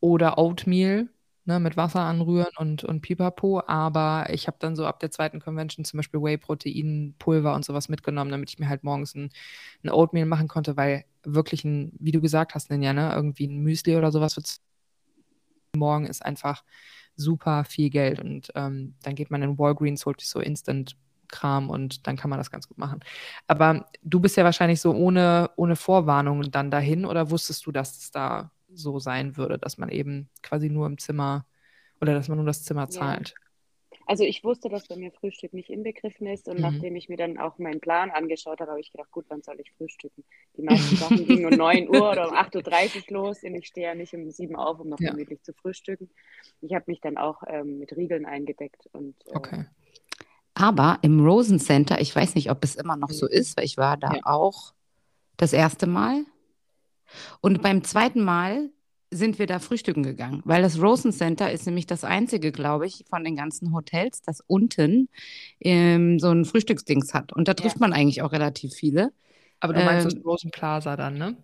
oder 0.00 0.38
Oatmeal, 0.38 1.08
ne, 1.44 1.60
mit 1.60 1.76
Wasser 1.76 2.00
anrühren 2.00 2.52
und, 2.58 2.84
und 2.84 3.00
Pipapo. 3.02 3.62
Aber 3.66 4.26
ich 4.30 4.46
habe 4.46 4.56
dann 4.60 4.76
so 4.76 4.86
ab 4.86 5.00
der 5.00 5.10
zweiten 5.10 5.40
Convention 5.40 5.84
zum 5.84 5.98
Beispiel 5.98 6.20
Whey-Protein-Pulver 6.22 7.54
und 7.54 7.64
sowas 7.64 7.88
mitgenommen, 7.88 8.30
damit 8.30 8.50
ich 8.50 8.58
mir 8.58 8.68
halt 8.68 8.84
morgens 8.84 9.14
ein, 9.14 9.30
ein 9.84 9.90
Oatmeal 9.90 10.26
machen 10.26 10.48
konnte, 10.48 10.76
weil 10.76 11.04
wirklich 11.24 11.64
ein, 11.64 11.92
wie 11.98 12.12
du 12.12 12.20
gesagt 12.20 12.54
hast, 12.54 12.70
Ninja, 12.70 12.92
ne, 12.92 13.12
irgendwie 13.14 13.46
ein 13.46 13.58
Müsli 13.62 13.96
oder 13.96 14.10
sowas 14.12 14.34
für 14.34 14.42
morgen 15.76 16.06
ist 16.06 16.24
einfach 16.24 16.64
super 17.16 17.64
viel 17.64 17.90
Geld. 17.90 18.20
Und 18.20 18.50
ähm, 18.54 18.94
dann 19.02 19.14
geht 19.14 19.30
man 19.30 19.42
in 19.42 19.58
Walgreens, 19.58 20.06
holt 20.06 20.20
sich 20.20 20.28
so 20.28 20.40
Instant-Kram 20.40 21.70
und 21.70 22.06
dann 22.06 22.16
kann 22.16 22.30
man 22.30 22.38
das 22.38 22.50
ganz 22.50 22.68
gut 22.68 22.78
machen. 22.78 23.00
Aber 23.46 23.86
du 24.02 24.20
bist 24.20 24.36
ja 24.36 24.44
wahrscheinlich 24.44 24.80
so 24.80 24.92
ohne, 24.92 25.50
ohne 25.56 25.76
Vorwarnung 25.76 26.50
dann 26.50 26.70
dahin 26.70 27.04
oder 27.04 27.30
wusstest 27.30 27.66
du, 27.66 27.72
dass 27.72 27.98
es 27.98 28.10
da 28.10 28.50
so 28.72 28.98
sein 28.98 29.36
würde, 29.36 29.58
dass 29.58 29.78
man 29.78 29.88
eben 29.88 30.28
quasi 30.42 30.70
nur 30.70 30.86
im 30.86 30.98
Zimmer 30.98 31.46
oder 32.00 32.14
dass 32.14 32.28
man 32.28 32.38
nur 32.38 32.46
das 32.46 32.62
Zimmer 32.62 32.88
Ja. 32.90 33.34
Also 34.10 34.24
ich 34.24 34.42
wusste, 34.42 34.68
dass 34.68 34.88
bei 34.88 34.96
mir 34.96 35.12
Frühstück 35.12 35.52
nicht 35.52 35.70
inbegriffen 35.70 36.26
ist 36.26 36.48
und 36.48 36.56
Mhm. 36.56 36.62
nachdem 36.62 36.96
ich 36.96 37.08
mir 37.08 37.16
dann 37.16 37.38
auch 37.38 37.58
meinen 37.58 37.80
Plan 37.80 38.10
angeschaut 38.10 38.58
habe, 38.58 38.72
habe 38.72 38.80
ich 38.80 38.90
gedacht, 38.90 39.08
gut, 39.12 39.24
wann 39.28 39.40
soll 39.40 39.60
ich 39.60 39.70
frühstücken? 39.78 40.24
Die 40.56 40.62
meisten 40.64 40.96
Sachen 40.96 41.24
gingen 41.24 41.46
um 41.46 41.56
9 41.56 41.88
Uhr 41.88 42.10
oder 42.10 42.26
um 42.28 42.34
8.30 42.34 43.12
Uhr 43.12 43.18
los 43.18 43.44
und 43.44 43.54
ich 43.54 43.68
stehe 43.68 43.86
ja 43.86 43.94
nicht 43.94 44.12
um 44.12 44.28
7 44.28 44.56
Uhr 44.56 44.66
auf, 44.66 44.80
um 44.80 44.88
noch 44.88 44.98
Ja. 44.98 45.12
gemütlich 45.12 45.40
zu 45.44 45.52
frühstücken. 45.52 46.10
Ich 46.60 46.74
habe 46.74 46.86
mich 46.88 47.00
dann 47.00 47.18
auch 47.18 47.40
ähm, 47.46 47.78
mit 47.78 47.96
Riegeln 47.96 48.26
eingedeckt 48.26 48.88
und 48.90 49.14
äh, 49.28 49.36
Okay. 49.36 49.66
Aber 50.54 50.98
im 51.02 51.24
Rosen 51.24 51.60
Center, 51.60 52.00
ich 52.00 52.14
weiß 52.16 52.34
nicht, 52.34 52.50
ob 52.50 52.64
es 52.64 52.74
immer 52.74 52.96
noch 52.96 53.10
so 53.10 53.28
ist, 53.28 53.56
weil 53.56 53.64
ich 53.64 53.76
war 53.76 53.96
da 53.96 54.14
Ja. 54.14 54.20
auch 54.24 54.74
das 55.36 55.52
erste 55.52 55.86
Mal. 55.86 56.24
Und 57.42 57.62
beim 57.62 57.84
zweiten 57.84 58.24
Mal 58.24 58.70
sind 59.10 59.38
wir 59.38 59.46
da 59.46 59.58
frühstücken 59.58 60.02
gegangen, 60.02 60.42
weil 60.44 60.62
das 60.62 60.80
Rosen 60.80 61.12
Center 61.12 61.50
ist 61.52 61.66
nämlich 61.66 61.86
das 61.86 62.04
einzige, 62.04 62.52
glaube 62.52 62.86
ich, 62.86 63.04
von 63.08 63.24
den 63.24 63.36
ganzen 63.36 63.72
Hotels, 63.74 64.22
das 64.22 64.40
unten 64.46 65.08
ähm, 65.60 66.18
so 66.20 66.30
ein 66.30 66.44
Frühstücksdings 66.44 67.14
hat. 67.14 67.32
Und 67.32 67.48
da 67.48 67.54
trifft 67.54 67.78
Ja. 67.78 67.80
man 67.80 67.92
eigentlich 67.92 68.22
auch 68.22 68.32
relativ 68.32 68.74
viele. 68.74 69.12
Aber 69.60 69.74
du 69.74 69.82
meinst 69.82 70.04
Ähm, 70.04 70.06
das 70.06 70.24
Rosen 70.24 70.50
Plaza 70.50 70.96
dann, 70.96 71.18
ne? 71.18 71.36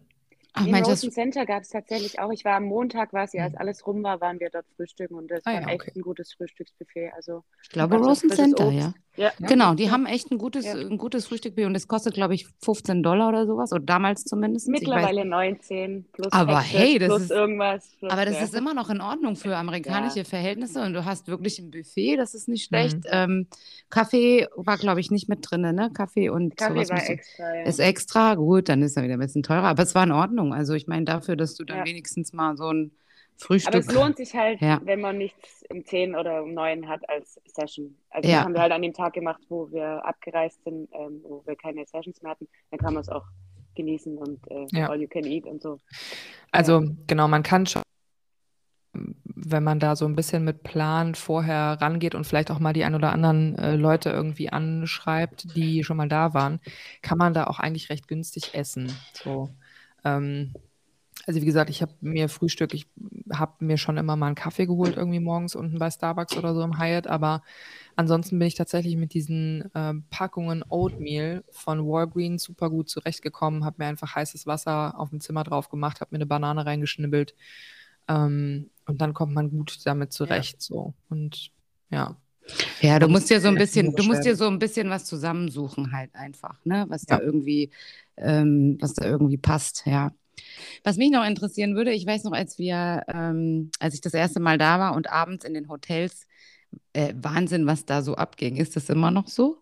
Ach, 0.52 0.66
Im 0.66 0.70
meinst 0.70 0.90
Rosen? 0.90 1.10
Center 1.10 1.46
gab 1.46 1.62
es 1.62 1.70
tatsächlich 1.70 2.18
auch. 2.18 2.30
Ich 2.32 2.44
war 2.44 2.56
am 2.56 2.64
Montag, 2.64 3.10
quasi, 3.10 3.38
als 3.40 3.54
Mhm. 3.54 3.56
alles 3.56 3.86
rum 3.86 4.02
war, 4.02 4.20
waren 4.20 4.40
wir 4.40 4.50
dort 4.50 4.66
frühstücken 4.76 5.14
und 5.14 5.28
das 5.30 5.44
Ah 5.44 5.52
war 5.52 5.62
ja, 5.62 5.68
echt 5.68 5.86
okay. 5.86 5.92
ein 5.96 6.02
gutes 6.02 6.32
Frühstücksbuffet. 6.34 7.12
Also 7.14 7.44
Ich 7.60 7.68
glaube, 7.68 7.96
Rosen 7.96 8.30
Center, 8.30 8.66
Obst. 8.66 8.70
ja. 8.70 8.94
Ja. 9.16 9.32
Genau, 9.40 9.74
die 9.74 9.84
Ja. 9.84 9.90
haben 9.92 10.06
echt 10.06 10.30
ein 10.30 10.38
gutes, 10.38 10.64
Ja. 10.66 10.74
ein 10.74 10.98
gutes 10.98 11.26
Frühstück 11.26 11.56
und 11.58 11.74
das 11.74 11.88
kostet, 11.88 12.14
glaube 12.14 12.34
ich, 12.34 12.46
15 12.62 13.02
Dollar 13.02 13.28
oder 13.28 13.46
sowas, 13.46 13.72
oder 13.72 13.82
damals 13.84 14.24
zumindest. 14.24 14.68
Mittlerweile 14.68 15.24
19 15.24 16.04
plus 16.12 16.32
Aber 16.32 16.60
hey, 16.60 16.98
das 16.98 17.08
plus 17.08 17.22
ist- 17.22 17.30
irgendwas. 17.30 17.90
Plus, 17.98 18.12
Aber 18.12 18.24
das 18.24 18.34
ja. 18.34 18.42
ist 18.44 18.54
immer 18.54 18.74
noch 18.74 18.90
in 18.90 19.00
Ordnung 19.00 19.36
für 19.36 19.56
amerikanische 19.56 20.18
Ja. 20.18 20.24
Verhältnisse 20.24 20.82
und 20.82 20.92
du 20.92 21.04
hast 21.04 21.28
wirklich 21.28 21.58
ein 21.58 21.70
Buffet, 21.70 22.16
das 22.16 22.34
ist 22.34 22.48
nicht 22.48 22.64
schlecht. 22.66 22.98
Mhm. 22.98 23.02
Ähm, 23.10 23.46
Kaffee 23.90 24.46
war, 24.56 24.76
glaube 24.78 25.00
ich, 25.00 25.10
nicht 25.10 25.28
mit 25.28 25.38
drin, 25.48 25.62
ne? 25.62 25.90
Kaffee 25.94 26.28
und 26.28 26.56
Kaffee 26.56 26.84
sowas 26.84 26.90
war 26.90 26.98
du- 26.98 27.12
extra, 27.12 27.54
ja. 27.54 27.62
ist 27.64 27.78
extra, 27.80 28.34
gut, 28.34 28.68
dann 28.68 28.82
ist 28.82 28.96
er 28.96 29.04
wieder 29.04 29.14
ein 29.14 29.20
bisschen 29.20 29.42
teurer, 29.42 29.64
aber 29.64 29.82
es 29.82 29.94
war 29.94 30.04
in 30.04 30.12
Ordnung. 30.12 30.52
Also 30.52 30.74
ich 30.74 30.86
meine, 30.86 31.04
dafür, 31.04 31.36
dass 31.36 31.54
du 31.54 31.64
dann 31.64 31.78
Ja. 31.78 31.84
wenigstens 31.86 32.32
mal 32.32 32.56
so 32.56 32.68
ein 32.72 32.92
Aber 33.38 33.46
Frühstück. 33.46 33.74
es 33.74 33.92
lohnt 33.92 34.16
sich 34.16 34.34
halt, 34.34 34.60
Ja. 34.60 34.80
wenn 34.84 35.00
man 35.00 35.18
nichts 35.18 35.62
um 35.70 35.84
10 35.84 36.14
oder 36.16 36.42
um 36.42 36.54
9 36.54 36.88
hat 36.88 37.08
als 37.08 37.40
Session. 37.46 37.96
Also 38.10 38.28
Ja. 38.28 38.36
das 38.36 38.44
haben 38.46 38.54
wir 38.54 38.62
halt 38.62 38.72
an 38.72 38.82
dem 38.82 38.94
Tag 38.94 39.12
gemacht, 39.12 39.42
wo 39.48 39.70
wir 39.70 40.04
abgereist 40.04 40.62
sind, 40.64 40.88
ähm, 40.92 41.20
wo 41.22 41.42
wir 41.46 41.54
keine 41.56 41.84
Sessions 41.86 42.22
mehr 42.22 42.32
hatten. 42.32 42.48
Dann 42.70 42.80
kann 42.80 42.94
man 42.94 43.02
es 43.02 43.08
auch 43.08 43.24
genießen 43.74 44.16
und 44.16 44.40
äh, 44.50 44.66
Ja. 44.72 44.88
all 44.88 45.00
you 45.00 45.08
can 45.08 45.24
eat 45.24 45.44
und 45.46 45.60
so. 45.62 45.80
Also 46.50 46.82
genau, 47.06 47.28
man 47.28 47.42
kann 47.42 47.66
schon, 47.66 47.82
wenn 48.94 49.62
man 49.62 49.78
da 49.80 49.94
so 49.96 50.06
ein 50.06 50.16
bisschen 50.16 50.42
mit 50.44 50.62
Plan 50.62 51.14
vorher 51.14 51.76
rangeht 51.80 52.14
und 52.14 52.24
vielleicht 52.26 52.50
auch 52.50 52.58
mal 52.58 52.72
die 52.72 52.84
ein 52.84 52.94
oder 52.94 53.12
anderen 53.12 53.58
äh, 53.58 53.76
Leute 53.76 54.08
irgendwie 54.08 54.48
anschreibt, 54.50 55.54
die 55.54 55.84
schon 55.84 55.98
mal 55.98 56.08
da 56.08 56.32
waren, 56.32 56.60
kann 57.02 57.18
man 57.18 57.34
da 57.34 57.44
auch 57.48 57.58
eigentlich 57.58 57.90
recht 57.90 58.08
günstig 58.08 58.54
essen. 58.54 58.90
So, 59.12 59.50
ähm, 60.04 60.54
also 61.26 61.40
wie 61.40 61.46
gesagt, 61.46 61.70
ich 61.70 61.82
habe 61.82 61.92
mir 62.00 62.28
Frühstück, 62.28 62.74
ich 62.74 62.86
habe 63.32 63.64
mir 63.64 63.78
schon 63.78 63.96
immer 63.96 64.16
mal 64.16 64.26
einen 64.26 64.34
Kaffee 64.34 64.66
geholt, 64.66 64.96
irgendwie 64.96 65.20
morgens 65.20 65.56
unten 65.56 65.78
bei 65.78 65.90
Starbucks 65.90 66.36
oder 66.36 66.54
so 66.54 66.62
im 66.62 66.78
Hyatt, 66.78 67.06
aber 67.06 67.42
ansonsten 67.96 68.38
bin 68.38 68.46
ich 68.48 68.54
tatsächlich 68.54 68.96
mit 68.96 69.14
diesen 69.14 69.70
ähm, 69.74 70.04
Packungen 70.10 70.64
Oatmeal 70.68 71.42
von 71.50 71.86
Walgreens 71.86 72.44
super 72.44 72.70
gut 72.70 72.88
zurechtgekommen, 72.88 73.64
habe 73.64 73.76
mir 73.78 73.86
einfach 73.86 74.14
heißes 74.14 74.46
Wasser 74.46 74.98
auf 74.98 75.10
dem 75.10 75.20
Zimmer 75.20 75.42
drauf 75.44 75.68
gemacht, 75.68 76.00
habe 76.00 76.10
mir 76.12 76.18
eine 76.18 76.26
Banane 76.26 76.66
reingeschnibbelt 76.66 77.34
ähm, 78.08 78.70
und 78.86 79.00
dann 79.00 79.14
kommt 79.14 79.34
man 79.34 79.50
gut 79.50 79.78
damit 79.84 80.12
zurecht. 80.12 80.60
So 80.62 80.94
und 81.08 81.50
ja. 81.90 82.16
Ja, 82.80 82.98
du 82.98 83.08
musst 83.08 83.30
dir 83.30 83.40
so 83.40 83.48
ein 83.48 83.54
äh, 83.54 83.58
bisschen, 83.58 83.94
du 83.94 84.02
musst 84.04 84.24
dir 84.24 84.36
so 84.36 84.46
ein 84.46 84.58
bisschen 84.58 84.90
was 84.90 85.04
zusammensuchen 85.06 85.92
halt 85.92 86.14
einfach, 86.14 86.64
ne? 86.64 86.86
Was 86.88 87.06
Ja. 87.08 87.18
da 87.18 87.24
irgendwie, 87.24 87.70
ähm, 88.16 88.78
was 88.80 88.94
da 88.94 89.06
irgendwie 89.06 89.38
passt, 89.38 89.82
ja. 89.86 90.12
Was 90.84 90.96
mich 90.96 91.10
noch 91.10 91.24
interessieren 91.24 91.74
würde, 91.76 91.92
ich 91.92 92.06
weiß 92.06 92.24
noch, 92.24 92.32
als 92.32 92.58
wir, 92.58 93.04
ähm, 93.08 93.70
als 93.78 93.94
ich 93.94 94.00
das 94.00 94.14
erste 94.14 94.40
Mal 94.40 94.58
da 94.58 94.78
war 94.78 94.94
und 94.94 95.10
abends 95.10 95.44
in 95.44 95.54
den 95.54 95.68
Hotels, 95.68 96.26
äh, 96.92 97.14
Wahnsinn, 97.16 97.66
was 97.66 97.84
da 97.86 98.02
so 98.02 98.14
abging. 98.14 98.56
Ist 98.56 98.76
das 98.76 98.88
immer 98.90 99.10
noch 99.10 99.28
so? 99.28 99.58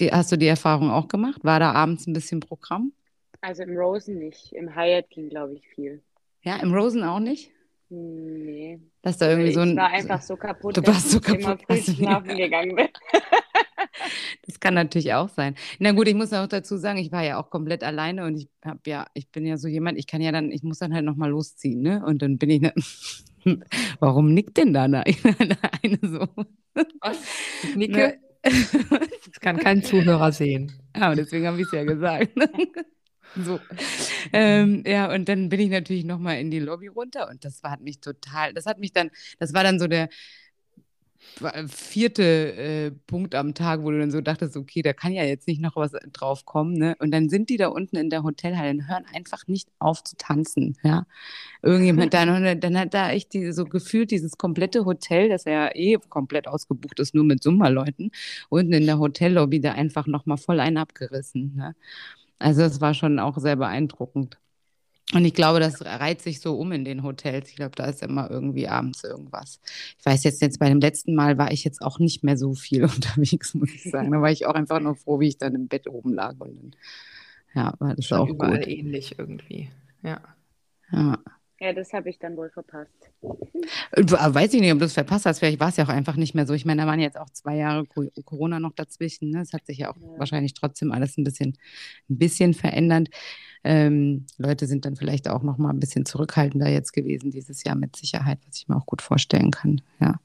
Ihr, 0.00 0.12
hast 0.12 0.32
du 0.32 0.36
die 0.36 0.46
Erfahrung 0.46 0.90
auch 0.90 1.08
gemacht? 1.08 1.44
War 1.44 1.60
da 1.60 1.72
abends 1.72 2.06
ein 2.06 2.12
bisschen 2.12 2.40
Programm? 2.40 2.92
Also 3.40 3.62
im 3.62 3.76
Rosen 3.76 4.18
nicht, 4.18 4.52
im 4.52 4.74
Hyatt 4.74 5.10
ging, 5.10 5.28
glaube 5.28 5.54
ich, 5.54 5.66
viel. 5.68 6.02
Ja, 6.42 6.56
im 6.56 6.72
Rosen 6.72 7.02
auch 7.02 7.18
nicht? 7.18 7.50
Nee. 7.88 8.80
Dass 9.02 9.18
da 9.18 9.28
irgendwie 9.28 9.50
ich 9.50 9.54
so 9.54 9.60
ein. 9.60 9.76
war 9.76 9.90
einfach 9.90 10.20
so 10.22 10.36
kaputt, 10.36 10.76
Du 10.76 10.80
dass 10.80 10.94
warst 10.94 11.10
so 11.10 11.18
ich 11.18 11.28
immer 11.28 11.56
kaputt, 11.56 11.66
früh 11.66 11.74
also, 11.74 11.92
schlafen 11.92 12.36
gegangen 12.36 12.74
bin. 12.74 12.88
Das 14.46 14.60
kann 14.60 14.74
natürlich 14.74 15.14
auch 15.14 15.28
sein. 15.28 15.54
Na 15.78 15.92
gut, 15.92 16.08
ich 16.08 16.14
muss 16.14 16.32
auch 16.32 16.46
dazu 16.46 16.76
sagen, 16.76 16.98
ich 16.98 17.12
war 17.12 17.24
ja 17.24 17.40
auch 17.40 17.50
komplett 17.50 17.82
alleine 17.82 18.24
und 18.24 18.36
ich 18.36 18.48
habe 18.64 18.80
ja, 18.86 19.06
ich 19.14 19.28
bin 19.30 19.46
ja 19.46 19.56
so 19.56 19.68
jemand, 19.68 19.98
ich 19.98 20.06
kann 20.06 20.20
ja 20.20 20.32
dann, 20.32 20.50
ich 20.50 20.62
muss 20.62 20.78
dann 20.78 20.94
halt 20.94 21.04
nochmal 21.04 21.30
losziehen, 21.30 21.82
ne? 21.82 22.04
Und 22.04 22.22
dann 22.22 22.38
bin 22.38 22.50
ich, 22.50 22.60
ne, 22.60 22.74
warum 24.00 24.34
nickt 24.34 24.56
denn 24.56 24.72
da 24.72 24.84
eine, 24.84 25.04
eine 25.82 25.98
so? 26.02 26.28
Was? 27.00 27.18
Ich 27.62 27.76
nicke. 27.76 28.18
Das 28.42 29.40
kann 29.40 29.58
kein 29.58 29.82
Zuhörer 29.82 30.30
sehen. 30.32 30.72
Ja, 30.96 31.10
und 31.10 31.16
deswegen 31.18 31.46
habe 31.46 31.60
ich 31.60 31.66
es 31.66 31.72
ja 31.72 31.84
gesagt. 31.84 32.30
So. 33.44 33.60
Ähm, 34.32 34.82
ja, 34.86 35.12
und 35.12 35.28
dann 35.28 35.50
bin 35.50 35.60
ich 35.60 35.68
natürlich 35.68 36.04
nochmal 36.04 36.38
in 36.38 36.50
die 36.50 36.58
Lobby 36.58 36.86
runter 36.86 37.28
und 37.28 37.44
das 37.44 37.62
war, 37.62 37.70
hat 37.70 37.82
mich 37.82 38.00
total, 38.00 38.54
das 38.54 38.64
hat 38.64 38.78
mich 38.78 38.94
dann, 38.94 39.10
das 39.38 39.52
war 39.52 39.62
dann 39.62 39.78
so 39.78 39.88
der 39.88 40.08
vierte 41.68 42.22
äh, 42.22 42.90
Punkt 43.06 43.34
am 43.34 43.54
Tag, 43.54 43.82
wo 43.82 43.90
du 43.90 43.98
dann 43.98 44.10
so 44.10 44.20
dachtest, 44.20 44.56
okay, 44.56 44.82
da 44.82 44.92
kann 44.92 45.12
ja 45.12 45.24
jetzt 45.24 45.46
nicht 45.48 45.60
noch 45.60 45.76
was 45.76 45.92
drauf 46.12 46.44
kommen, 46.44 46.74
ne? 46.74 46.96
Und 46.98 47.10
dann 47.12 47.28
sind 47.28 47.50
die 47.50 47.56
da 47.56 47.68
unten 47.68 47.96
in 47.96 48.10
der 48.10 48.22
Hotelhalle 48.22 48.70
und 48.70 48.88
hören 48.88 49.04
einfach 49.14 49.46
nicht 49.46 49.68
auf 49.78 50.02
zu 50.04 50.16
tanzen, 50.16 50.76
ja. 50.82 51.06
Irgendjemand 51.62 52.14
dann, 52.14 52.60
dann 52.60 52.78
hat 52.78 52.94
da 52.94 53.10
echt 53.10 53.34
die, 53.34 53.52
so 53.52 53.64
gefühlt 53.64 54.10
dieses 54.10 54.38
komplette 54.38 54.84
Hotel, 54.84 55.28
das 55.28 55.44
ja 55.44 55.70
eh 55.74 55.98
komplett 56.08 56.48
ausgebucht 56.48 57.00
ist, 57.00 57.14
nur 57.14 57.24
mit 57.24 57.42
Summerleuten, 57.42 58.10
unten 58.48 58.72
in 58.72 58.86
der 58.86 58.98
Hotellobby 58.98 59.60
da 59.60 59.72
einfach 59.72 60.06
nochmal 60.06 60.38
voll 60.38 60.60
einen 60.60 60.78
abgerissen, 60.78 61.54
ne? 61.56 61.74
Also 62.38 62.62
es 62.62 62.80
war 62.80 62.94
schon 62.94 63.18
auch 63.18 63.38
sehr 63.38 63.56
beeindruckend. 63.56 64.38
Und 65.14 65.24
ich 65.24 65.34
glaube, 65.34 65.60
das 65.60 65.80
reiht 65.84 66.20
sich 66.20 66.40
so 66.40 66.58
um 66.58 66.72
in 66.72 66.84
den 66.84 67.04
Hotels. 67.04 67.50
Ich 67.50 67.56
glaube, 67.56 67.76
da 67.76 67.86
ist 67.86 68.02
immer 68.02 68.28
irgendwie 68.30 68.68
abends 68.68 69.04
irgendwas. 69.04 69.60
Ich 69.98 70.04
weiß 70.04 70.24
jetzt, 70.24 70.42
jetzt 70.42 70.58
bei 70.58 70.68
dem 70.68 70.80
letzten 70.80 71.14
Mal 71.14 71.38
war 71.38 71.52
ich 71.52 71.62
jetzt 71.64 71.80
auch 71.80 71.98
nicht 72.00 72.24
mehr 72.24 72.36
so 72.36 72.54
viel 72.54 72.82
unterwegs, 72.84 73.54
muss 73.54 73.70
ich 73.72 73.88
sagen. 73.90 74.10
Da 74.10 74.20
war 74.20 74.30
ich 74.32 74.46
auch 74.46 74.54
einfach 74.54 74.80
nur 74.80 74.96
froh, 74.96 75.20
wie 75.20 75.28
ich 75.28 75.38
dann 75.38 75.54
im 75.54 75.68
Bett 75.68 75.86
oben 75.88 76.12
lag. 76.14 76.34
Und 76.40 76.56
dann, 76.56 76.76
ja, 77.54 77.74
war 77.78 77.94
das 77.94 78.04
Schon 78.06 78.18
auch 78.18 78.28
überall 78.28 78.58
gut. 78.58 78.68
ähnlich 78.68 79.18
irgendwie. 79.18 79.70
Ja. 80.02 80.20
Ja. 80.92 81.18
Ja, 81.58 81.72
das 81.72 81.92
habe 81.94 82.10
ich 82.10 82.18
dann 82.18 82.36
wohl 82.36 82.50
verpasst. 82.50 82.92
Äh, 83.92 84.02
Weiß 84.04 84.52
ich 84.52 84.60
nicht, 84.60 84.72
ob 84.72 84.78
du 84.78 84.84
es 84.84 84.92
verpasst 84.92 85.24
hast. 85.24 85.38
Vielleicht 85.38 85.58
war 85.58 85.70
es 85.70 85.76
ja 85.76 85.84
auch 85.84 85.88
einfach 85.88 86.16
nicht 86.16 86.34
mehr 86.34 86.46
so. 86.46 86.52
Ich 86.52 86.66
meine, 86.66 86.82
da 86.82 86.86
waren 86.86 87.00
jetzt 87.00 87.18
auch 87.18 87.30
zwei 87.30 87.56
Jahre 87.56 87.86
Co- 87.86 88.10
Corona 88.24 88.60
noch 88.60 88.72
dazwischen. 88.74 89.30
Ne? 89.30 89.40
Es 89.40 89.54
hat 89.54 89.64
sich 89.66 89.78
ja 89.78 89.90
auch 89.90 89.96
Ja. 89.96 90.18
wahrscheinlich 90.18 90.52
trotzdem 90.52 90.92
alles 90.92 91.16
ein 91.16 91.24
bisschen, 91.24 91.56
ein 92.10 92.18
bisschen 92.18 92.52
verändert. 92.52 93.08
Ähm, 93.64 94.26
Leute 94.36 94.66
sind 94.66 94.84
dann 94.84 94.96
vielleicht 94.96 95.28
auch 95.30 95.42
noch 95.42 95.56
mal 95.56 95.70
ein 95.70 95.80
bisschen 95.80 96.04
zurückhaltender 96.04 96.68
jetzt 96.68 96.92
gewesen 96.92 97.30
dieses 97.30 97.64
Jahr 97.64 97.74
mit 97.74 97.96
Sicherheit, 97.96 98.38
was 98.46 98.58
ich 98.58 98.68
mir 98.68 98.76
auch 98.76 98.86
gut 98.86 99.00
vorstellen 99.00 99.50
kann. 99.50 99.80
Ja. 99.98 100.20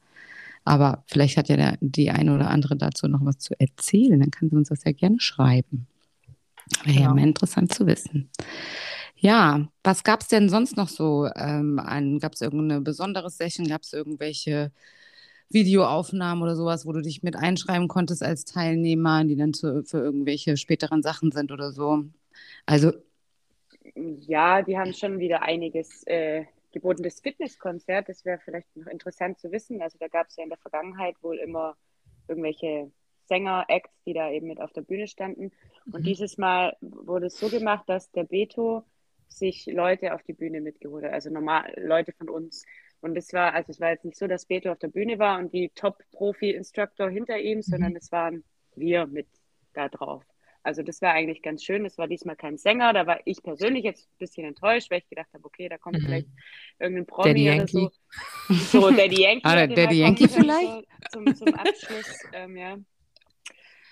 Aber 0.65 1.03
vielleicht 1.07 1.37
hat 1.37 1.47
ja 1.47 1.55
der, 1.55 1.77
die 1.79 2.11
eine 2.11 2.35
oder 2.35 2.49
andere 2.51 2.75
dazu 2.75 3.07
noch 3.07 3.23
was 3.25 3.39
zu 3.39 3.57
erzählen. 3.59 4.19
Dann 4.19 4.31
kann 4.31 4.49
sie 4.49 4.55
uns 4.57 4.67
das 4.69 4.83
ja 4.83 4.91
gerne 4.91 5.19
schreiben. 5.19 5.87
Wäre 6.83 6.95
ja 6.95 7.01
Genau. 7.03 7.15
mal 7.15 7.23
interessant 7.23 7.73
zu 7.73 7.87
wissen. 7.87 8.29
Ja, 9.23 9.67
was 9.83 10.03
gab 10.03 10.21
es 10.21 10.27
denn 10.29 10.49
sonst 10.49 10.77
noch 10.77 10.89
so 10.89 11.27
ähm? 11.35 11.77
Gab 12.21 12.33
es 12.33 12.41
irgendeine 12.41 12.81
besondere 12.81 13.29
Session? 13.29 13.67
Gab 13.67 13.83
es 13.83 13.93
irgendwelche 13.93 14.71
Videoaufnahmen 15.49 16.43
oder 16.43 16.55
sowas, 16.55 16.85
wo 16.87 16.93
du 16.93 17.01
dich 17.01 17.23
mit 17.23 17.35
einschreiben 17.37 17.87
konntest 17.89 18.23
als 18.23 18.45
Teilnehmer, 18.45 19.25
die 19.25 19.35
dann 19.37 19.53
zu, 19.53 19.83
für 19.85 19.99
irgendwelche 19.99 20.57
späteren 20.57 21.03
Sachen 21.03 21.31
sind 21.31 21.51
oder 21.51 21.71
so? 21.73 22.05
Also, 22.67 22.93
Ja, 23.95 24.61
die 24.61 24.77
haben 24.77 24.93
schon 24.93 25.19
wieder 25.19 25.41
einiges 25.43 26.03
äh, 26.07 26.45
geboten. 26.71 27.03
Das 27.03 27.19
Fitnesskonzert, 27.21 28.09
das 28.09 28.25
wäre 28.25 28.39
vielleicht 28.39 28.75
noch 28.75 28.87
interessant 28.87 29.39
zu 29.39 29.51
wissen. 29.51 29.81
Also 29.81 29.97
da 29.99 30.07
gab 30.07 30.27
es 30.29 30.35
ja 30.37 30.43
in 30.43 30.49
der 30.49 30.57
Vergangenheit 30.59 31.15
wohl 31.21 31.37
immer 31.39 31.77
irgendwelche 32.27 32.91
Sänger-Acts, 33.27 33.91
die 34.05 34.13
da 34.13 34.29
eben 34.31 34.47
mit 34.47 34.61
auf 34.61 34.71
der 34.73 34.81
Bühne 34.81 35.07
standen. 35.07 35.51
Und 35.91 36.05
Mhm. 36.05 36.05
dieses 36.05 36.37
Mal 36.37 36.75
wurde 36.81 37.27
es 37.27 37.39
so 37.39 37.49
gemacht, 37.49 37.87
dass 37.89 38.11
der 38.11 38.23
Beto 38.23 38.83
sich 39.31 39.65
Leute 39.65 40.13
auf 40.13 40.23
die 40.23 40.33
Bühne 40.33 40.61
mitgeholt 40.61 41.05
hat, 41.05 41.13
also 41.13 41.29
normal 41.29 41.73
Leute 41.77 42.11
von 42.13 42.29
uns. 42.29 42.65
Und 43.01 43.17
es 43.17 43.33
war, 43.33 43.53
also 43.53 43.71
es 43.71 43.79
war 43.79 43.89
jetzt 43.91 44.05
nicht 44.05 44.17
so, 44.17 44.27
dass 44.27 44.45
Beto 44.45 44.71
auf 44.71 44.77
der 44.79 44.89
Bühne 44.89 45.17
war 45.17 45.39
und 45.39 45.51
die 45.53 45.71
Top-Profi-Instructor 45.73 47.09
hinter 47.09 47.39
ihm, 47.39 47.61
sondern 47.61 47.95
es 47.95 48.11
waren 48.11 48.43
wir 48.75 49.07
mit 49.07 49.27
da 49.73 49.89
drauf. 49.89 50.23
Also 50.63 50.83
das 50.83 51.01
war 51.01 51.13
eigentlich 51.13 51.41
ganz 51.41 51.63
schön. 51.63 51.85
Es 51.85 51.97
war 51.97 52.07
diesmal 52.07 52.35
kein 52.35 52.57
Sänger. 52.57 52.93
Da 52.93 53.07
war 53.07 53.19
ich 53.25 53.41
persönlich 53.41 53.83
jetzt 53.83 54.07
ein 54.07 54.17
bisschen 54.19 54.45
enttäuscht, 54.45 54.91
weil 54.91 54.99
ich 54.99 55.09
gedacht 55.09 55.29
habe, 55.33 55.43
okay, 55.45 55.67
da 55.67 55.79
kommt 55.79 55.97
Mhm. 55.97 56.05
vielleicht 56.05 56.27
irgendein 56.77 57.05
Promi 57.07 57.29
Daddy 57.29 57.49
oder 57.49 57.67
so. 57.67 57.79
Yankee. 57.79 57.95
So, 58.49 58.91
Daddy 58.91 59.21
Yankee. 59.21 59.41
Ah, 59.43 59.55
Daddy 59.55 59.75
kommen 59.83 59.97
Yankee 59.97 60.27
vielleicht? 60.27 60.69
So, 60.69 60.83
zum, 61.13 61.35
zum 61.35 61.53
Abschluss, 61.55 62.23
ähm, 62.33 62.57
ja. 62.57 62.77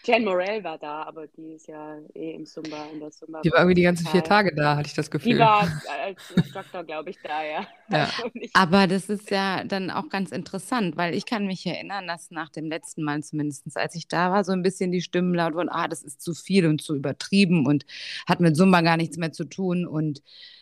Jen 0.05 0.23
Morell 0.23 0.63
war 0.63 0.77
da, 0.77 1.03
aber 1.03 1.27
die 1.27 1.53
ist 1.55 1.67
ja 1.67 1.97
eh 2.13 2.31
im 2.31 2.45
Zumba, 2.45 2.87
in 2.91 2.99
der 2.99 3.11
Zumba. 3.11 3.41
Die 3.43 3.51
war 3.51 3.59
irgendwie 3.59 3.75
die 3.75 3.83
ganzen 3.83 4.05
vier 4.07 4.23
Tage 4.23 4.53
da, 4.55 4.77
hatte 4.77 4.87
ich 4.87 4.93
das 4.95 5.11
Gefühl. 5.11 5.33
Die 5.33 5.39
war 5.39 5.59
als 6.01 6.29
Instructor, 6.31 6.83
glaube 6.83 7.09
ich, 7.09 7.21
da, 7.21 7.43
ja. 7.43 7.67
Ja. 7.91 8.07
Also 8.17 8.29
nicht- 8.33 8.55
aber 8.55 8.87
das 8.87 9.09
ist 9.09 9.29
ja 9.31 9.63
dann 9.63 9.89
auch 9.91 10.09
ganz 10.09 10.31
interessant, 10.31 10.95
weil 10.97 11.15
ich 11.15 11.25
kann 11.25 11.45
mich 11.47 11.65
erinnern, 11.65 12.07
dass 12.07 12.29
nach 12.31 12.49
dem 12.49 12.65
letzten 12.67 13.03
Mal 13.03 13.23
zumindest, 13.23 13.65
als 13.77 13.95
ich 13.95 14.07
da 14.07 14.31
war, 14.31 14.43
so 14.43 14.51
ein 14.51 14.61
bisschen 14.63 14.91
die 14.91 15.01
Stimmen 15.01 15.33
laut 15.33 15.53
wurden, 15.53 15.69
ah, 15.69 15.87
das 15.87 16.03
ist 16.03 16.21
zu 16.21 16.33
viel 16.33 16.65
und 16.67 16.81
zu 16.81 16.95
übertrieben 16.95 17.65
und 17.65 17.85
hat 18.27 18.39
mit 18.41 18.55
Zumba 18.55 18.81
gar 18.81 18.97
nichts 18.97 19.17
mehr 19.17 19.31
zu 19.31 19.43
tun. 19.45 19.85
Und 19.87 20.21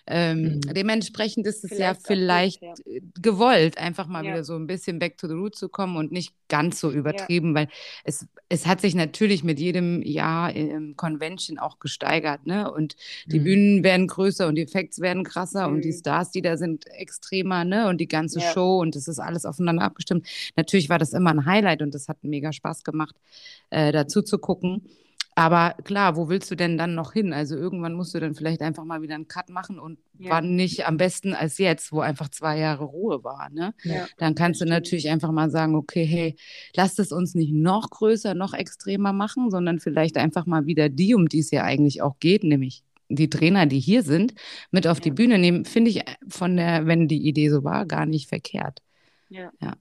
ähm, 0.09 0.61
Mhm. 0.65 0.73
dementsprechend 0.73 1.45
ist 1.47 1.63
es 1.65 1.77
ja 1.77 1.93
Vielleicht 1.93 2.03
gut, 2.03 2.05
vielleicht 2.07 2.61
ja. 2.61 2.73
äh, 2.85 3.01
gewollt, 3.21 3.77
einfach 3.77 4.07
mal 4.07 4.25
Ja. 4.25 4.31
wieder 4.31 4.43
so 4.45 4.55
ein 4.55 4.67
bisschen 4.67 4.99
back 4.99 5.17
to 5.17 5.27
the 5.27 5.33
root 5.33 5.55
zu 5.55 5.67
kommen 5.69 5.97
und 5.97 6.11
nicht 6.13 6.33
ganz 6.47 6.79
so 6.79 6.91
übertrieben, 6.91 7.53
weil 7.55 7.67
es, 8.05 8.25
es 8.47 8.65
hat 8.65 8.79
sich 8.79 8.95
natürlich 8.95 9.26
mit 9.43 9.59
jedem 9.59 10.01
Jahr 10.01 10.53
im 10.53 10.95
Convention 10.95 11.57
auch 11.59 11.79
gesteigert, 11.79 12.45
ne? 12.45 12.71
Und 12.71 12.95
die 13.27 13.39
Mhm. 13.39 13.43
Bühnen 13.43 13.83
werden 13.83 14.07
größer 14.07 14.47
und 14.47 14.55
die 14.55 14.61
Effekte 14.63 15.01
werden 15.01 15.23
krasser 15.23 15.67
und 15.67 15.81
die 15.83 15.89
Mhm. 15.91 15.97
Stars, 15.97 16.31
die 16.31 16.41
da 16.41 16.57
sind, 16.57 16.85
extremer, 16.87 17.63
ne? 17.65 17.87
Und 17.89 17.99
die 17.99 18.07
ganze 18.07 18.39
Ja. 18.39 18.51
Show 18.51 18.79
und 18.79 18.95
es 18.95 19.07
ist 19.07 19.19
alles 19.19 19.45
aufeinander 19.45 19.83
abgestimmt. 19.83 20.27
Natürlich 20.55 20.89
war 20.89 20.99
das 20.99 21.13
immer 21.13 21.31
ein 21.31 21.45
Highlight 21.45 21.81
und 21.81 21.93
das 21.93 22.07
hat 22.07 22.17
mega 22.23 22.51
Spaß 22.53 22.83
gemacht, 22.83 23.15
äh, 23.69 23.91
dazu 23.91 24.21
zu 24.21 24.37
gucken. 24.39 24.81
Aber 25.39 25.75
klar, 25.83 26.15
wo 26.15 26.29
willst 26.29 26.49
du 26.49 26.55
denn 26.55 26.79
dann 26.79 26.95
noch 26.95 27.13
hin? 27.13 27.31
Also 27.31 27.55
irgendwann 27.55 27.93
musst 27.93 28.11
du 28.15 28.19
dann 28.19 28.33
vielleicht 28.33 28.63
einfach 28.63 28.83
mal 28.85 29.03
wieder 29.03 29.13
einen 29.13 29.27
Cut 29.27 29.49
machen 29.49 29.77
und 29.77 29.99
Ja. 30.17 30.31
wann 30.31 30.55
nicht 30.55 30.87
am 30.87 30.97
besten 30.97 31.35
als 31.35 31.59
jetzt, 31.59 31.91
wo 31.91 31.99
einfach 31.99 32.29
zwei 32.29 32.57
Jahre 32.57 32.85
Ruhe 32.85 33.23
war, 33.23 33.51
ne? 33.51 33.75
Ja. 33.83 34.07
Dann 34.17 34.33
kannst 34.33 34.61
du 34.61 34.65
natürlich 34.65 35.09
einfach 35.09 35.31
mal 35.31 35.51
sagen, 35.51 35.75
okay, 35.75 36.05
hey, 36.05 36.35
lasst 36.75 36.97
es 36.97 37.11
uns 37.11 37.35
nicht 37.35 37.53
noch 37.53 37.91
größer, 37.91 38.33
noch 38.33 38.55
extremer 38.55 39.13
machen, 39.13 39.51
sondern 39.51 39.79
vielleicht 39.79 40.17
einfach 40.17 40.47
mal 40.47 40.65
wieder 40.65 40.89
die, 40.89 41.13
um 41.13 41.29
die 41.29 41.39
es 41.39 41.51
ja 41.51 41.63
eigentlich 41.63 42.01
auch 42.01 42.17
geht, 42.19 42.43
nämlich 42.43 42.83
die 43.09 43.29
Trainer, 43.29 43.67
die 43.67 43.79
hier 43.79 44.01
sind, 44.01 44.33
mit 44.71 44.87
auf 44.87 44.99
die 44.99 45.09
Ja. 45.09 45.15
Bühne 45.15 45.37
nehmen, 45.37 45.65
finde 45.65 45.91
ich 45.91 46.01
von 46.27 46.57
der, 46.57 46.87
wenn 46.87 47.07
die 47.07 47.27
Idee 47.27 47.49
so 47.49 47.63
war, 47.63 47.85
gar 47.85 48.07
nicht 48.07 48.27
verkehrt. 48.27 48.79
Ja. 49.29 49.51
Ja. 49.61 49.75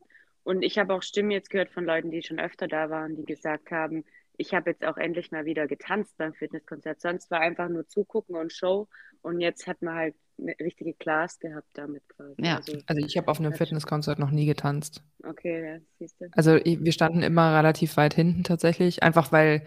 Und 0.44 0.62
ich 0.62 0.78
habe 0.78 0.92
auch 0.92 1.02
Stimmen 1.02 1.30
jetzt 1.30 1.48
gehört 1.48 1.70
von 1.70 1.86
Leuten, 1.86 2.11
die 2.11 2.22
schon 2.22 2.38
öfter 2.38 2.68
da 2.68 2.90
waren, 2.90 3.16
die 3.16 3.24
gesagt 3.24 3.70
haben, 3.70 4.04
ich 4.39 4.55
habe 4.55 4.70
jetzt 4.70 4.84
auch 4.84 4.97
endlich 4.97 5.30
mal 5.30 5.45
wieder 5.45 5.66
getanzt 5.66 6.16
beim 6.16 6.34
Fitnesskonzert. 6.34 7.01
Sonst 7.01 7.30
war 7.30 7.41
einfach 7.41 7.68
nur 7.68 7.87
zugucken 7.89 8.37
und 8.37 8.53
Show 8.53 8.89
und 9.22 9.41
jetzt 9.41 9.66
hat 9.66 9.82
man 9.82 9.95
halt 9.95 10.14
eine 10.39 10.55
richtige 10.61 10.93
Class 10.95 11.39
gehabt 11.39 11.68
damit 11.72 12.03
quasi. 12.09 12.34
Ja, 12.39 12.57
also, 12.57 12.78
also 12.87 13.07
ich 13.07 13.16
habe 13.16 13.28
auf 13.28 13.41
einem 13.41 13.55
Fitnesskonzert 13.55 14.18
noch 14.18 14.30
nie 14.30 14.47
getanzt. 14.47 15.03
Okay, 15.24 15.74
ja, 15.74 15.78
siehst 15.99 16.20
du. 16.20 16.26
Also 16.32 16.57
wir 16.57 16.93
standen 16.93 17.22
immer 17.22 17.57
relativ 17.57 17.97
weit 17.97 18.14
hinten 18.14 18.45
tatsächlich, 18.45 19.03
einfach 19.03 19.32
weil, 19.32 19.62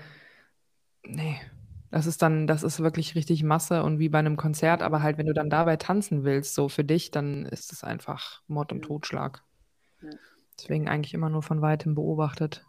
nee, 1.04 1.40
das 1.92 2.06
ist 2.06 2.22
dann, 2.22 2.46
das 2.46 2.62
ist 2.62 2.82
wirklich 2.82 3.16
richtig 3.16 3.44
Masse 3.44 3.84
und 3.84 3.98
wie 3.98 4.10
bei 4.10 4.20
einem 4.20 4.38
Konzert, 4.38 4.84
aber 4.84 5.02
halt, 5.02 5.18
wenn 5.18 5.26
du 5.26 5.34
dann 5.34 5.50
dabei 5.50 5.76
tanzen 5.76 6.24
willst, 6.24 6.54
so 6.54 6.70
für 6.70 6.84
dich, 6.84 7.10
dann 7.10 7.46
ist 7.46 7.74
es 7.74 7.84
einfach 7.84 8.44
Mord 8.48 8.72
und 8.72 8.84
Totschlag. 8.84 9.44
Ja. 10.02 10.10
Deswegen 10.60 10.88
eigentlich 10.88 11.14
immer 11.14 11.30
nur 11.30 11.42
von 11.42 11.62
weitem 11.62 11.96
beobachtet. 11.96 12.66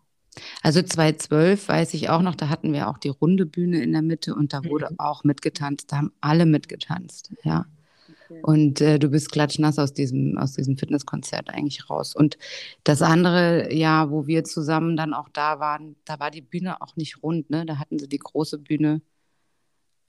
Also 0.63 0.83
2012 0.83 1.69
weiß 1.69 1.95
ich 1.95 2.09
auch 2.09 2.23
noch, 2.23 2.35
da 2.35 2.49
hatten 2.49 2.73
wir 2.73 2.89
auch 2.89 2.99
die 2.99 3.09
runde 3.09 3.47
Bühne 3.47 3.83
in 3.83 3.93
der 3.93 4.03
Mitte 4.03 4.35
und 4.35 4.53
da 4.53 4.65
wurde 4.65 4.89
mhm. 4.91 4.99
auch 4.99 5.25
mitgetanzt. 5.25 5.93
Da 5.93 5.97
haben 5.99 6.13
alle 6.21 6.47
mitgetanzt, 6.47 7.33
ja. 7.43 7.67
Okay. 8.31 8.41
Und 8.43 8.81
äh, 8.81 8.99
du 8.99 9.09
bist 9.09 9.33
klatschnass 9.33 9.79
aus 9.79 9.93
diesem, 9.93 10.39
aus 10.39 10.53
diesem 10.53 10.77
Fitnesskonzert 10.77 11.51
eigentlich 11.51 11.91
raus. 11.91 12.15
Und 12.15 12.39
das 12.85 13.03
andere 13.03 13.73
Jahr, 13.75 14.11
wo 14.11 14.27
wir 14.27 14.45
zusammen 14.45 14.97
dann 14.97 15.15
auch 15.15 15.29
da 15.29 15.59
waren, 15.59 15.97
da 16.05 16.21
war 16.21 16.31
die 16.31 16.41
Bühne 16.41 16.81
auch 16.81 16.95
nicht 16.97 17.23
rund, 17.23 17.51
ne? 17.51 17.67
Da 17.67 17.79
hatten 17.79 17.99
sie 17.99 18.09
die 18.09 18.19
große 18.19 18.59
Bühne. 18.59 19.03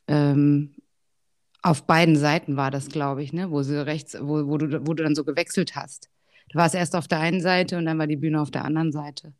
Ähm, 0.07 0.75
auf 1.63 1.85
beiden 1.87 2.15
Seiten 2.15 2.57
war 2.57 2.69
das, 2.69 2.89
glaube 2.89 3.23
ich, 3.23 3.33
ne? 3.33 3.49
Wo 3.49 3.63
sie 3.63 3.83
rechts, 3.83 4.15
wo, 4.19 4.47
wo, 4.47 4.57
du, 4.57 4.85
wo 4.85 4.93
du 4.93 5.03
dann 5.03 5.15
so 5.15 5.23
gewechselt 5.23 5.75
hast. 5.75 6.09
Du 6.49 6.59
warst 6.59 6.75
erst 6.75 6.95
auf 6.95 7.07
der 7.07 7.19
einen 7.19 7.41
Seite 7.41 7.77
und 7.77 7.85
dann 7.85 7.97
war 7.97 8.07
die 8.07 8.17
Bühne 8.17 8.41
auf 8.41 8.51
der 8.51 8.65
anderen 8.65 8.91
Seite. 8.91 9.33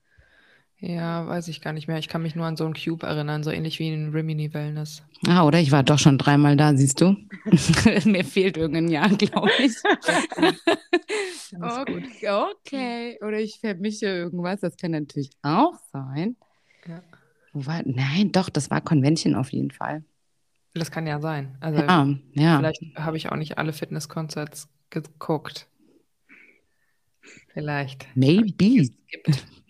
Ja, 0.83 1.27
weiß 1.27 1.47
ich 1.47 1.61
gar 1.61 1.73
nicht 1.73 1.87
mehr. 1.87 1.99
Ich 1.99 2.07
kann 2.07 2.23
mich 2.23 2.35
nur 2.35 2.47
an 2.47 2.57
so 2.57 2.65
einen 2.65 2.73
Cube 2.73 3.05
erinnern, 3.05 3.43
so 3.43 3.51
ähnlich 3.51 3.77
wie 3.77 3.93
in 3.93 4.09
Rimini 4.09 4.51
Wellness. 4.51 5.03
Ah, 5.27 5.43
oder? 5.43 5.59
Ich 5.59 5.71
war 5.71 5.83
doch 5.83 5.99
schon 5.99 6.17
dreimal 6.17 6.57
da, 6.57 6.75
siehst 6.75 6.99
du? 6.99 7.15
Mir 8.05 8.25
fehlt 8.25 8.57
irgendein 8.57 8.87
Jahr, 8.89 9.09
glaube 9.09 9.51
ich. 9.59 9.75
okay, 11.61 12.29
okay. 12.29 13.19
Oder 13.21 13.39
ich 13.39 13.59
vermische 13.59 14.07
irgendwas, 14.07 14.61
das 14.61 14.75
kann 14.75 14.91
natürlich 14.91 15.29
auch 15.43 15.75
sein. 15.93 16.35
Ja. 16.87 17.03
War, 17.53 17.83
nein, 17.85 18.31
doch, 18.31 18.49
das 18.49 18.71
war 18.71 18.81
Convention 18.81 19.35
auf 19.35 19.51
jeden 19.51 19.69
Fall. 19.69 20.03
Das 20.73 20.89
kann 20.89 21.05
ja 21.05 21.19
sein. 21.19 21.57
Also 21.59 21.79
ja, 21.79 22.07
ja. 22.33 22.57
vielleicht 22.57 22.81
habe 22.95 23.17
ich 23.17 23.31
auch 23.31 23.35
nicht 23.35 23.59
alle 23.59 23.73
Fitnesskonzerts 23.73 24.67
geguckt. 24.89 25.67
Vielleicht. 27.53 28.07
Maybe. 28.15 28.89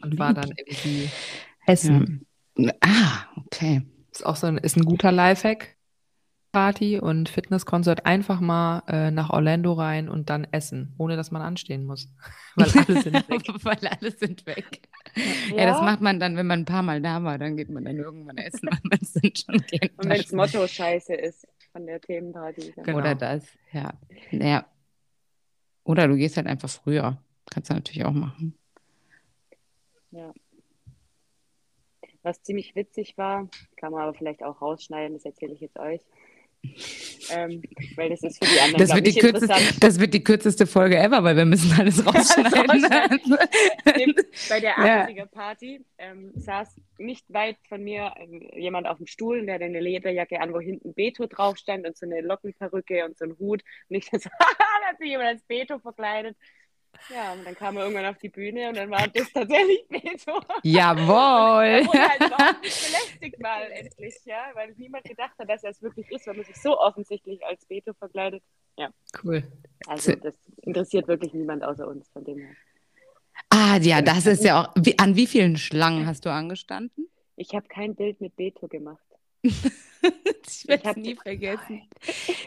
Und 0.02 0.20
war 0.20 0.34
dann 0.34 0.52
irgendwie 0.56 1.10
Essen. 1.66 2.26
Ja. 2.58 2.74
Ah, 2.82 3.26
okay. 3.38 3.82
Ist 4.12 4.26
auch 4.26 4.36
so 4.36 4.48
ein, 4.48 4.58
ist 4.58 4.78
ein 4.78 4.86
guter 4.86 5.12
Lifehack. 5.12 5.78
Party 6.52 7.00
und 7.00 7.30
Fitnesskonzert 7.30 8.06
einfach 8.06 8.42
mal 8.42 8.84
äh, 8.88 9.10
nach 9.10 9.30
Orlando 9.30 9.74
rein 9.74 10.10
und 10.10 10.30
dann 10.30 10.46
essen, 10.52 10.94
ohne 10.98 11.16
dass 11.16 11.32
man 11.32 11.42
anstehen 11.42 11.86
muss. 11.86 12.14
Weil 12.56 12.70
alle 12.72 13.02
sind 13.02 13.14
weg. 13.30 13.64
Weil 13.64 13.88
alle 13.88 14.12
sind 14.12 14.46
weg. 14.46 14.82
Ja. 15.50 15.56
ja. 15.58 15.66
das 15.66 15.82
macht 15.82 16.02
man 16.02 16.20
dann, 16.20 16.36
wenn 16.36 16.48
man 16.48 16.60
ein 16.60 16.66
paar 16.66 16.84
Mal 16.84 17.02
da 17.02 17.24
war, 17.24 17.38
dann 17.38 17.56
geht 17.56 17.70
man 17.70 17.86
dann 17.86 17.98
irgendwann 17.98 18.38
essen, 18.38 18.68
weil 18.72 18.80
man 18.84 19.00
es 19.02 19.14
dann 19.14 19.32
schon 19.36 19.66
kennt. 19.66 19.98
Und 19.98 20.10
wenn 20.10 20.18
das 20.18 20.32
Motto 20.32 20.68
scheiße 20.68 21.14
ist 21.14 21.48
von 21.72 21.86
der 21.86 22.02
Themenparty. 22.02 22.74
Genau. 22.84 22.98
Oder 22.98 23.16
das, 23.16 23.46
ja. 23.72 23.94
Naja. 24.32 24.66
Oder 25.84 26.08
du 26.08 26.16
gehst 26.16 26.38
halt 26.38 26.48
einfach 26.48 26.70
früher. 26.70 27.18
Kannst 27.50 27.70
du 27.70 27.74
natürlich 27.74 28.06
auch 28.06 28.12
machen. 28.12 28.58
Ja. 30.12 30.34
Was 32.24 32.44
ziemlich 32.44 32.76
witzig 32.76 33.18
war, 33.18 33.50
kann 33.78 33.92
man 33.92 34.04
aber 34.04 34.14
vielleicht 34.14 34.44
auch 34.44 34.62
rausschneiden, 34.62 35.14
das 35.14 35.26
erzähle 35.26 35.54
ich 35.54 35.62
jetzt 35.62 35.80
euch. 35.80 36.02
ähm, 37.32 37.64
weil 37.96 38.10
das 38.12 38.22
ist 38.22 38.38
für 38.38 38.52
die 38.52 38.60
anderen 38.60 38.86
das 38.86 38.94
wird 38.94 39.08
die, 39.08 39.20
kürzeste, 39.20 39.80
das 39.80 40.00
wird 40.00 40.14
die 40.14 40.24
kürzeste 40.24 40.68
Folge 40.68 41.00
ever, 41.00 41.24
weil 41.24 41.36
wir 41.36 41.46
müssen 41.46 41.72
alles 41.80 42.06
rausschneiden. 42.06 42.84
Bei 44.48 44.60
der 44.60 44.78
80er-Party 44.78 45.84
ähm, 45.98 46.32
saß 46.36 46.80
nicht 47.00 47.26
weit 47.34 47.58
von 47.68 47.84
mir 47.84 48.14
ähm, 48.18 48.48
jemand 48.56 48.86
auf 48.86 48.98
dem 48.98 49.08
Stuhl, 49.08 49.40
und 49.40 49.48
der 49.48 49.56
hatte 49.56 49.66
eine 49.66 49.80
Lederjacke 49.80 50.40
an, 50.40 50.54
wo 50.54 50.60
hinten 50.60 50.94
Beto 50.94 51.26
drauf 51.26 51.58
stand 51.58 51.88
und 51.88 51.98
so 51.98 52.06
eine 52.06 52.22
Lockenperücke 52.22 53.06
und 53.06 53.18
so 53.18 53.26
ein 53.26 53.36
Hut. 53.40 53.64
Und 53.90 53.96
ich 53.96 54.06
so, 54.12 54.20
da 54.20 54.30
hat 54.88 55.00
sich 55.00 55.10
jemand 55.10 55.30
als 55.30 55.42
Beto 55.44 55.80
verkleidet. 55.80 56.38
Ja, 57.10 57.34
und 57.34 57.46
dann 57.46 57.56
kam 57.56 57.78
er 57.78 57.84
irgendwann 57.84 58.06
auf 58.06 58.18
die 58.18 58.30
Bühne 58.30 58.70
und 58.70 58.78
dann 58.78 58.90
war 58.90 59.08
das 59.08 59.32
tatsächlich 59.34 59.86
Beto. 59.90 60.40
Jawohl! 60.64 61.88
und 61.88 61.94
halt 61.94 62.62
nicht 62.62 62.86
belästigt 62.86 63.40
mal 63.42 63.64
endlich, 63.72 64.16
ja, 64.26 64.52
weil 64.54 64.74
niemand 64.78 65.04
gedacht 65.04 65.34
hat, 65.38 65.50
dass 65.50 65.64
er 65.64 65.72
es 65.72 65.82
wirklich 65.82 66.10
ist, 66.12 66.28
weil 66.28 66.36
man 66.36 66.46
sich 66.46 66.56
so 66.58 66.78
offensichtlich 66.80 67.44
als 67.46 67.66
Beto 67.66 67.94
verkleidet. 67.94 68.44
Ja. 68.78 68.90
Cool. 69.24 69.44
Also 69.88 70.16
das 70.16 70.34
interessiert 70.62 71.08
wirklich 71.08 71.34
niemand 71.34 71.64
außer 71.64 71.88
uns 71.88 72.08
von 72.10 72.24
dem 72.24 72.38
her. 72.40 72.56
Ah, 73.50 73.78
ja, 73.78 74.02
das 74.02 74.26
ist 74.26 74.44
ja 74.44 74.62
auch. 74.62 74.72
Wie, 74.76 74.98
an 75.00 75.16
wie 75.16 75.28
vielen 75.28 75.58
Schlangen 75.58 76.06
hast 76.06 76.26
du 76.26 76.32
angestanden? 76.32 77.08
Ich 77.36 77.54
habe 77.54 77.68
kein 77.68 77.96
Bild 77.96 78.22
mit 78.22 78.36
Beto 78.36 78.68
gemacht. 78.68 79.04
ich 79.44 80.68
werde 80.68 80.90
es 80.90 80.96
nie 80.96 81.16
vergessen. 81.16 81.90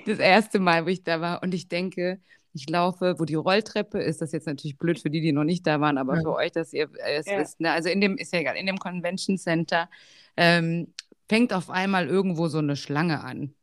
Das 0.06 0.18
erste 0.18 0.60
Mal, 0.60 0.84
wo 0.84 0.88
ich 0.88 1.02
da 1.02 1.20
war 1.20 1.42
und 1.42 1.52
ich 1.52 1.68
denke, 1.68 2.20
ich 2.54 2.68
laufe, 2.70 3.16
wo 3.18 3.24
die 3.24 3.34
Rolltreppe 3.34 4.00
ist, 4.00 4.22
das 4.22 4.32
jetzt 4.32 4.46
natürlich 4.46 4.78
blöd 4.78 5.00
für 5.00 5.10
die, 5.10 5.20
die 5.20 5.32
noch 5.32 5.44
nicht 5.44 5.66
da 5.66 5.80
waren, 5.80 5.98
aber 5.98 6.16
ja. 6.16 6.22
für 6.22 6.34
euch, 6.34 6.52
dass 6.52 6.72
ihr 6.72 6.88
es 7.04 7.26
ja. 7.26 7.38
wisst. 7.38 7.60
Ne? 7.60 7.72
Also 7.72 7.88
in 7.88 8.00
dem, 8.00 8.16
ist 8.16 8.32
ja 8.32 8.40
egal, 8.40 8.56
in 8.56 8.66
dem 8.66 8.78
Convention 8.78 9.36
Center 9.36 9.90
ähm, 10.36 10.92
fängt 11.28 11.52
auf 11.52 11.68
einmal 11.68 12.08
irgendwo 12.08 12.48
so 12.48 12.58
eine 12.58 12.76
Schlange 12.76 13.22
an. 13.22 13.54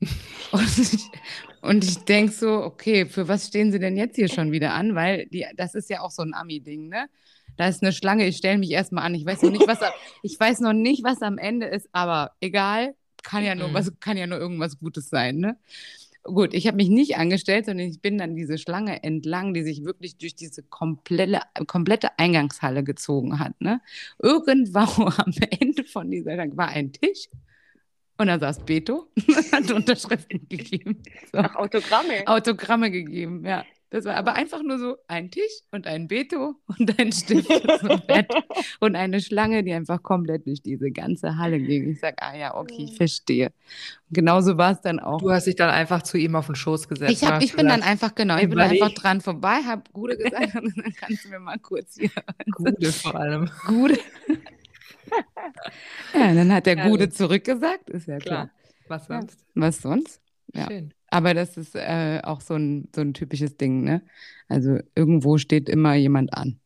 und 0.52 0.78
ich, 0.78 1.10
und 1.62 1.82
ich 1.82 1.98
denke 2.04 2.32
so, 2.32 2.62
okay, 2.62 3.06
für 3.06 3.26
was 3.28 3.46
stehen 3.46 3.72
sie 3.72 3.78
denn 3.78 3.96
jetzt 3.96 4.16
hier 4.16 4.28
schon 4.28 4.52
wieder 4.52 4.74
an? 4.74 4.94
Weil 4.94 5.26
die, 5.26 5.46
das 5.56 5.74
ist 5.74 5.88
ja 5.88 6.00
auch 6.00 6.10
so 6.10 6.22
ein 6.22 6.34
Ami-Ding, 6.34 6.88
ne? 6.88 7.06
Da 7.56 7.68
ist 7.68 7.82
eine 7.82 7.92
Schlange, 7.92 8.26
ich 8.26 8.36
stelle 8.36 8.58
mich 8.58 8.70
erstmal 8.70 9.04
an. 9.04 9.14
Ich 9.14 9.24
weiß 9.24 9.40
noch 9.42 9.50
nicht, 9.50 9.66
was 9.66 9.78
ich 10.22 10.38
weiß 10.38 10.60
noch 10.60 10.74
nicht, 10.74 11.02
was 11.04 11.22
am 11.22 11.38
Ende 11.38 11.66
ist, 11.66 11.88
aber 11.92 12.32
egal, 12.40 12.94
kann 13.22 13.42
ja 13.42 13.54
nur 13.54 13.68
mhm. 13.68 13.74
was, 13.74 13.92
kann 13.98 14.18
ja 14.18 14.26
nur 14.26 14.38
irgendwas 14.38 14.78
Gutes 14.78 15.08
sein, 15.08 15.38
ne? 15.38 15.56
Gut, 16.26 16.54
ich 16.54 16.66
habe 16.66 16.76
mich 16.76 16.88
nicht 16.88 17.16
angestellt, 17.16 17.66
sondern 17.66 17.86
ich 17.86 18.00
bin 18.00 18.18
dann 18.18 18.34
diese 18.34 18.58
Schlange 18.58 19.02
entlang, 19.02 19.54
die 19.54 19.62
sich 19.62 19.84
wirklich 19.84 20.18
durch 20.18 20.34
diese 20.34 20.62
komplette, 20.62 21.40
komplette 21.66 22.18
Eingangshalle 22.18 22.82
gezogen 22.82 23.38
hat. 23.38 23.60
Ne? 23.60 23.80
Irgendwann 24.20 24.88
am 25.18 25.32
Ende 25.60 25.84
von 25.84 26.10
dieser 26.10 26.34
Schlange 26.34 26.56
war 26.56 26.68
ein 26.68 26.92
Tisch 26.92 27.28
und 28.18 28.28
da 28.28 28.38
saß 28.38 28.64
Beto 28.64 29.08
und 29.28 29.52
hat 29.52 29.70
Unterschriften 29.70 30.48
gegeben. 30.48 31.02
So. 31.32 31.38
Ach, 31.38 31.54
Autogramme. 31.56 32.26
Autogramme 32.26 32.90
gegeben, 32.90 33.44
ja. 33.44 33.64
Das 33.90 34.04
war 34.04 34.16
aber 34.16 34.34
einfach 34.34 34.62
nur 34.62 34.78
so 34.78 34.96
ein 35.06 35.30
Tisch 35.30 35.62
und 35.70 35.86
ein 35.86 36.08
Beto 36.08 36.56
und 36.66 36.98
ein 36.98 37.12
Stift 37.12 37.48
und 38.80 38.96
eine 38.96 39.20
Schlange, 39.20 39.62
die 39.62 39.72
einfach 39.72 40.02
komplett 40.02 40.46
durch 40.46 40.60
diese 40.60 40.90
ganze 40.90 41.38
Halle 41.38 41.60
ging. 41.60 41.90
Ich 41.90 42.00
sage, 42.00 42.16
ah 42.20 42.36
ja, 42.36 42.56
okay, 42.56 42.88
ich 42.90 42.96
verstehe. 42.96 43.52
Und 44.08 44.14
genauso 44.14 44.58
war 44.58 44.72
es 44.72 44.80
dann 44.80 44.98
auch. 44.98 45.20
Du 45.20 45.30
hast 45.30 45.46
dich 45.46 45.54
dann 45.54 45.70
einfach 45.70 46.02
zu 46.02 46.18
ihm 46.18 46.34
auf 46.34 46.46
den 46.46 46.56
Schoß 46.56 46.88
gesetzt. 46.88 47.12
Ich, 47.12 47.22
hab, 47.22 47.40
ich 47.40 47.54
bin 47.54 47.68
dann 47.68 47.82
einfach, 47.82 48.14
genau, 48.14 48.36
ich 48.38 48.48
bin 48.48 48.58
einfach 48.58 48.90
dran 48.90 49.20
vorbei, 49.20 49.62
habe 49.64 49.82
Gude 49.92 50.16
gesagt 50.16 50.56
und 50.56 50.76
dann 50.76 50.92
kannst 50.92 51.24
du 51.24 51.28
mir 51.28 51.38
mal 51.38 51.58
kurz 51.58 51.94
hier. 51.96 52.10
Gude 52.50 52.90
vor 52.90 53.14
allem. 53.14 53.48
Gude. 53.66 53.98
ja, 56.12 56.34
dann 56.34 56.52
hat 56.52 56.66
der 56.66 56.76
Gude 56.76 57.08
zurückgesagt, 57.08 57.88
ist 57.90 58.08
ja 58.08 58.18
klar. 58.18 58.46
klar. 58.46 58.50
Was 58.88 59.06
sonst? 59.06 59.40
Ja, 59.40 59.62
was 59.62 59.80
sonst? 59.80 60.20
Ja. 60.52 60.66
Schön. 60.66 60.92
Aber 61.08 61.34
das 61.34 61.56
ist 61.56 61.74
äh, 61.74 62.20
auch 62.22 62.40
so 62.40 62.54
ein, 62.54 62.88
so 62.94 63.00
ein 63.00 63.14
typisches 63.14 63.56
Ding, 63.56 63.84
ne? 63.84 64.02
Also 64.48 64.78
irgendwo 64.94 65.38
steht 65.38 65.68
immer 65.68 65.94
jemand 65.94 66.32
an. 66.34 66.60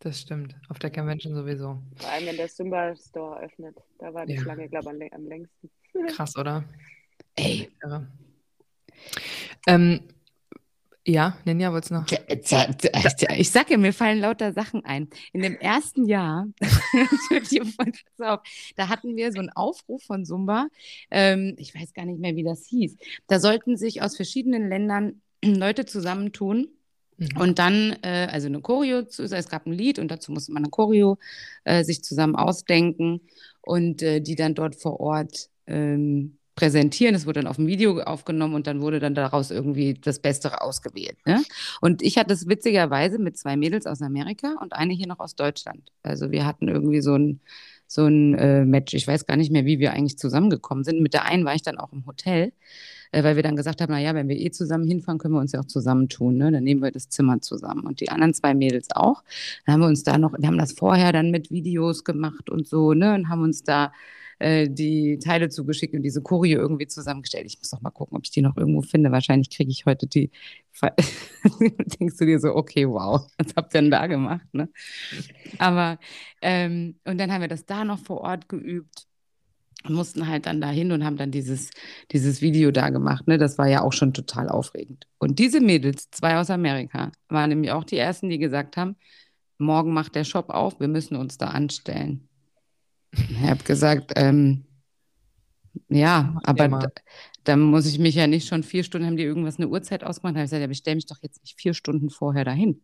Das 0.00 0.20
stimmt. 0.20 0.54
Auf 0.68 0.78
der 0.78 0.90
Convention 0.90 1.34
sowieso. 1.34 1.82
Vor 1.96 2.10
allem, 2.10 2.26
wenn 2.26 2.36
der 2.36 2.48
Zumba 2.48 2.96
Store 2.96 3.40
öffnet. 3.42 3.76
Da 3.98 4.14
war 4.14 4.24
die 4.24 4.34
ja. 4.34 4.40
Schlange, 4.40 4.68
glaube 4.68 4.96
ich, 5.04 5.12
am 5.12 5.26
längsten. 5.26 5.70
Krass, 6.08 6.36
oder? 6.36 6.64
Ey. 7.36 7.70
Ähm, 9.66 10.00
ja, 11.06 11.36
Ninja, 11.44 11.72
wolltest 11.72 11.90
du 11.90 11.94
noch? 11.94 12.06
Ich 13.36 13.50
sage 13.50 13.72
ja, 13.72 13.78
mir 13.78 13.92
fallen 13.92 14.20
lauter 14.20 14.52
Sachen 14.52 14.84
ein. 14.84 15.08
In 15.32 15.40
dem 15.42 15.56
ersten 15.56 16.04
Jahr, 16.04 16.46
da 18.76 18.88
hatten 18.88 19.16
wir 19.16 19.32
so 19.32 19.38
einen 19.38 19.50
Aufruf 19.50 20.02
von 20.02 20.26
Zumba. 20.26 20.68
Ähm, 21.10 21.54
ich 21.58 21.74
weiß 21.74 21.94
gar 21.94 22.04
nicht 22.04 22.20
mehr, 22.20 22.36
wie 22.36 22.44
das 22.44 22.66
hieß. 22.66 22.96
Da 23.26 23.40
sollten 23.40 23.76
sich 23.78 24.02
aus 24.02 24.16
verschiedenen 24.16 24.68
Ländern 24.68 25.22
Leute 25.44 25.86
zusammentun. 25.86 26.68
Mhm. 27.16 27.36
Und 27.38 27.58
dann, 27.58 27.96
äh, 28.02 28.28
also 28.30 28.48
eine 28.48 28.60
Choreo, 28.60 28.98
es 28.98 29.48
gab 29.48 29.66
ein 29.66 29.72
Lied 29.72 29.98
und 29.98 30.10
dazu 30.10 30.32
musste 30.32 30.52
man 30.52 30.64
eine 30.64 30.70
Choreo 30.70 31.18
äh, 31.64 31.82
sich 31.82 32.04
zusammen 32.04 32.36
ausdenken 32.36 33.22
und 33.62 34.02
äh, 34.02 34.20
die 34.20 34.34
dann 34.34 34.54
dort 34.54 34.76
vor 34.76 35.00
Ort 35.00 35.48
ähm, 35.66 36.39
präsentieren. 36.60 37.14
Es 37.14 37.26
wurde 37.26 37.40
dann 37.40 37.46
auf 37.46 37.56
dem 37.56 37.66
Video 37.66 38.00
aufgenommen 38.00 38.54
und 38.54 38.66
dann 38.66 38.82
wurde 38.82 39.00
dann 39.00 39.14
daraus 39.14 39.50
irgendwie 39.50 39.94
das 39.94 40.18
Beste 40.18 40.60
ausgewählt. 40.60 41.16
Ne? 41.24 41.42
Und 41.80 42.02
ich 42.02 42.18
hatte 42.18 42.34
es 42.34 42.46
witzigerweise 42.48 43.18
mit 43.18 43.38
zwei 43.38 43.56
Mädels 43.56 43.86
aus 43.86 44.02
Amerika 44.02 44.56
und 44.60 44.74
eine 44.74 44.92
hier 44.92 45.06
noch 45.06 45.20
aus 45.20 45.34
Deutschland. 45.34 45.90
Also 46.02 46.30
wir 46.30 46.44
hatten 46.44 46.68
irgendwie 46.68 47.00
so 47.00 47.14
ein 47.14 47.40
so 47.86 48.06
ein 48.06 48.34
äh, 48.34 48.64
Match. 48.64 48.94
Ich 48.94 49.08
weiß 49.08 49.26
gar 49.26 49.36
nicht 49.36 49.50
mehr, 49.50 49.64
wie 49.64 49.80
wir 49.80 49.92
eigentlich 49.92 50.16
zusammengekommen 50.16 50.84
sind. 50.84 51.00
Mit 51.00 51.12
der 51.12 51.24
einen 51.24 51.44
war 51.44 51.56
ich 51.56 51.62
dann 51.62 51.76
auch 51.76 51.92
im 51.92 52.06
Hotel, 52.06 52.52
äh, 53.10 53.24
weil 53.24 53.34
wir 53.34 53.42
dann 53.42 53.56
gesagt 53.56 53.80
haben, 53.80 53.90
naja, 53.90 54.14
wenn 54.14 54.28
wir 54.28 54.36
eh 54.38 54.52
zusammen 54.52 54.86
hinfahren, 54.86 55.18
können 55.18 55.34
wir 55.34 55.40
uns 55.40 55.50
ja 55.50 55.58
auch 55.58 55.64
zusammentun. 55.64 56.36
Ne? 56.36 56.52
Dann 56.52 56.62
nehmen 56.62 56.82
wir 56.82 56.92
das 56.92 57.08
Zimmer 57.08 57.40
zusammen. 57.40 57.84
Und 57.86 58.00
die 58.00 58.10
anderen 58.10 58.32
zwei 58.32 58.54
Mädels 58.54 58.88
auch. 58.94 59.24
Dann 59.66 59.72
haben 59.72 59.80
wir 59.80 59.88
uns 59.88 60.04
da 60.04 60.18
noch, 60.18 60.34
wir 60.38 60.46
haben 60.46 60.58
das 60.58 60.72
vorher 60.72 61.10
dann 61.10 61.32
mit 61.32 61.50
Videos 61.50 62.04
gemacht 62.04 62.48
und 62.48 62.68
so, 62.68 62.94
ne? 62.94 63.14
Und 63.14 63.28
haben 63.28 63.42
uns 63.42 63.64
da 63.64 63.92
äh, 64.40 64.68
die 64.70 65.18
Teile 65.18 65.50
zugeschickt 65.50 65.94
und 65.94 66.02
diese 66.02 66.22
Choreo 66.22 66.58
irgendwie 66.58 66.86
zusammengestellt. 66.86 67.46
Ich 67.46 67.58
muss 67.58 67.70
doch 67.70 67.82
mal 67.82 67.90
gucken, 67.90 68.16
ob 68.16 68.24
ich 68.24 68.30
die 68.30 68.40
noch 68.40 68.56
irgendwo 68.56 68.80
finde. 68.82 69.12
Wahrscheinlich 69.12 69.50
kriege 69.50 69.70
ich 69.70 69.86
heute 69.86 70.06
die. 70.06 70.30
Denkst 72.00 72.16
du 72.16 72.24
dir 72.24 72.40
so, 72.40 72.54
okay, 72.54 72.88
wow, 72.88 73.26
was 73.38 73.54
habt 73.54 73.74
ihr 73.74 73.82
denn 73.82 73.90
da 73.90 74.06
gemacht? 74.06 74.46
Ne? 74.52 74.70
Aber, 75.58 75.98
ähm, 76.40 76.96
und 77.04 77.18
dann 77.18 77.30
haben 77.30 77.42
wir 77.42 77.48
das 77.48 77.66
da 77.66 77.84
noch 77.84 77.98
vor 77.98 78.22
Ort 78.22 78.48
geübt 78.48 79.06
und 79.84 79.94
mussten 79.94 80.26
halt 80.26 80.46
dann 80.46 80.62
dahin 80.62 80.90
und 80.92 81.04
haben 81.04 81.18
dann 81.18 81.30
dieses, 81.30 81.68
dieses 82.10 82.40
Video 82.40 82.70
da 82.70 82.88
gemacht. 82.88 83.28
Ne? 83.28 83.36
Das 83.36 83.58
war 83.58 83.68
ja 83.68 83.82
auch 83.82 83.92
schon 83.92 84.14
total 84.14 84.48
aufregend. 84.48 85.06
Und 85.18 85.38
diese 85.38 85.60
Mädels, 85.60 86.10
zwei 86.10 86.38
aus 86.38 86.48
Amerika, 86.48 87.12
waren 87.28 87.50
nämlich 87.50 87.72
auch 87.72 87.84
die 87.84 87.98
ersten, 87.98 88.30
die 88.30 88.38
gesagt 88.38 88.78
haben, 88.78 88.96
morgen 89.58 89.92
macht 89.92 90.14
der 90.14 90.24
Shop 90.24 90.48
auf, 90.48 90.80
wir 90.80 90.88
müssen 90.88 91.16
uns 91.16 91.36
da 91.36 91.48
anstellen. 91.48 92.29
Ich 93.12 93.40
habe 93.40 93.64
gesagt, 93.64 94.12
ähm, 94.16 94.64
ja, 95.88 96.38
aber 96.44 96.68
da, 96.68 96.88
da, 97.44 97.56
muss 97.56 97.86
ich 97.86 97.98
mich 97.98 98.14
ja 98.14 98.26
nicht 98.26 98.48
schon 98.48 98.62
vier 98.62 98.84
Stunden, 98.84 99.06
haben 99.06 99.16
die 99.16 99.24
irgendwas 99.24 99.58
eine 99.58 99.68
Uhrzeit 99.68 100.04
ausgemacht? 100.04 100.34
Da 100.34 100.38
habe 100.40 100.44
ich 100.44 100.50
gesagt, 100.50 100.62
ja, 100.62 100.70
ich 100.70 100.78
stelle 100.78 100.96
mich 100.96 101.06
doch 101.06 101.22
jetzt 101.22 101.40
nicht 101.42 101.60
vier 101.60 101.74
Stunden 101.74 102.10
vorher 102.10 102.44
dahin. 102.44 102.82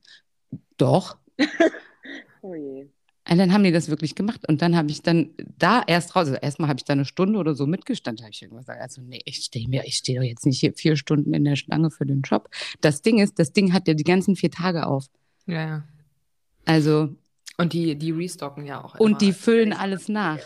Doch. 0.77 1.19
oh 2.43 2.55
je. 2.55 2.87
Und 3.29 3.39
dann 3.39 3.53
haben 3.53 3.65
die 3.65 3.73
das 3.73 3.89
wirklich 3.89 4.15
gemacht. 4.15 4.49
Und 4.49 4.63
dann 4.63 4.77
habe 4.77 4.91
ich 4.91 5.03
dann 5.03 5.31
da 5.59 5.83
erst 5.85 6.15
raus, 6.15 6.29
also 6.29 6.35
erstmal 6.35 6.69
habe 6.69 6.79
ich 6.79 6.85
da 6.85 6.93
eine 6.93 7.05
Stunde 7.05 7.39
oder 7.39 7.55
so 7.55 7.67
mitgestanden, 7.67 8.25
habe 8.25 8.33
ich 8.33 8.43
irgendwas 8.43 8.67
gesagt, 8.67 8.81
also 8.81 9.03
nee, 9.03 9.21
ich 9.25 9.39
stehe 9.39 9.69
mir, 9.69 9.85
ich 9.85 9.97
stehe 9.97 10.21
doch 10.21 10.25
jetzt 10.25 10.47
nicht 10.47 10.61
hier 10.61 10.73
vier 10.75 10.97
Stunden 10.97 11.35
in 11.35 11.45
der 11.45 11.57
Schlange 11.57 11.91
für 11.91 12.07
den 12.07 12.23
Job. 12.23 12.49
Das 12.81 13.03
Ding 13.03 13.19
ist, 13.19 13.39
das 13.41 13.53
Ding 13.53 13.73
hat 13.73 13.89
ja 13.89 13.95
die 13.95 14.05
ganzen 14.05 14.37
vier 14.37 14.53
Tage 14.53 14.87
auf. 14.87 15.07
Ja, 15.47 15.67
ja. 15.67 15.85
Also 16.65 17.17
und 17.59 17.73
die, 17.73 17.97
die 17.97 18.11
restocken 18.11 18.67
ja 18.67 18.85
auch. 18.85 19.01
Und 19.01 19.23
die 19.23 19.33
füllen 19.33 19.73
alles 19.73 20.09
nach. 20.09 20.41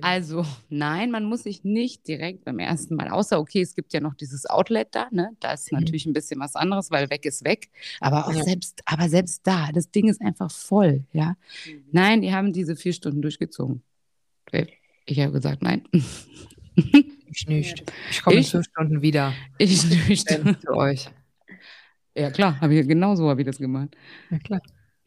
Also 0.00 0.46
nein, 0.68 1.10
man 1.10 1.24
muss 1.24 1.42
sich 1.42 1.64
nicht 1.64 2.06
direkt 2.06 2.44
beim 2.44 2.60
ersten 2.60 2.94
Mal, 2.94 3.08
außer 3.08 3.40
okay, 3.40 3.62
es 3.62 3.74
gibt 3.74 3.92
ja 3.92 4.00
noch 4.00 4.14
dieses 4.14 4.48
Outlet 4.48 4.88
da, 4.92 5.08
ne? 5.10 5.30
Da 5.40 5.54
ist 5.54 5.72
mhm. 5.72 5.80
natürlich 5.80 6.06
ein 6.06 6.12
bisschen 6.12 6.38
was 6.38 6.54
anderes, 6.54 6.90
weil 6.92 7.10
weg 7.10 7.24
ist 7.24 7.44
weg. 7.44 7.68
Aber 8.00 8.28
auch 8.28 8.34
ja. 8.34 8.44
selbst, 8.44 8.80
aber 8.86 9.08
selbst 9.08 9.44
da, 9.44 9.72
das 9.72 9.90
Ding 9.90 10.08
ist 10.08 10.20
einfach 10.20 10.50
voll, 10.52 11.04
ja. 11.12 11.36
Mhm. 11.66 11.84
Nein, 11.90 12.22
die 12.22 12.32
haben 12.32 12.52
diese 12.52 12.76
vier 12.76 12.92
Stunden 12.92 13.22
durchgezogen. 13.22 13.82
Ich 15.06 15.18
habe 15.18 15.32
gesagt, 15.32 15.62
nein. 15.62 15.82
Ich 17.34 17.48
nicht. 17.48 17.90
Ich 18.10 18.22
komme 18.22 18.36
in 18.36 18.44
fünf 18.44 18.66
Stunden 18.66 19.02
wieder. 19.02 19.32
Ich 19.58 19.84
nicht. 19.84 20.30
Für 20.30 20.76
euch. 20.76 21.08
Ja, 22.14 22.30
klar, 22.30 22.60
habe 22.60 22.74
ich 22.74 22.86
genauso 22.86 23.28
habe 23.28 23.40
ich 23.40 23.46
das 23.46 23.58
gemacht. 23.58 23.96
Ja, 24.30 24.38
klar. 24.38 24.60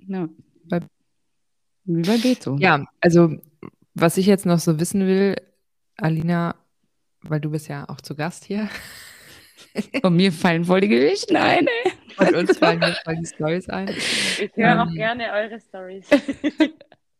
Ja. 0.08 0.28
Wie 1.86 2.02
bei 2.02 2.18
Beto. 2.18 2.58
Ja, 2.58 2.86
also 3.00 3.38
was 3.94 4.18
ich 4.18 4.26
jetzt 4.26 4.46
noch 4.46 4.60
so 4.60 4.80
wissen 4.80 5.08
will, 5.08 5.36
Alina, 5.98 6.56
weil 7.22 7.40
du 7.40 7.50
bist 7.50 7.68
ja 7.68 7.88
auch 7.88 8.02
zu 8.02 8.16
Gast 8.16 8.46
hier. 8.46 8.70
Und 10.04 10.16
mir 10.16 10.32
fallen 10.32 10.66
voll 10.66 10.82
die 10.82 10.88
Geschichten 10.88 11.36
ein. 11.36 11.68
Ey. 11.68 11.92
Und 12.18 12.36
uns 12.36 12.58
fallen 12.58 12.82
jetzt 12.82 13.04
voll 13.04 13.16
die 13.18 13.26
Stories 13.26 13.70
ein. 13.70 13.90
Ich 13.90 14.52
höre 14.56 14.74
ähm, 14.74 14.80
auch 14.80 14.94
gerne 14.94 15.32
eure 15.32 15.60
Stories. 15.60 16.08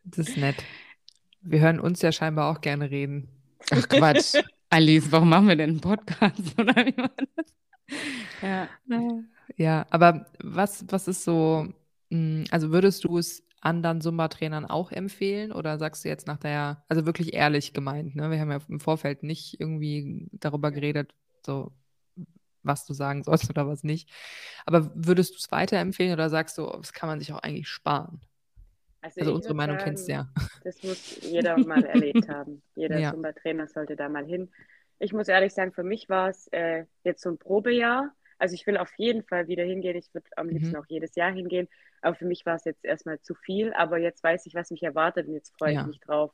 Das 0.08 0.30
ist 0.30 0.38
nett. 0.38 0.58
Wir 1.42 1.62
hören 1.62 1.80
uns 1.80 2.04
ja 2.04 2.12
scheinbar 2.12 2.52
auch 2.52 2.62
gerne 2.62 2.92
reden. 2.92 3.28
Ach 3.72 3.90
Quatsch. 3.90 4.36
Alice, 4.70 5.12
warum 5.12 5.30
machen 5.30 5.48
wir 5.48 5.56
denn 5.56 5.72
einen 5.72 5.82
Podcast? 5.82 6.40
Oder 6.60 6.76
wie 6.86 6.96
war 6.96 7.12
das? 7.36 7.54
Ja. 8.44 8.70
ja, 9.58 9.86
aber 9.90 10.28
was, 10.44 10.86
was 10.90 11.08
ist 11.08 11.24
so, 11.24 11.68
hm, 12.12 12.44
also 12.52 12.72
würdest 12.72 13.04
du 13.04 13.18
es 13.18 13.45
anderen 13.66 14.02
Zumba-Trainern 14.02 14.66
auch 14.66 14.92
empfehlen? 14.92 15.52
Oder 15.52 15.78
sagst 15.78 16.06
du 16.06 16.10
jetzt 16.10 16.28
nach 16.28 16.38
der, 16.38 16.84
also 16.88 17.06
wirklich 17.06 17.34
ehrlich 17.34 17.74
gemeint, 17.74 18.16
ne? 18.16 18.30
Wir 18.30 18.40
haben 18.40 18.52
ja 18.52 18.60
im 18.70 18.80
Vorfeld 18.80 19.24
nicht 19.24 19.60
irgendwie 19.60 20.28
darüber 20.32 20.72
geredet, 20.72 21.14
so 21.46 21.72
was 22.64 22.86
du 22.86 22.94
sagen 22.94 23.24
sollst 23.24 23.50
oder 23.50 23.68
was 23.68 23.84
nicht. 23.84 24.10
Aber 24.66 24.92
würdest 24.96 25.34
du 25.34 25.38
es 25.38 25.52
weiterempfehlen 25.52 26.14
oder 26.14 26.30
sagst 26.30 26.58
du, 26.58 26.66
das 26.66 26.94
kann 26.94 27.10
man 27.10 27.20
sich 27.20 27.32
auch 27.34 27.40
eigentlich 27.40 27.68
sparen? 27.68 28.22
Also, 29.02 29.22
also 29.22 29.36
unsere 29.36 29.54
Meinung 29.54 29.78
sagen, 29.78 29.86
kennst 29.86 30.08
du 30.08 30.14
ja. 30.14 30.30
Das 30.64 30.82
muss 30.82 31.22
jeder 31.22 31.58
mal 31.60 31.84
erlebt 31.84 32.28
haben. 32.28 32.64
Jeder 32.76 32.98
ja. 32.98 33.12
Zumba-Trainer 33.12 33.68
sollte 33.68 33.96
da 33.96 34.10
mal 34.10 34.26
hin. 34.26 34.50
Ich 34.98 35.14
muss 35.14 35.28
ehrlich 35.28 35.54
sagen, 35.54 35.74
für 35.74 35.84
mich 35.84 36.10
war 36.10 36.30
es 36.30 36.48
äh, 36.48 36.86
jetzt 37.04 37.22
so 37.22 37.30
ein 37.30 37.38
Probejahr. 37.38 38.12
Also 38.40 38.56
ich 38.56 38.66
will 38.66 38.78
auf 38.78 38.92
jeden 38.98 39.24
Fall 39.24 39.48
wieder 39.48 39.64
hingehen. 39.64 39.96
Ich 39.96 40.12
würde 40.14 40.28
am 40.38 40.50
liebsten 40.50 40.72
mhm. 40.72 40.78
auch 40.78 40.86
jedes 40.88 41.16
Jahr 41.16 41.32
hingehen. 41.32 41.68
Aber 42.06 42.16
für 42.16 42.26
mich 42.26 42.46
war 42.46 42.56
es 42.56 42.66
jetzt 42.66 42.86
erstmal 42.86 43.20
zu 43.22 43.34
viel. 43.34 43.74
Aber 43.74 43.98
jetzt 43.98 44.24
weiß 44.24 44.46
ich, 44.46 44.54
was 44.54 44.70
mich 44.70 44.84
erwartet 44.84 45.28
und 45.28 45.34
jetzt 45.34 45.58
freue 45.58 45.74
ja. 45.74 45.82
ich 45.82 45.88
mich 45.88 46.00
drauf. 46.00 46.32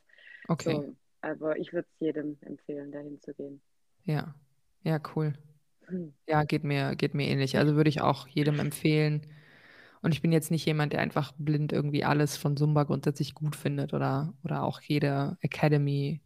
Okay. 0.50 0.74
So, 0.74 0.96
aber 1.22 1.58
ich 1.58 1.72
würde 1.72 1.88
es 1.94 2.00
jedem 2.00 2.38
empfehlen, 2.42 2.92
dahin 2.92 3.22
zu 3.22 3.34
gehen. 3.34 3.62
Ja, 4.04 4.36
ja, 4.84 5.00
cool. 5.16 5.34
Hm. 5.88 6.14
Ja, 6.28 6.44
geht 6.44 6.66
mir, 6.66 6.98
geht 6.98 7.14
mir 7.14 7.26
ähnlich. 7.28 7.58
Also 7.58 7.76
würde 7.76 7.90
ich 7.90 8.02
auch 8.02 8.28
jedem 8.28 8.60
empfehlen. 8.60 9.28
Und 10.02 10.14
ich 10.14 10.22
bin 10.22 10.34
jetzt 10.34 10.52
nicht 10.52 10.66
jemand, 10.66 10.92
der 10.92 11.00
einfach 11.00 11.32
blind 11.38 11.72
irgendwie 11.72 12.04
alles 12.04 12.36
von 12.36 12.58
Zumba 12.58 12.84
grundsätzlich 12.84 13.34
gut 13.34 13.56
findet 13.56 13.94
oder, 13.94 14.34
oder 14.44 14.64
auch 14.64 14.82
jede 14.82 15.38
Academy. 15.40 16.22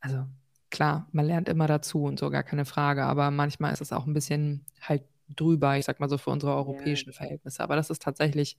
Also 0.00 0.26
klar, 0.70 1.06
man 1.12 1.26
lernt 1.26 1.48
immer 1.48 1.68
dazu 1.68 2.02
und 2.02 2.18
so, 2.18 2.28
gar 2.28 2.42
keine 2.42 2.64
Frage. 2.64 3.04
Aber 3.04 3.30
manchmal 3.30 3.72
ist 3.72 3.82
es 3.82 3.92
auch 3.92 4.06
ein 4.06 4.14
bisschen 4.14 4.66
halt 4.80 5.04
drüber, 5.28 5.76
ich 5.78 5.84
sag 5.84 6.00
mal 6.00 6.08
so 6.08 6.18
für 6.18 6.30
unsere 6.30 6.54
europäischen 6.54 7.10
ja. 7.10 7.16
Verhältnisse. 7.16 7.62
Aber 7.62 7.76
das 7.76 7.90
ist 7.90 8.02
tatsächlich 8.02 8.58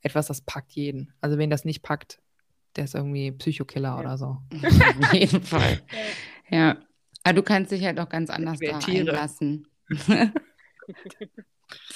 etwas, 0.00 0.26
das 0.26 0.40
packt 0.40 0.72
jeden. 0.72 1.12
Also 1.20 1.38
wen 1.38 1.50
das 1.50 1.64
nicht 1.64 1.82
packt, 1.82 2.20
der 2.76 2.84
ist 2.84 2.94
irgendwie 2.94 3.32
Psychokiller 3.32 3.88
ja. 3.88 3.98
oder 3.98 4.18
so. 4.18 4.38
Auf 5.02 5.12
jeden 5.12 5.42
Fall. 5.42 5.82
Ja. 6.50 6.76
Aber 7.24 7.34
du 7.34 7.42
kannst 7.42 7.72
dich 7.72 7.84
halt 7.84 7.98
auch 7.98 8.08
ganz 8.08 8.30
anders 8.30 8.58
da 8.60 8.78
Tiere. 8.78 9.10
einlassen. 9.10 9.66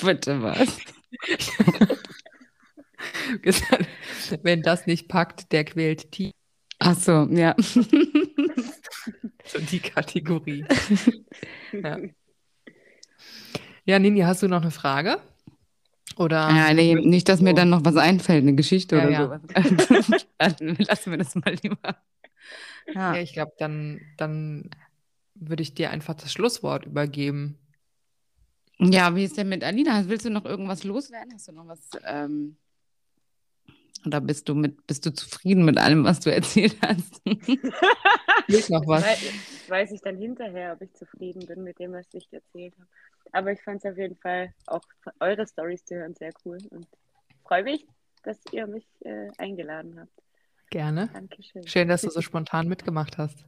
Bitte 0.01 0.43
was? 0.43 0.79
Wenn 4.43 4.63
das 4.63 4.87
nicht 4.87 5.09
packt, 5.09 5.53
der 5.53 5.65
quält 5.65 6.11
Tiere. 6.11 6.33
Ach 6.81 6.97
so, 6.97 7.29
ja. 7.31 7.55
so 7.59 7.83
die 9.71 9.81
Kategorie. 9.81 10.65
ja. 11.73 11.99
Ja, 13.85 13.99
Nini, 13.99 14.21
hast 14.21 14.43
du 14.43 14.49
noch 14.49 14.63
eine 14.63 14.71
Frage? 14.71 15.19
Oder 16.17 16.51
ja, 16.51 16.75
nee, 16.75 16.95
nicht, 16.95 17.29
dass 17.29 17.41
mir 17.41 17.55
dann 17.55 17.71
noch 17.71 17.85
was 17.85 17.97
einfällt, 17.97 18.43
eine 18.43 18.55
Geschichte 18.55 18.97
ja, 18.97 19.03
oder 19.03 19.11
ja. 19.11 19.23
sowas. 19.25 20.27
dann 20.39 20.77
lassen 20.77 21.11
wir 21.11 21.19
das 21.19 21.35
mal 21.35 21.55
lieber. 21.63 21.97
Ja, 22.95 23.15
ja 23.15 23.23
ich 23.23 23.33
glaube, 23.33 23.53
dann, 23.59 24.01
dann 24.17 24.71
würde 25.35 25.63
ich 25.63 25.75
dir 25.75 25.91
einfach 25.91 26.15
das 26.15 26.33
Schlusswort 26.33 26.85
übergeben. 26.85 27.59
Ja, 28.79 29.15
wie 29.15 29.25
ist 29.25 29.37
denn 29.37 29.49
mit 29.49 29.63
Alina? 29.63 30.09
Willst 30.09 30.25
du 30.25 30.31
noch 30.31 30.45
irgendwas 30.45 30.85
loswerden? 30.85 31.33
Hast 31.35 31.49
du 31.49 31.53
noch 31.53 31.67
was 31.67 31.81
ähm, 32.07 32.57
oder 34.07 34.21
bist 34.21 34.49
du 34.49 34.55
mit, 34.55 34.87
bist 34.87 35.05
du 35.07 35.13
zufrieden 35.13 35.65
mit 35.65 35.79
allem, 35.79 36.05
was 36.05 36.21
du 36.21 36.33
erzählt 36.33 36.77
hast? 36.83 37.21
Noch 38.71 38.87
was? 38.87 39.03
Weiß, 39.03 39.69
weiß 39.69 39.93
ich 39.93 40.01
dann 40.01 40.17
hinterher, 40.17 40.73
ob 40.73 40.83
ich 40.83 40.93
zufrieden 40.95 41.47
bin 41.47 41.63
mit 41.63 41.79
dem, 41.79 41.93
was 41.93 42.07
ich 42.13 42.29
erzählt 42.33 42.75
habe. 42.79 42.89
Aber 43.33 43.53
ich 43.53 43.61
fand 43.63 43.85
es 43.85 43.91
auf 43.91 43.99
jeden 43.99 44.17
Fall 44.17 44.53
auch 44.67 44.83
eure 45.21 45.47
Stories 45.47 45.85
zu 45.85 45.95
hören 45.97 46.15
sehr 46.15 46.33
cool 46.45 46.59
und 46.71 46.87
freue 47.45 47.63
mich, 47.63 47.87
dass 48.23 48.39
ihr 48.53 48.67
mich 48.67 48.87
äh, 49.05 49.29
eingeladen 49.39 49.99
habt. 50.01 50.13
Gerne. 50.71 51.11
Dankeschön. 51.13 51.67
Schön, 51.67 51.89
dass 51.89 52.03
du 52.03 52.11
so 52.11 52.21
spontan 52.23 52.69
mitgemacht 52.69 53.19
hast. 53.19 53.45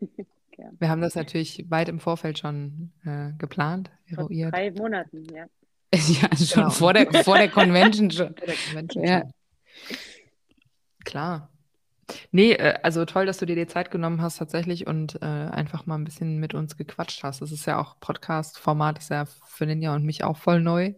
Gerne. 0.50 0.76
Wir 0.78 0.88
haben 0.88 1.00
das 1.00 1.14
natürlich 1.14 1.70
weit 1.70 1.88
im 1.88 2.00
Vorfeld 2.00 2.38
schon 2.38 2.92
äh, 3.04 3.32
geplant, 3.38 3.90
eruiert. 4.06 4.50
Vor 4.50 4.60
drei 4.60 4.70
Monaten, 4.70 5.24
ja. 5.32 5.46
Ja, 5.92 6.36
schon 6.36 6.62
genau. 6.62 6.70
vor, 6.70 6.92
der, 6.92 7.12
vor 7.24 7.36
der 7.36 7.48
Convention 7.48 8.10
schon. 8.10 8.28
Vor 8.36 8.46
der 8.46 8.54
Convention 8.54 9.04
ja. 9.04 9.20
Schon. 9.20 9.32
Klar. 11.04 11.50
Nee, 12.32 12.52
äh, 12.52 12.78
also 12.82 13.04
toll, 13.04 13.26
dass 13.26 13.38
du 13.38 13.46
dir 13.46 13.56
die 13.56 13.66
Zeit 13.66 13.90
genommen 13.90 14.20
hast 14.20 14.38
tatsächlich 14.38 14.86
und 14.86 15.20
äh, 15.22 15.26
einfach 15.26 15.86
mal 15.86 15.96
ein 15.96 16.04
bisschen 16.04 16.38
mit 16.38 16.54
uns 16.54 16.76
gequatscht 16.76 17.22
hast. 17.22 17.40
Das 17.40 17.52
ist 17.52 17.66
ja 17.66 17.78
auch 17.78 17.98
Podcast-Format, 18.00 18.98
ist 18.98 19.10
ja 19.10 19.26
für 19.26 19.66
Ninja 19.66 19.94
und 19.94 20.04
mich 20.04 20.24
auch 20.24 20.36
voll 20.36 20.60
neu. 20.60 20.94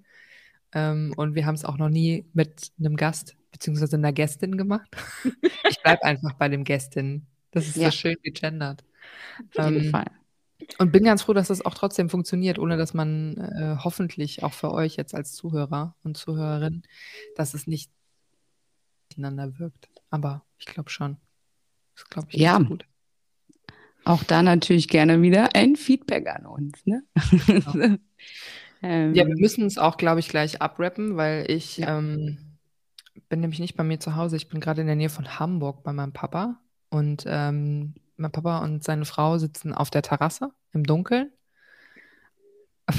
Ähm, 0.75 1.13
und 1.17 1.35
wir 1.35 1.47
haben 1.47 1.55
es 1.55 1.65
auch 1.65 1.77
noch 1.77 1.91
nie 1.91 2.27
mit 2.33 2.73
einem 2.79 2.97
Gast 2.97 3.37
bzw. 3.53 3.97
einer 3.97 4.13
Gästin 4.13 4.57
gemacht. 4.57 4.91
ich 5.69 5.83
bleibe 5.83 6.05
einfach 6.05 6.35
bei 6.35 6.49
dem 6.49 6.65
Gästin. 6.65 7.27
Das 7.51 7.67
ist 7.67 7.77
ja. 7.77 7.91
so 7.91 7.97
schön 7.97 8.17
gegendert. 8.23 8.85
Auf 9.57 9.71
jeden 9.71 9.85
ähm, 9.85 9.91
Fall. 9.91 10.07
Und 10.79 10.93
bin 10.93 11.05
ganz 11.05 11.23
froh, 11.23 11.33
dass 11.33 11.49
das 11.49 11.65
auch 11.65 11.75
trotzdem 11.75 12.09
funktioniert, 12.09 12.59
ohne 12.59 12.77
dass 12.77 12.95
man 12.95 13.37
äh, 13.37 13.77
hoffentlich 13.83 14.43
auch 14.43 14.53
für 14.53 14.73
euch 14.73 14.97
jetzt 14.97 15.15
als 15.15 15.33
Zuhörer 15.33 15.97
und 16.03 16.17
Zuhörerin, 16.17 16.83
dass 17.37 17.53
es 17.53 17.67
nicht 17.67 17.91
miteinander 19.19 19.59
wirkt. 19.59 19.89
Aber 20.11 20.45
ich 20.59 20.67
glaube 20.67 20.91
schon. 20.91 21.17
Das 21.95 22.09
glaube 22.09 22.29
ich 22.31 22.41
Ja. 22.41 22.59
gut. 22.59 22.87
Auch 24.05 24.25
da 24.25 24.43
natürlich 24.43 24.89
gerne 24.89 25.23
wieder 25.23 25.55
ein 25.55 25.77
Feedback 25.77 26.29
an 26.29 26.47
uns. 26.47 26.85
Ne? 26.87 27.05
ähm, 28.83 29.15
Ja, 29.15 29.27
wir 29.27 29.37
müssen 29.37 29.65
es 29.67 29.79
auch, 29.79 29.97
glaube 29.97 30.21
ich, 30.21 30.29
gleich 30.29 30.61
abrappen, 30.61 31.17
weil 31.17 31.51
ich 31.51 31.79
Ja. 31.79 31.99
ähm, 31.99 32.39
bin 33.29 33.41
nämlich 33.41 33.61
nicht 33.61 33.77
bei 33.77 33.85
mir 33.85 34.01
zu 34.01 34.17
Hause. 34.17 34.37
Ich 34.37 34.49
bin 34.49 34.61
gerade 34.61 34.81
in 34.81 34.87
der 34.87 34.97
Nähe 34.97 35.11
von 35.11 35.39
Hamburg 35.39 35.85
bei 35.85 35.93
meinem 35.93 36.13
Papa. 36.13 36.59
Und 36.91 37.25
ähm, 37.27 37.95
mein 38.17 38.33
Papa 38.33 38.59
und 38.59 38.83
seine 38.85 39.05
Frau 39.05 39.39
sitzen 39.39 39.73
auf 39.73 39.91
der 39.91 40.03
Terrasse 40.03 40.51
im 40.73 40.85
Dunkeln. 40.85 41.31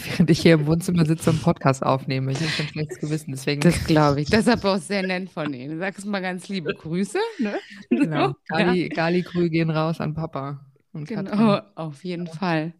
Während 0.06 0.30
ich 0.30 0.42
hier 0.42 0.56
im 0.56 0.66
Wohnzimmer 0.66 1.06
sitze 1.06 1.30
und 1.30 1.38
einen 1.38 1.44
Podcast 1.44 1.84
aufnehme. 1.84 2.32
Ich 2.32 2.40
habe 2.40 2.50
schon 2.50 2.68
schlechtes 2.68 3.00
Gewissen. 3.00 3.32
Deswegen, 3.32 3.62
das 3.62 3.84
glaube 3.86 4.22
ich. 4.22 4.34
Aber 4.48 4.74
auch 4.76 4.80
sehr 4.80 5.04
nett 5.04 5.30
von 5.30 5.54
Ihnen. 5.54 5.80
Sag's 5.80 6.06
mal 6.06 6.22
ganz 6.22 6.48
liebe 6.50 6.74
Grüße. 6.74 7.20
Ne? 7.40 7.56
genau. 7.90 8.28
Ja. 8.30 8.36
Gali, 8.48 8.90
Gali-Grü 8.90 9.50
gehen 9.50 9.70
raus 9.70 10.00
an 10.00 10.14
Papa 10.14 10.66
und 10.92 11.08
Genau, 11.08 11.32
Katrin. 11.32 11.62
auf 11.76 12.04
jeden 12.04 12.28
Fall. 12.28 12.74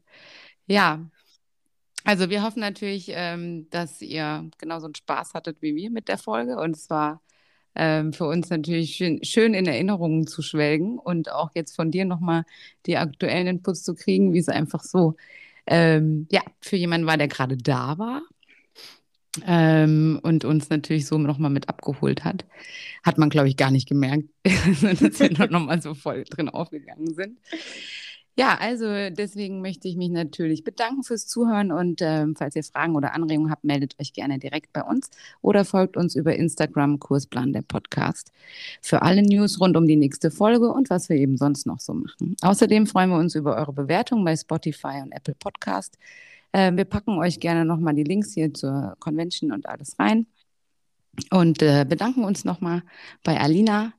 Ja, 0.68 1.00
also 2.06 2.30
wir 2.30 2.44
hoffen 2.44 2.60
natürlich, 2.60 3.12
ähm, 3.14 3.70
dass 3.70 4.02
ihr 4.02 4.50
genauso 4.58 4.86
einen 4.88 4.96
Spaß 4.96 5.34
hattet 5.34 5.62
wie 5.62 5.76
wir 5.76 5.90
mit 5.90 6.08
der 6.10 6.18
Folge. 6.18 6.58
Und 6.58 6.76
es 6.76 6.90
war 6.90 7.22
ähm, 7.76 8.14
für 8.14 8.26
uns 8.26 8.50
natürlich 8.50 8.96
schön, 8.96 9.24
schön 9.24 9.54
in 9.54 9.66
Erinnerungen 9.66 10.28
zu 10.28 10.42
schwelgen 10.42 11.00
und 11.00 11.32
auch 11.32 11.52
jetzt 11.56 11.76
von 11.76 11.92
dir 11.92 12.06
nochmal 12.06 12.44
die 12.86 12.98
aktuellen 12.98 13.48
Inputs 13.48 13.84
zu 13.84 13.96
kriegen, 13.96 14.34
wie 14.34 14.40
es 14.40 14.50
einfach 14.50 14.84
so, 14.84 15.16
ähm, 15.68 16.28
ja, 16.32 16.42
für 16.62 16.76
jemanden 16.76 17.08
war, 17.08 17.18
der 17.18 17.28
gerade 17.28 17.58
da 17.58 17.98
war. 17.98 18.22
Ähm, 19.48 20.20
und 20.22 20.46
uns 20.46 20.70
natürlich 20.70 21.08
so 21.08 21.18
nochmal 21.18 21.50
mit 21.50 21.68
abgeholt 21.68 22.24
hat. 22.24 22.46
Hat 23.04 23.18
man, 23.18 23.30
glaube 23.30 23.48
ich, 23.50 23.58
gar 23.58 23.72
nicht 23.72 23.88
gemerkt, 23.88 24.26
dass 24.44 25.20
wir 25.20 25.32
noch 25.32 25.50
nochmal 25.50 25.82
so 25.82 25.96
voll 25.96 26.24
drin 26.24 26.50
aufgegangen 26.50 27.16
sind. 27.16 27.40
Ja, 28.36 28.58
also 28.60 28.86
deswegen 29.12 29.62
möchte 29.62 29.88
ich 29.88 29.96
mich 29.96 30.10
natürlich 30.10 30.64
bedanken 30.64 31.04
fürs 31.04 31.28
Zuhören 31.28 31.72
und 31.72 32.02
ähm, 32.02 32.36
falls 32.36 32.56
ihr 32.56 32.64
Fragen 32.64 32.96
oder 32.96 33.14
Anregungen 33.14 33.52
habt, 33.52 33.64
meldet 33.64 34.00
euch 34.00 34.12
gerne 34.12 34.40
direkt 34.40 34.74
bei 34.74 34.82
uns 34.82 35.12
oder 35.42 35.66
folgt 35.66 35.98
uns 35.98 36.16
über 36.16 36.36
Instagram 36.36 37.00
Kursplan 37.00 37.54
der 37.54 37.62
Podcast 37.62 38.32
für 38.82 39.04
alle 39.04 39.22
News 39.22 39.60
rund 39.62 39.78
um 39.78 39.86
die 39.86 39.98
nächste 39.98 40.32
Folge 40.32 40.72
und 40.72 40.90
was 40.90 41.10
wir 41.10 41.16
eben 41.18 41.38
sonst 41.38 41.68
noch 41.68 41.80
so 41.80 41.94
machen. 41.94 42.36
Außerdem 42.42 42.88
freuen 42.88 43.12
wir 43.12 43.18
uns 43.18 43.36
über 43.36 43.56
eure 43.56 43.72
Bewertung 43.74 44.26
bei 44.26 44.36
Spotify 44.36 45.02
und 45.04 45.12
Apple 45.12 45.36
Podcast. 45.36 46.00
Äh, 46.54 46.72
wir 46.76 46.86
packen 46.86 47.20
euch 47.20 47.40
gerne 47.40 47.66
nochmal 47.66 47.94
die 47.94 48.04
Links 48.04 48.34
hier 48.34 48.52
zur 48.52 48.96
Convention 49.00 49.52
und 49.52 49.68
alles 49.70 50.00
rein 50.00 50.26
und 51.30 51.62
äh, 51.62 51.86
bedanken 51.88 52.24
uns 52.24 52.46
nochmal 52.46 52.82
bei 53.24 53.40
Alina. 53.40 53.94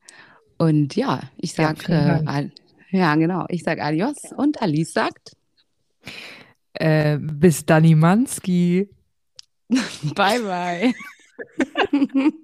Und 0.59 0.97
ja, 0.97 1.21
ich 1.37 1.57
Ja, 1.57 1.69
sage 1.77 2.23
Al- 2.27 2.51
ja, 2.91 3.15
genau. 3.17 3.45
Ich 3.49 3.63
sage 3.63 3.83
Adios 3.83 4.17
und 4.37 4.61
Alice 4.63 4.93
sagt 4.93 5.37
Äh, 6.75 7.19
bis 7.19 7.65
Danimanski. 7.65 8.89
Bye, 10.15 10.41
bye. 10.41 10.95